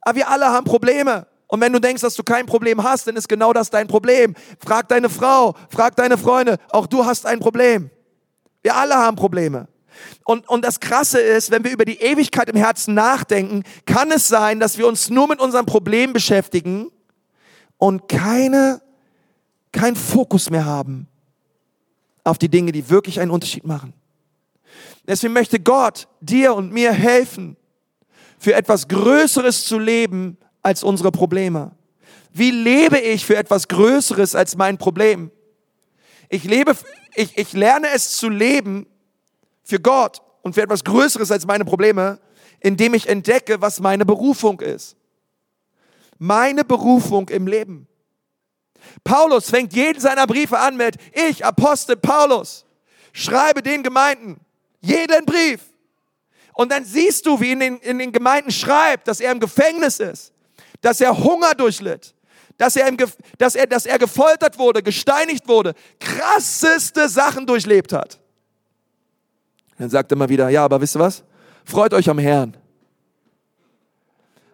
Aber 0.00 0.16
wir 0.16 0.28
alle 0.28 0.46
haben 0.46 0.64
Probleme. 0.64 1.26
Und 1.50 1.60
wenn 1.60 1.72
du 1.72 1.80
denkst, 1.80 2.00
dass 2.00 2.14
du 2.14 2.22
kein 2.22 2.46
Problem 2.46 2.80
hast, 2.84 3.08
dann 3.08 3.16
ist 3.16 3.28
genau 3.28 3.52
das 3.52 3.70
dein 3.70 3.88
Problem. 3.88 4.36
Frag 4.64 4.88
deine 4.88 5.10
Frau, 5.10 5.56
frag 5.68 5.96
deine 5.96 6.16
Freunde, 6.16 6.58
auch 6.70 6.86
du 6.86 7.04
hast 7.04 7.26
ein 7.26 7.40
Problem. 7.40 7.90
Wir 8.62 8.76
alle 8.76 8.94
haben 8.94 9.16
Probleme. 9.16 9.66
Und, 10.24 10.48
und 10.48 10.64
das 10.64 10.78
Krasse 10.78 11.18
ist, 11.18 11.50
wenn 11.50 11.64
wir 11.64 11.72
über 11.72 11.84
die 11.84 12.00
Ewigkeit 12.00 12.48
im 12.48 12.56
Herzen 12.56 12.94
nachdenken, 12.94 13.64
kann 13.84 14.12
es 14.12 14.28
sein, 14.28 14.60
dass 14.60 14.78
wir 14.78 14.86
uns 14.86 15.10
nur 15.10 15.26
mit 15.26 15.40
unserem 15.40 15.66
Problem 15.66 16.12
beschäftigen 16.12 16.92
und 17.78 18.08
keine, 18.08 18.80
kein 19.72 19.96
Fokus 19.96 20.50
mehr 20.50 20.64
haben 20.64 21.08
auf 22.22 22.38
die 22.38 22.48
Dinge, 22.48 22.70
die 22.70 22.90
wirklich 22.90 23.18
einen 23.18 23.32
Unterschied 23.32 23.64
machen. 23.64 23.92
Deswegen 25.04 25.32
möchte 25.32 25.58
Gott 25.58 26.06
dir 26.20 26.54
und 26.54 26.72
mir 26.72 26.92
helfen, 26.92 27.56
für 28.38 28.54
etwas 28.54 28.86
Größeres 28.86 29.64
zu 29.64 29.80
leben 29.80 30.38
als 30.62 30.82
unsere 30.82 31.10
Probleme. 31.12 31.72
Wie 32.32 32.50
lebe 32.50 32.98
ich 32.98 33.26
für 33.26 33.36
etwas 33.36 33.68
Größeres 33.68 34.34
als 34.34 34.56
mein 34.56 34.78
Problem? 34.78 35.30
Ich 36.28 36.44
lebe, 36.44 36.76
ich, 37.14 37.36
ich 37.36 37.52
lerne 37.52 37.88
es 37.94 38.16
zu 38.16 38.28
leben 38.28 38.86
für 39.64 39.80
Gott 39.80 40.22
und 40.42 40.54
für 40.54 40.62
etwas 40.62 40.84
Größeres 40.84 41.30
als 41.30 41.46
meine 41.46 41.64
Probleme, 41.64 42.20
indem 42.60 42.94
ich 42.94 43.08
entdecke, 43.08 43.60
was 43.60 43.80
meine 43.80 44.06
Berufung 44.06 44.60
ist. 44.60 44.96
Meine 46.18 46.64
Berufung 46.64 47.28
im 47.30 47.46
Leben. 47.46 47.88
Paulus 49.04 49.50
fängt 49.50 49.72
jeden 49.74 50.00
seiner 50.00 50.26
Briefe 50.26 50.58
an 50.58 50.76
mit, 50.76 50.96
ich, 51.12 51.44
Apostel 51.44 51.96
Paulus, 51.96 52.64
schreibe 53.12 53.62
den 53.62 53.82
Gemeinden 53.82 54.40
jeden 54.80 55.26
Brief. 55.26 55.60
Und 56.54 56.72
dann 56.72 56.84
siehst 56.84 57.26
du, 57.26 57.40
wie 57.40 57.52
in 57.52 57.60
den, 57.60 57.78
in 57.78 57.98
den 57.98 58.12
Gemeinden 58.12 58.50
schreibt, 58.50 59.08
dass 59.08 59.20
er 59.20 59.32
im 59.32 59.40
Gefängnis 59.40 60.00
ist, 60.00 60.32
dass 60.80 61.00
er 61.00 61.16
Hunger 61.16 61.54
durchlitt, 61.54 62.14
dass 62.56 62.76
er, 62.76 62.88
im, 62.88 62.96
dass, 63.38 63.54
er, 63.54 63.66
dass 63.66 63.86
er 63.86 63.98
gefoltert 63.98 64.58
wurde, 64.58 64.82
gesteinigt 64.82 65.48
wurde, 65.48 65.74
krasseste 65.98 67.08
Sachen 67.08 67.46
durchlebt 67.46 67.92
hat. 67.92 68.20
Dann 69.78 69.88
sagt 69.88 70.12
er 70.12 70.18
mal 70.18 70.28
wieder, 70.28 70.48
ja, 70.50 70.64
aber 70.64 70.80
wisst 70.80 70.96
ihr 70.96 71.00
was? 71.00 71.24
Freut 71.64 71.94
euch 71.94 72.08
am 72.10 72.18
Herrn. 72.18 72.56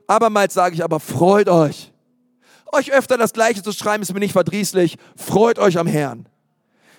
Abermals 0.06 0.54
sage 0.54 0.74
ich 0.74 0.84
aber, 0.84 1.00
freut 1.00 1.48
euch. 1.48 1.92
Euch 2.72 2.92
öfter 2.92 3.18
das 3.18 3.32
Gleiche 3.32 3.62
zu 3.62 3.72
schreiben, 3.72 4.02
ist 4.02 4.12
mir 4.12 4.20
nicht 4.20 4.32
verdrießlich. 4.32 4.96
Freut 5.16 5.58
euch 5.58 5.78
am 5.78 5.86
Herrn. 5.86 6.28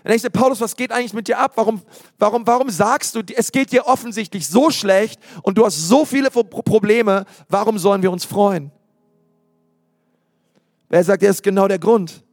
Dann 0.04 0.12
denkst 0.12 0.24
du, 0.24 0.30
Paulus, 0.30 0.62
was 0.62 0.76
geht 0.76 0.92
eigentlich 0.92 1.14
mit 1.14 1.28
dir 1.28 1.38
ab? 1.40 1.54
Warum, 1.56 1.82
warum, 2.18 2.48
warum 2.48 2.70
sagst 2.70 3.16
du, 3.16 3.22
es 3.36 3.52
geht 3.52 3.72
dir 3.72 3.88
offensichtlich 3.88 4.48
so 4.48 4.72
schlecht 4.72 5.20
und 5.42 5.58
du 5.58 5.66
hast 5.66 5.88
so 5.88 6.06
viele 6.06 6.32
Probleme, 6.32 7.26
warum 7.50 7.78
sollen 7.78 8.02
wir 8.02 8.12
uns 8.12 8.24
freuen? 8.24 8.72
Wer 10.90 11.04
sagt, 11.04 11.24
das 11.24 11.38
ist 11.38 11.44
genau 11.44 11.68
der 11.68 11.80
Grund. 11.80 12.24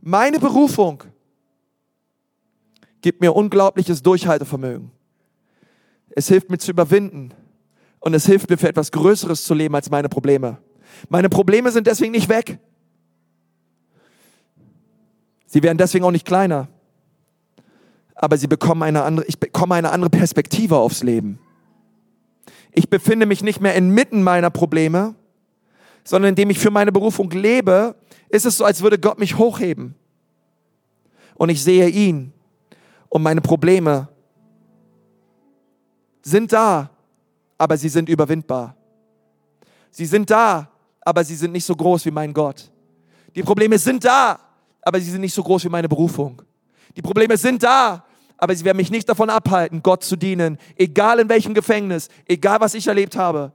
Meine 0.00 0.38
Berufung 0.38 1.02
gibt 3.00 3.20
mir 3.20 3.34
unglaubliches 3.34 4.02
Durchhaltevermögen. 4.02 4.90
Es 6.10 6.28
hilft 6.28 6.50
mir 6.50 6.58
zu 6.58 6.70
überwinden 6.70 7.32
und 8.00 8.14
es 8.14 8.26
hilft 8.26 8.50
mir 8.50 8.58
für 8.58 8.68
etwas 8.68 8.92
Größeres 8.92 9.44
zu 9.44 9.54
leben 9.54 9.74
als 9.74 9.90
meine 9.90 10.08
Probleme. 10.08 10.58
Meine 11.08 11.28
Probleme 11.28 11.70
sind 11.70 11.86
deswegen 11.86 12.12
nicht 12.12 12.28
weg. 12.28 12.58
Sie 15.46 15.62
werden 15.62 15.78
deswegen 15.78 16.04
auch 16.04 16.10
nicht 16.10 16.26
kleiner. 16.26 16.68
Aber 18.14 18.36
sie 18.36 18.46
bekommen 18.46 18.82
eine 18.82 19.02
andere, 19.02 19.26
ich 19.26 19.38
bekomme 19.38 19.74
eine 19.74 19.90
andere 19.90 20.10
Perspektive 20.10 20.76
aufs 20.76 21.02
Leben. 21.02 21.38
Ich 22.72 22.88
befinde 22.88 23.26
mich 23.26 23.42
nicht 23.42 23.60
mehr 23.60 23.74
inmitten 23.74 24.22
meiner 24.22 24.50
Probleme, 24.50 25.14
sondern 26.04 26.30
indem 26.30 26.50
ich 26.50 26.58
für 26.58 26.70
meine 26.70 26.92
Berufung 26.92 27.30
lebe, 27.30 27.94
ist 28.28 28.46
es 28.46 28.56
so, 28.56 28.64
als 28.64 28.82
würde 28.82 28.98
Gott 28.98 29.18
mich 29.18 29.36
hochheben. 29.36 29.94
Und 31.34 31.48
ich 31.48 31.62
sehe 31.62 31.88
ihn 31.88 32.32
und 33.08 33.22
meine 33.22 33.40
Probleme 33.40 34.08
sind 36.22 36.52
da, 36.52 36.90
aber 37.58 37.76
sie 37.76 37.88
sind 37.88 38.08
überwindbar. 38.08 38.76
Sie 39.90 40.06
sind 40.06 40.30
da, 40.30 40.68
aber 41.00 41.24
sie 41.24 41.34
sind 41.34 41.52
nicht 41.52 41.64
so 41.64 41.74
groß 41.74 42.06
wie 42.06 42.10
mein 42.10 42.32
Gott. 42.32 42.70
Die 43.34 43.42
Probleme 43.42 43.78
sind 43.78 44.04
da, 44.04 44.38
aber 44.80 45.00
sie 45.00 45.10
sind 45.10 45.20
nicht 45.20 45.34
so 45.34 45.42
groß 45.42 45.64
wie 45.64 45.68
meine 45.68 45.88
Berufung. 45.88 46.42
Die 46.96 47.02
Probleme 47.02 47.36
sind 47.36 47.62
da, 47.62 48.04
aber 48.36 48.54
sie 48.54 48.64
werden 48.64 48.76
mich 48.76 48.90
nicht 48.90 49.08
davon 49.08 49.30
abhalten, 49.30 49.82
Gott 49.82 50.02
zu 50.04 50.16
dienen, 50.16 50.58
egal 50.76 51.20
in 51.20 51.28
welchem 51.28 51.54
Gefängnis, 51.54 52.08
egal 52.26 52.60
was 52.60 52.74
ich 52.74 52.86
erlebt 52.86 53.16
habe. 53.16 53.52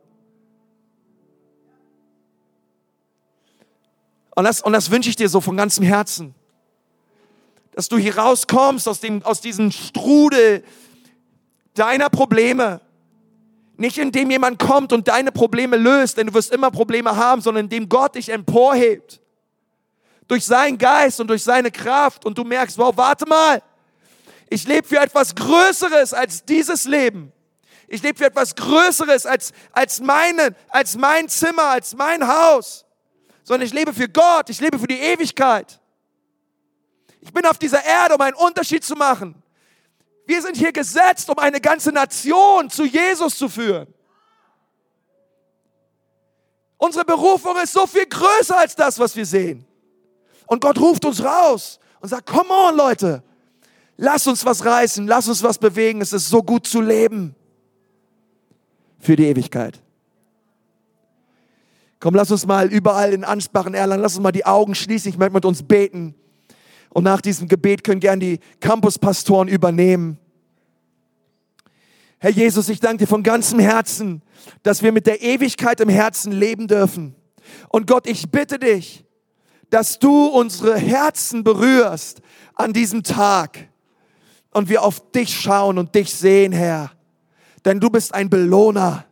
Und 4.37 4.43
das, 4.43 4.61
und 4.61 4.71
das 4.71 4.91
wünsche 4.91 5.09
ich 5.09 5.15
dir 5.15 5.27
so 5.27 5.41
von 5.41 5.57
ganzem 5.57 5.83
Herzen 5.83 6.35
dass 7.77 7.89
du 7.89 7.97
hier 7.99 8.17
rauskommst 8.17 8.87
aus, 8.87 9.01
dem, 9.01 9.21
aus 9.21 9.39
diesem 9.39 9.71
Strudel 9.71 10.63
deiner 11.75 12.09
Probleme. 12.09 12.81
Nicht 13.75 13.99
indem 13.99 14.31
jemand 14.31 14.57
kommt 14.57 14.91
und 14.93 15.07
deine 15.07 15.31
Probleme 15.31 15.77
löst, 15.77 16.17
denn 16.17 16.25
du 16.25 16.33
wirst 16.33 16.51
immer 16.51 16.71
Probleme 16.71 17.15
haben, 17.15 17.39
sondern 17.39 17.65
indem 17.65 17.87
Gott 17.87 18.15
dich 18.15 18.29
emporhebt. 18.29 19.21
Durch 20.27 20.43
seinen 20.43 20.79
Geist 20.79 21.21
und 21.21 21.27
durch 21.27 21.43
seine 21.43 21.69
Kraft 21.69 22.25
und 22.25 22.35
du 22.35 22.43
merkst, 22.43 22.79
wow, 22.79 22.97
warte 22.97 23.27
mal, 23.27 23.61
ich 24.49 24.67
lebe 24.67 24.87
für 24.87 24.97
etwas 24.97 25.35
Größeres 25.35 26.15
als 26.15 26.45
dieses 26.45 26.85
Leben. 26.85 27.31
Ich 27.87 28.01
lebe 28.01 28.17
für 28.17 28.25
etwas 28.25 28.55
Größeres 28.55 29.27
als, 29.27 29.53
als, 29.71 29.99
meine, 29.99 30.55
als 30.69 30.97
mein 30.97 31.29
Zimmer, 31.29 31.65
als 31.65 31.95
mein 31.95 32.27
Haus, 32.27 32.86
sondern 33.47 33.65
ich 33.65 33.73
lebe 33.73 33.93
für 33.93 34.09
Gott, 34.09 34.49
ich 34.49 34.59
lebe 34.59 34.77
für 34.77 34.87
die 34.87 34.99
Ewigkeit. 34.99 35.79
Ich 37.21 37.31
bin 37.31 37.45
auf 37.45 37.57
dieser 37.57 37.81
Erde, 37.81 38.15
um 38.15 38.19
einen 38.19 38.35
Unterschied 38.35 38.83
zu 38.83 38.93
machen. 38.93 39.41
Wir 40.25 40.41
sind 40.41 40.57
hier 40.57 40.73
gesetzt, 40.73 41.29
um 41.29 41.39
eine 41.39 41.61
ganze 41.61 41.93
Nation 41.93 42.69
zu 42.69 42.83
Jesus 42.83 43.37
zu 43.37 43.47
führen. 43.47 43.87
Unsere 46.75 47.05
Berufung 47.05 47.55
ist 47.63 47.71
so 47.71 47.87
viel 47.87 48.05
größer 48.05 48.57
als 48.57 48.75
das, 48.75 48.99
was 48.99 49.15
wir 49.15 49.25
sehen. 49.25 49.65
Und 50.45 50.59
Gott 50.59 50.77
ruft 50.77 51.05
uns 51.05 51.23
raus 51.23 51.79
und 52.01 52.09
sagt, 52.09 52.25
come 52.25 52.49
on 52.49 52.75
Leute, 52.75 53.23
lass 53.95 54.27
uns 54.27 54.43
was 54.43 54.65
reißen, 54.65 55.07
lass 55.07 55.29
uns 55.29 55.41
was 55.41 55.57
bewegen, 55.57 56.01
es 56.01 56.11
ist 56.11 56.27
so 56.27 56.43
gut 56.43 56.67
zu 56.67 56.81
leben 56.81 57.33
für 58.99 59.15
die 59.15 59.27
Ewigkeit. 59.27 59.81
Komm, 61.99 62.13
lass 62.13 62.29
uns 62.31 62.45
mal 62.45 62.71
überall 62.71 63.13
in 63.13 63.23
Ansprachen 63.23 63.73
erlernen, 63.73 64.03
lass 64.03 64.15
uns 64.15 64.23
mal 64.23 64.31
die 64.31 64.45
Augen 64.45 64.75
schließen, 64.75 65.09
ich 65.09 65.17
möchte 65.17 65.33
mit 65.33 65.45
uns 65.45 65.63
beten. 65.63 66.15
Und 66.89 67.03
nach 67.03 67.21
diesem 67.21 67.47
Gebet 67.47 67.83
können 67.83 67.99
gern 67.99 68.19
die 68.19 68.39
Campuspastoren 68.59 69.47
übernehmen. 69.47 70.19
Herr 72.19 72.31
Jesus, 72.31 72.69
ich 72.69 72.79
danke 72.79 72.99
dir 72.99 73.07
von 73.07 73.23
ganzem 73.23 73.59
Herzen, 73.59 74.23
dass 74.63 74.81
wir 74.81 74.91
mit 74.91 75.05
der 75.05 75.21
Ewigkeit 75.21 75.79
im 75.79 75.89
Herzen 75.89 76.31
leben 76.31 76.67
dürfen. 76.67 77.15
Und 77.69 77.87
Gott, 77.87 78.07
ich 78.07 78.29
bitte 78.31 78.57
dich, 78.57 79.05
dass 79.69 79.99
du 79.99 80.27
unsere 80.27 80.77
Herzen 80.77 81.43
berührst 81.43 82.21
an 82.55 82.73
diesem 82.73 83.03
Tag 83.03 83.69
und 84.51 84.69
wir 84.69 84.83
auf 84.83 85.11
dich 85.11 85.35
schauen 85.39 85.77
und 85.77 85.93
dich 85.93 86.13
sehen, 86.13 86.51
Herr. 86.51 86.91
Denn 87.65 87.79
du 87.79 87.89
bist 87.89 88.13
ein 88.13 88.29
Belohner. 88.29 89.05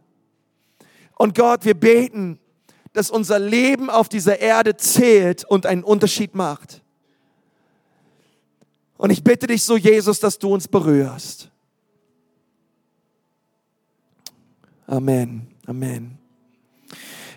Und 1.17 1.35
Gott, 1.35 1.65
wir 1.65 1.75
beten, 1.75 2.39
dass 2.95 3.09
unser 3.09 3.39
Leben 3.39 3.89
auf 3.89 4.07
dieser 4.07 4.39
Erde 4.39 4.77
zählt 4.77 5.43
und 5.43 5.65
einen 5.65 5.83
Unterschied 5.83 6.33
macht. 6.33 6.81
Und 8.97 9.09
ich 9.09 9.21
bitte 9.21 9.47
dich 9.47 9.63
so, 9.63 9.75
Jesus, 9.75 10.21
dass 10.21 10.39
du 10.39 10.53
uns 10.53 10.69
berührst. 10.69 11.51
Amen. 14.87 15.47
Amen. 15.65 16.17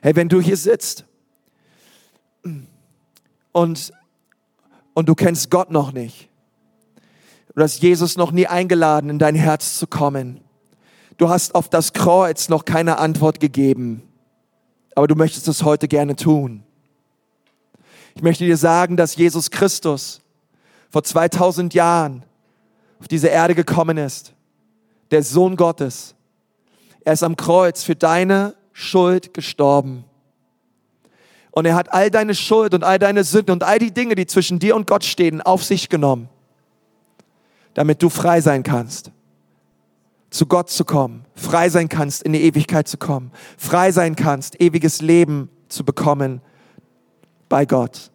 Hey, 0.01 0.15
wenn 0.15 0.29
du 0.29 0.41
hier 0.41 0.57
sitzt 0.57 1.05
und, 3.51 3.93
und 4.95 5.09
du 5.09 5.15
kennst 5.17 5.51
Gott 5.51 5.73
noch 5.73 5.91
nicht, 5.91 6.29
du 7.57 7.63
hast 7.63 7.83
Jesus 7.83 8.17
noch 8.17 8.31
nie 8.31 8.47
eingeladen, 8.47 9.11
in 9.11 9.19
dein 9.19 9.35
Herz 9.35 9.77
zu 9.77 9.89
kommen, 9.89 10.41
du 11.17 11.29
hast 11.29 11.57
auf 11.57 11.69
das 11.69 11.95
Kreuz 11.95 12.49
noch 12.49 12.65
keine 12.65 12.99
Antwort 12.99 13.41
gegeben, 13.41 14.08
aber 14.99 15.07
du 15.07 15.15
möchtest 15.15 15.47
es 15.47 15.63
heute 15.63 15.87
gerne 15.87 16.17
tun. 16.17 16.65
Ich 18.17 18.23
möchte 18.23 18.45
dir 18.45 18.57
sagen, 18.57 18.97
dass 18.97 19.15
Jesus 19.15 19.49
Christus 19.49 20.21
vor 20.91 21.05
2000 21.05 21.73
Jahren 21.73 22.25
auf 22.99 23.07
diese 23.07 23.29
Erde 23.29 23.55
gekommen 23.55 23.97
ist, 23.97 24.33
der 25.13 25.23
Sohn 25.23 25.55
Gottes. 25.55 26.17
Er 27.05 27.13
ist 27.13 27.23
am 27.23 27.37
Kreuz 27.37 27.85
für 27.85 27.95
deine 27.95 28.57
Schuld 28.73 29.33
gestorben. 29.35 30.03
Und 31.53 31.65
er 31.65 31.77
hat 31.77 31.93
all 31.93 32.11
deine 32.11 32.35
Schuld 32.35 32.75
und 32.75 32.83
all 32.83 32.99
deine 32.99 33.23
Sünden 33.23 33.53
und 33.53 33.63
all 33.63 33.79
die 33.79 33.93
Dinge, 33.93 34.17
die 34.17 34.27
zwischen 34.27 34.59
dir 34.59 34.75
und 34.75 34.89
Gott 34.89 35.05
stehen, 35.05 35.41
auf 35.41 35.63
sich 35.63 35.89
genommen, 35.89 36.29
damit 37.75 38.03
du 38.03 38.09
frei 38.09 38.41
sein 38.41 38.65
kannst, 38.65 39.13
zu 40.31 40.47
Gott 40.47 40.71
zu 40.71 40.85
kommen, 40.85 41.25
frei 41.35 41.69
sein 41.69 41.89
kannst, 41.89 42.23
in 42.23 42.33
die 42.33 42.43
Ewigkeit 42.43 42.87
zu 42.87 42.99
kommen, 42.99 43.31
frei 43.57 43.93
sein 43.93 44.17
kannst, 44.17 44.61
ewiges 44.61 45.01
Leben 45.01 45.49
zu 45.69 45.85
bekommen 45.85 46.41
bei 47.49 47.65
Gott. 47.65 48.11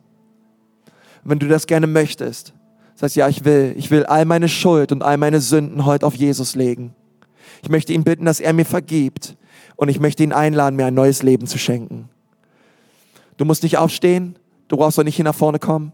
Wenn 1.24 1.39
du 1.39 1.47
das 1.47 1.68
gerne 1.68 1.88
möchtest, 1.88 2.53
Sagst, 2.95 3.16
ja, 3.16 3.28
ich 3.28 3.43
will, 3.43 3.74
ich 3.78 3.91
will 3.91 4.05
all 4.05 4.26
meine 4.26 4.47
Schuld 4.47 4.91
und 4.91 5.03
all 5.03 5.18
meine 5.18 5.41
Sünden 5.41 5.86
heute 5.86 6.05
auf 6.05 6.16
Jesus 6.16 6.55
legen. 6.55 6.93
Ich 7.61 7.70
möchte 7.70 7.93
ihn 7.93 8.03
bitten, 8.03 8.26
dass 8.26 8.39
er 8.39 8.53
mir 8.53 8.66
vergibt. 8.66 9.36
Und 9.76 9.89
ich 9.89 9.99
möchte 9.99 10.24
ihn 10.24 10.32
einladen, 10.32 10.76
mir 10.76 10.86
ein 10.86 10.93
neues 10.93 11.24
Leben 11.24 11.47
zu 11.47 11.57
schenken. 11.57 12.09
Du 13.38 13.45
musst 13.45 13.64
nicht 13.64 13.78
aufstehen. 13.78 14.38
Du 14.68 14.78
brauchst 14.78 14.97
doch 14.97 15.03
nicht 15.03 15.16
hier 15.16 15.26
nach 15.26 15.36
vorne 15.36 15.59
kommen. 15.59 15.91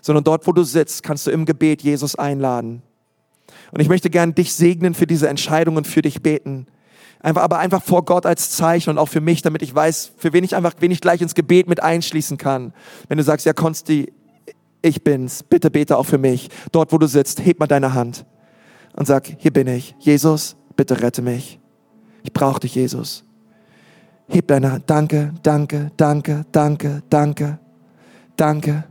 Sondern 0.00 0.24
dort, 0.24 0.46
wo 0.46 0.52
du 0.52 0.62
sitzt, 0.62 1.02
kannst 1.02 1.26
du 1.26 1.30
im 1.30 1.44
Gebet 1.44 1.82
Jesus 1.82 2.16
einladen. 2.16 2.82
Und 3.72 3.80
ich 3.80 3.88
möchte 3.88 4.10
gern 4.10 4.34
dich 4.34 4.52
segnen 4.52 4.94
für 4.94 5.06
diese 5.06 5.28
Entscheidung 5.28 5.76
und 5.76 5.86
für 5.86 6.02
dich 6.02 6.22
beten. 6.22 6.66
Einfach, 7.22 7.42
aber 7.42 7.58
einfach 7.58 7.82
vor 7.82 8.04
Gott 8.04 8.24
als 8.24 8.50
Zeichen 8.50 8.90
und 8.90 8.98
auch 8.98 9.08
für 9.08 9.20
mich, 9.20 9.42
damit 9.42 9.62
ich 9.62 9.74
weiß, 9.74 10.12
für 10.16 10.32
wen 10.32 10.42
ich 10.42 10.56
einfach, 10.56 10.74
wen 10.80 10.90
ich 10.90 11.00
gleich 11.00 11.20
ins 11.20 11.34
Gebet 11.34 11.68
mit 11.68 11.82
einschließen 11.82 12.38
kann. 12.38 12.72
Wenn 13.08 13.18
du 13.18 13.24
sagst, 13.24 13.44
ja, 13.44 13.52
Konsti, 13.52 14.12
ich 14.82 15.04
bin's, 15.04 15.42
bitte 15.42 15.70
bete 15.70 15.98
auch 15.98 16.06
für 16.06 16.16
mich. 16.16 16.48
Dort, 16.72 16.92
wo 16.92 16.98
du 16.98 17.06
sitzt, 17.06 17.44
heb 17.44 17.60
mal 17.60 17.66
deine 17.66 17.92
Hand 17.92 18.24
und 18.94 19.06
sag, 19.06 19.26
hier 19.38 19.52
bin 19.52 19.66
ich. 19.66 19.94
Jesus, 19.98 20.56
bitte 20.76 21.02
rette 21.02 21.20
mich. 21.20 21.60
Ich 22.22 22.32
brauche 22.32 22.60
dich, 22.60 22.74
Jesus. 22.74 23.24
Heb 24.28 24.48
deine 24.48 24.72
Hand. 24.72 24.84
Danke, 24.88 25.34
danke, 25.42 25.90
danke, 25.96 26.46
danke, 26.52 27.02
danke, 27.10 27.58
danke. 28.36 28.84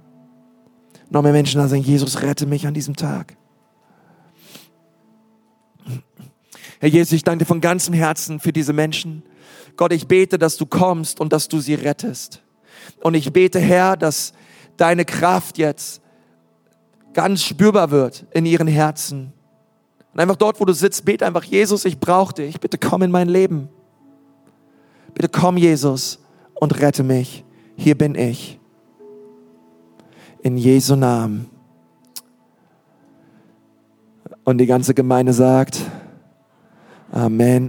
Noch 1.10 1.24
mehr 1.24 1.32
Menschen 1.32 1.60
da 1.60 1.68
sagen, 1.68 1.82
Jesus, 1.82 2.22
rette 2.22 2.46
mich 2.46 2.68
an 2.68 2.76
diesem 2.76 2.96
Tag. 2.96 3.39
Herr 6.80 6.90
Jesus, 6.90 7.12
ich 7.12 7.24
danke 7.24 7.44
dir 7.44 7.48
von 7.48 7.62
ganzem 7.62 7.94
Herzen 7.94 8.40
für 8.40 8.54
diese 8.54 8.74
Menschen. 8.74 9.24
Gott, 9.76 9.92
ich 9.92 10.08
bete, 10.08 10.40
dass 10.40 10.58
du 10.58 10.66
kommst 10.66 11.20
und 11.20 11.34
dass 11.34 11.48
du 11.48 11.60
sie 11.60 11.76
rettest. 11.76 12.42
Und 13.02 13.16
ich 13.16 13.32
bete, 13.32 13.60
Herr, 13.60 13.98
dass 13.98 14.34
deine 14.78 15.06
Kraft 15.06 15.58
jetzt 15.58 16.02
ganz 17.14 17.44
spürbar 17.44 17.92
wird 17.92 18.26
in 18.32 18.46
ihren 18.46 18.68
Herzen. 18.68 19.34
Und 20.14 20.20
einfach 20.20 20.38
dort, 20.38 20.60
wo 20.60 20.66
du 20.66 20.74
sitzt, 20.74 21.06
bete 21.06 21.26
einfach, 21.26 21.44
Jesus, 21.44 21.86
ich 21.86 22.00
brauche 22.00 22.34
dich. 22.34 22.60
Bitte 22.60 22.78
komm 22.78 23.04
in 23.04 23.12
mein 23.12 23.30
Leben. 23.30 23.70
Bitte 25.14 25.30
komm, 25.30 25.58
Jesus, 25.58 26.20
und 26.54 26.80
rette 26.80 27.04
mich. 27.04 27.44
Hier 27.76 27.98
bin 27.98 28.16
ich. 28.16 28.60
In 30.42 30.58
Jesu 30.58 30.96
Namen. 30.96 31.50
Und 34.46 34.58
die 34.58 34.66
ganze 34.66 34.94
Gemeinde 34.94 35.34
sagt, 35.34 35.82
Amen. 37.14 37.68